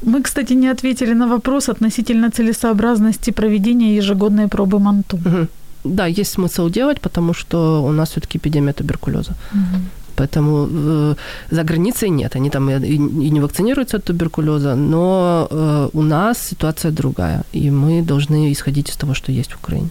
Мы, 0.02 0.22
кстати, 0.22 0.54
не 0.54 0.72
ответили 0.72 1.14
на 1.14 1.28
вопрос 1.28 1.70
относительно 1.70 2.30
целесообразности 2.30 3.32
проведения 3.32 3.96
ежегодной 3.98 4.48
пробы 4.48 4.80
МАНТУ. 4.80 5.18
Угу. 5.18 5.48
Да, 5.84 6.08
есть 6.08 6.32
смысл 6.32 6.70
делать, 6.70 7.00
потому 7.02 7.34
что 7.34 7.84
у 7.84 7.92
нас 7.92 8.10
все-таки 8.10 8.38
эпидемия 8.38 8.74
туберкулеза. 8.74 9.32
Угу. 9.54 9.82
Поэтому 10.16 10.68
э, 10.72 11.16
за 11.52 11.64
границей 11.64 12.10
нет, 12.10 12.36
они 12.36 12.50
там 12.50 12.70
и, 12.70 12.96
и 13.26 13.32
не 13.32 13.42
вакцинируются 13.42 13.98
от 13.98 14.04
туберкулеза, 14.04 14.76
но 14.76 15.48
э, 15.52 15.90
у 15.94 16.02
нас 16.02 16.38
ситуация 16.50 16.92
другая, 16.92 17.44
и 17.54 17.72
мы 17.72 18.02
должны 18.02 18.52
исходить 18.52 18.90
из 18.90 18.96
того, 18.96 19.14
что 19.14 19.32
есть 19.32 19.52
в 19.52 19.60
Украине. 19.64 19.90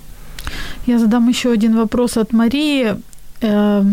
Я 0.86 0.98
задам 0.98 1.28
еще 1.28 1.52
один 1.52 1.76
вопрос 1.76 2.16
от 2.16 2.32
Марии. 2.32 2.94
Э, 3.42 3.84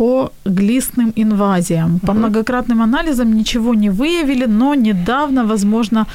по 0.00 0.32
глистным 0.46 1.12
инвазиям. 1.16 2.00
По 2.06 2.14
многократным 2.14 2.80
анализам 2.80 3.36
ничего 3.36 3.74
не 3.74 3.90
выявили, 3.90 4.46
но 4.46 4.74
недавно, 4.74 5.44
возможно, 5.44 6.06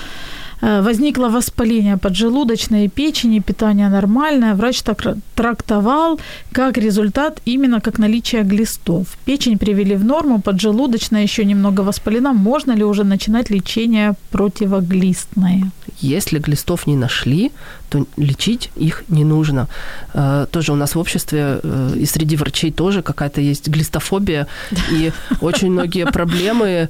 Э, 0.62 0.82
возникло 0.82 1.30
воспаление 1.30 1.98
поджелудочной 1.98 2.88
печени, 2.88 3.40
питание 3.40 3.90
нормальное. 3.90 4.54
Врач 4.54 4.82
так 4.82 5.18
трактовал 5.36 6.20
как 6.52 6.78
результат 6.78 7.42
именно 7.48 7.82
как 7.82 8.00
наличие 8.00 8.44
глистов. 8.44 9.08
Печень 9.26 9.58
привели 9.58 9.96
в 9.96 10.06
норму, 10.06 10.42
поджелудочная 10.42 11.24
еще 11.24 11.46
немного 11.46 11.84
воспалена. 11.84 12.34
Можно 12.34 12.76
ли 12.76 12.84
уже 12.84 13.04
начинать 13.04 13.52
лечение 13.52 14.14
противоглистное? 14.32 15.72
Если 16.02 16.40
глистов 16.40 16.88
не 16.88 16.96
нашли, 16.96 17.52
то 17.90 18.06
лечить 18.18 18.72
их 18.76 19.04
не 19.10 19.24
нужно. 19.24 19.68
Э, 20.14 20.48
тоже 20.52 20.72
у 20.72 20.76
нас 20.76 20.96
в 20.96 21.00
обществе 21.00 21.60
э, 21.64 21.94
и 21.98 22.06
среди 22.06 22.36
врачей 22.36 22.72
тоже 22.72 23.02
какая-то 23.02 23.42
есть 23.42 23.68
глистофобия, 23.68 24.48
и 24.92 25.12
очень 25.42 25.72
многие 25.72 26.06
проблемы 26.06 26.90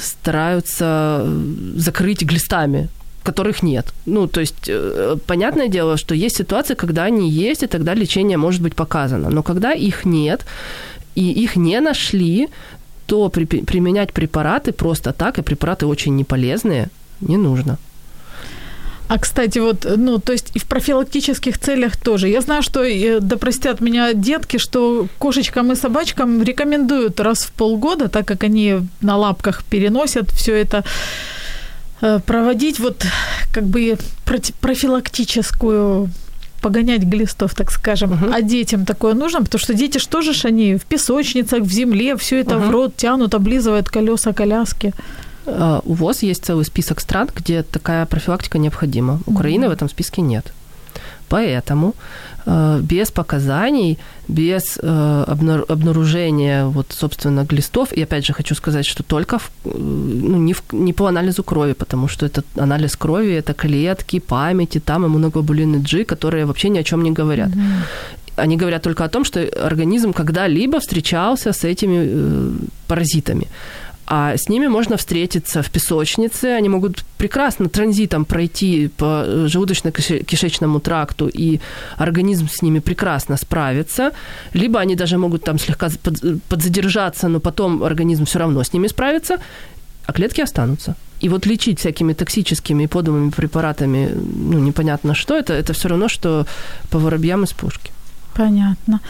стараются 0.00 1.26
закрыть 1.76 2.22
глистами 2.22 2.88
которых 3.26 3.62
нет. 3.62 3.92
Ну, 4.06 4.26
то 4.26 4.40
есть, 4.40 4.68
э, 4.68 5.16
понятное 5.26 5.68
дело, 5.68 5.96
что 5.96 6.14
есть 6.14 6.36
ситуации, 6.36 6.76
когда 6.76 7.06
они 7.06 7.28
есть, 7.28 7.62
и 7.62 7.66
тогда 7.66 7.94
лечение 7.94 8.36
может 8.36 8.62
быть 8.62 8.74
показано. 8.74 9.30
Но 9.30 9.42
когда 9.42 9.72
их 9.72 10.06
нет, 10.06 10.46
и 11.16 11.44
их 11.44 11.56
не 11.56 11.80
нашли, 11.80 12.48
то 13.06 13.28
при, 13.28 13.44
применять 13.44 14.12
препараты 14.12 14.72
просто 14.72 15.12
так, 15.12 15.38
и 15.38 15.42
препараты 15.42 15.86
очень 15.86 16.16
неполезные, 16.16 16.88
не 17.20 17.36
нужно. 17.36 17.76
А, 19.08 19.18
кстати, 19.18 19.60
вот, 19.60 19.86
ну, 19.96 20.18
то 20.18 20.32
есть 20.32 20.50
и 20.54 20.58
в 20.58 20.64
профилактических 20.64 21.58
целях 21.58 21.96
тоже. 21.96 22.28
Я 22.28 22.40
знаю, 22.40 22.62
что, 22.62 22.82
э, 22.82 23.20
да 23.20 23.36
простят 23.36 23.80
меня 23.80 24.12
детки, 24.14 24.58
что 24.58 25.06
кошечкам 25.18 25.72
и 25.72 25.76
собачкам 25.76 26.42
рекомендуют 26.42 27.20
раз 27.20 27.44
в 27.44 27.52
полгода, 27.52 28.08
так 28.08 28.26
как 28.26 28.44
они 28.44 28.80
на 29.00 29.16
лапках 29.16 29.64
переносят 29.64 30.30
все 30.30 30.54
это, 30.54 30.84
Э, 32.02 32.20
проводить 32.26 32.78
вот 32.78 33.06
как 33.52 33.64
бы 33.64 33.96
профилактическую 34.60 36.10
погонять 36.60 37.02
глистов, 37.02 37.54
так 37.54 37.70
скажем, 37.70 38.12
uh-huh. 38.12 38.34
а 38.34 38.42
детям 38.42 38.84
такое 38.84 39.14
нужно, 39.14 39.42
потому 39.42 39.60
что 39.60 39.72
дети 39.72 39.98
что 39.98 40.20
же 40.20 40.34
ж 40.34 40.44
они 40.44 40.76
в 40.76 40.84
песочницах, 40.84 41.60
в 41.60 41.70
земле, 41.70 42.16
все 42.16 42.40
это 42.40 42.56
uh-huh. 42.56 42.66
в 42.66 42.70
рот 42.70 42.96
тянут, 42.96 43.34
облизывают 43.34 43.88
колеса 43.88 44.32
коляски. 44.32 44.92
Uh, 45.46 45.80
у 45.84 45.94
ВОЗ 45.94 46.22
есть 46.22 46.44
целый 46.44 46.64
список 46.64 47.00
стран, 47.00 47.28
где 47.34 47.62
такая 47.62 48.04
профилактика 48.06 48.58
необходима. 48.58 49.20
Украины 49.26 49.64
uh-huh. 49.64 49.68
в 49.68 49.72
этом 49.72 49.88
списке 49.88 50.22
нет. 50.22 50.52
Поэтому 51.28 51.94
э, 52.46 52.80
без 52.82 53.10
показаний, 53.10 53.98
без 54.28 54.78
э, 54.82 55.24
обнаружения, 55.68 56.64
вот, 56.66 56.86
собственно, 56.90 57.44
глистов, 57.44 57.92
и 57.92 58.02
опять 58.02 58.26
же 58.26 58.32
хочу 58.32 58.54
сказать, 58.54 58.86
что 58.86 59.02
только 59.02 59.38
в, 59.38 59.50
э, 59.64 59.70
ну, 59.74 60.36
не, 60.36 60.52
в, 60.52 60.62
не 60.72 60.92
по 60.92 61.06
анализу 61.06 61.42
крови, 61.42 61.72
потому 61.72 62.08
что 62.08 62.26
это 62.26 62.42
анализ 62.56 62.96
крови, 62.96 63.32
это 63.32 63.54
клетки, 63.54 64.20
памяти, 64.20 64.80
там 64.80 65.04
иммуноглобулины 65.04 65.78
G, 65.78 66.04
которые 66.04 66.44
вообще 66.44 66.68
ни 66.68 66.78
о 66.78 66.82
чем 66.82 67.02
не 67.02 67.10
говорят. 67.10 67.48
Mm-hmm. 67.48 68.42
Они 68.42 68.56
говорят 68.56 68.82
только 68.82 69.04
о 69.04 69.08
том, 69.08 69.24
что 69.24 69.40
организм 69.40 70.12
когда-либо 70.12 70.78
встречался 70.78 71.52
с 71.52 71.64
этими 71.64 72.06
э, 72.06 72.52
паразитами 72.86 73.46
а 74.06 74.36
с 74.36 74.48
ними 74.48 74.68
можно 74.68 74.96
встретиться 74.96 75.62
в 75.62 75.70
песочнице, 75.70 76.44
они 76.58 76.68
могут 76.68 77.04
прекрасно 77.18 77.68
транзитом 77.68 78.24
пройти 78.24 78.88
по 78.88 79.24
э, 79.26 79.46
желудочно-кишечному 79.48 80.80
тракту, 80.80 81.28
и 81.28 81.60
организм 81.96 82.48
с 82.48 82.62
ними 82.62 82.78
прекрасно 82.78 83.36
справится, 83.36 84.12
либо 84.54 84.78
они 84.78 84.94
даже 84.94 85.18
могут 85.18 85.42
там 85.44 85.58
слегка 85.58 85.90
подзадержаться, 86.48 87.28
но 87.28 87.40
потом 87.40 87.82
организм 87.82 88.24
все 88.24 88.38
равно 88.38 88.62
с 88.62 88.72
ними 88.72 88.86
справится, 88.88 89.38
а 90.06 90.12
клетки 90.12 90.40
останутся. 90.40 90.94
И 91.20 91.28
вот 91.28 91.46
лечить 91.46 91.80
всякими 91.80 92.12
токсическими 92.12 92.84
и 92.84 92.86
подумными 92.86 93.30
препаратами, 93.30 94.10
ну, 94.14 94.58
непонятно 94.58 95.14
что, 95.14 95.34
это, 95.34 95.52
это 95.54 95.72
все 95.72 95.88
равно, 95.88 96.08
что 96.08 96.46
по 96.90 96.98
воробьям 96.98 97.42
из 97.42 97.52
пушки. 97.52 97.90
Понятно. 98.36 99.00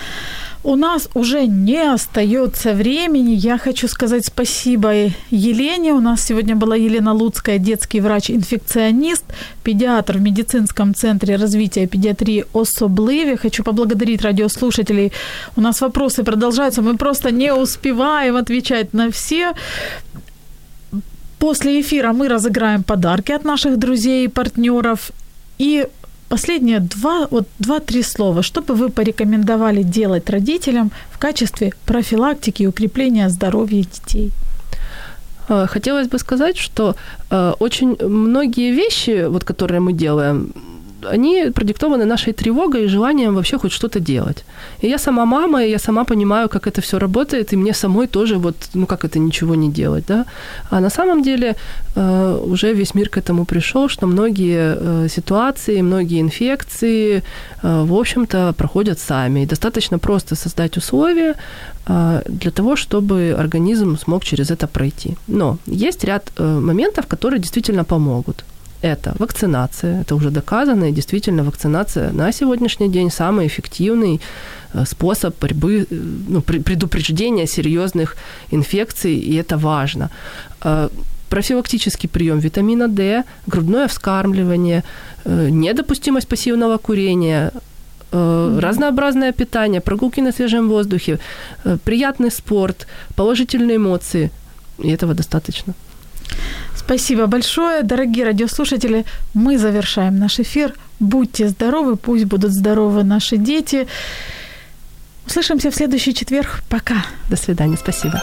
У 0.63 0.75
нас 0.77 1.09
уже 1.15 1.47
не 1.47 1.95
остается 1.95 2.73
времени. 2.73 3.35
Я 3.35 3.59
хочу 3.59 3.89
сказать 3.89 4.25
спасибо 4.27 4.93
Елене. 5.31 5.93
У 5.93 6.01
нас 6.01 6.25
сегодня 6.25 6.57
была 6.57 6.77
Елена 6.77 7.13
Луцкая, 7.13 7.59
детский 7.59 8.01
врач-инфекционист, 8.01 9.25
педиатр 9.63 10.19
в 10.19 10.21
медицинском 10.21 10.93
центре 10.95 11.37
развития 11.37 11.87
педиатрии 11.87 12.45
«Особливе». 12.53 13.37
Хочу 13.37 13.63
поблагодарить 13.63 14.23
радиослушателей. 14.23 15.13
У 15.57 15.61
нас 15.61 15.81
вопросы 15.81 16.25
продолжаются. 16.25 16.83
Мы 16.83 16.97
просто 16.97 17.31
не 17.31 17.53
успеваем 17.55 18.37
отвечать 18.37 18.93
на 18.93 19.11
все. 19.11 19.53
После 21.39 21.81
эфира 21.81 22.13
мы 22.13 22.29
разыграем 22.29 22.83
подарки 22.83 23.33
от 23.33 23.45
наших 23.45 23.79
друзей 23.79 24.25
и 24.25 24.29
партнеров. 24.29 25.13
И 25.59 25.87
Последние 26.29 26.81
два, 26.81 27.29
вот 27.31 27.47
два-три 27.59 28.03
слова. 28.03 28.43
Что 28.43 28.61
бы 28.61 28.75
вы 28.75 28.89
порекомендовали 28.89 29.83
делать 29.83 30.31
родителям 30.31 30.91
в 31.13 31.19
качестве 31.19 31.73
профилактики 31.85 32.65
и 32.65 32.67
укрепления 32.67 33.29
здоровья 33.29 33.85
детей? 33.85 34.33
Э, 35.49 35.67
хотелось 35.69 36.09
бы 36.09 36.19
сказать, 36.19 36.57
что 36.57 36.97
э, 37.31 37.53
очень 37.61 37.97
многие 38.09 38.73
вещи, 38.73 39.27
вот, 39.27 39.45
которые 39.45 39.81
мы 39.81 39.93
делаем, 39.93 40.53
они 41.13 41.51
продиктованы 41.55 42.05
нашей 42.05 42.33
тревогой 42.33 42.85
и 42.85 42.89
желанием 42.89 43.35
вообще 43.35 43.59
хоть 43.59 43.73
что-то 43.73 44.01
делать. 44.01 44.45
И 44.83 44.89
я 44.89 44.99
сама 44.99 45.25
мама, 45.25 45.65
и 45.65 45.71
я 45.71 45.79
сама 45.79 46.05
понимаю, 46.05 46.49
как 46.49 46.67
это 46.67 46.81
все 46.81 46.99
работает, 46.99 47.53
и 47.53 47.57
мне 47.57 47.75
самой 47.75 48.07
тоже 48.07 48.37
вот, 48.37 48.57
ну 48.75 48.87
как 48.87 49.05
это 49.05 49.19
ничего 49.19 49.55
не 49.55 49.71
делать, 49.71 50.05
да. 50.09 50.25
А 50.71 50.81
на 50.81 50.91
самом 50.91 51.23
деле 51.23 51.55
э, 51.97 52.41
уже 52.47 52.75
весь 52.75 52.95
мир 52.95 53.09
к 53.09 53.19
этому 53.19 53.45
пришел, 53.45 53.89
что 53.89 54.07
многие 54.07 54.77
э, 54.77 55.09
ситуации, 55.09 55.83
многие 55.83 56.21
инфекции, 56.21 57.23
э, 57.63 57.85
в 57.87 57.93
общем-то, 57.93 58.53
проходят 58.57 58.99
сами. 58.99 59.41
И 59.41 59.47
достаточно 59.47 59.99
просто 59.99 60.37
создать 60.37 60.77
условия 60.77 61.35
для 62.29 62.51
того, 62.51 62.75
чтобы 62.75 63.37
организм 63.39 63.97
смог 63.97 64.25
через 64.25 64.51
это 64.51 64.67
пройти. 64.67 65.17
Но 65.29 65.59
есть 65.67 66.05
ряд 66.05 66.33
моментов, 66.39 67.07
которые 67.07 67.39
действительно 67.41 67.85
помогут 67.85 68.45
это 68.83 69.15
вакцинация. 69.19 70.01
Это 70.01 70.15
уже 70.15 70.31
доказано, 70.31 70.85
и 70.85 70.93
действительно 70.93 71.43
вакцинация 71.45 72.13
на 72.13 72.33
сегодняшний 72.33 72.89
день 72.89 73.11
самый 73.11 73.47
эффективный 73.47 74.21
э, 74.75 74.85
способ 74.87 75.35
борьбы, 75.41 75.87
э, 75.91 75.95
ну, 76.29 76.41
предупреждения 76.41 77.47
серьезных 77.47 78.17
инфекций, 78.53 79.15
и 79.15 79.37
это 79.37 79.57
важно. 79.57 80.11
Э, 80.65 80.89
профилактический 81.29 82.09
прием 82.09 82.39
витамина 82.39 82.89
D, 82.89 83.25
грудное 83.47 83.87
вскармливание, 83.89 84.83
недопустимость 85.25 86.29
пассивного 86.29 86.79
курения, 86.79 87.51
разнообразное 88.13 89.33
питание, 89.33 89.81
прогулки 89.81 90.21
на 90.21 90.33
свежем 90.33 90.69
воздухе, 90.69 91.19
приятный 91.85 92.31
спорт, 92.31 92.87
положительные 93.17 93.77
эмоции. 93.77 94.31
И 94.79 94.89
этого 94.89 95.15
достаточно. 95.15 95.75
Спасибо 96.87 97.27
большое, 97.27 97.83
дорогие 97.83 98.27
радиослушатели. 98.27 99.05
Мы 99.35 99.59
завершаем 99.59 100.21
наш 100.21 100.39
эфир. 100.39 100.73
Будьте 101.01 101.49
здоровы, 101.49 101.97
пусть 101.97 102.27
будут 102.27 102.53
здоровы 102.53 103.03
наши 103.03 103.39
дети. 103.39 103.89
Услышимся 105.27 105.73
в 105.73 105.75
следующий 105.75 106.15
четверг. 106.15 106.63
Пока. 106.69 107.05
До 107.29 107.37
свидания. 107.37 107.77
Спасибо. 107.77 108.23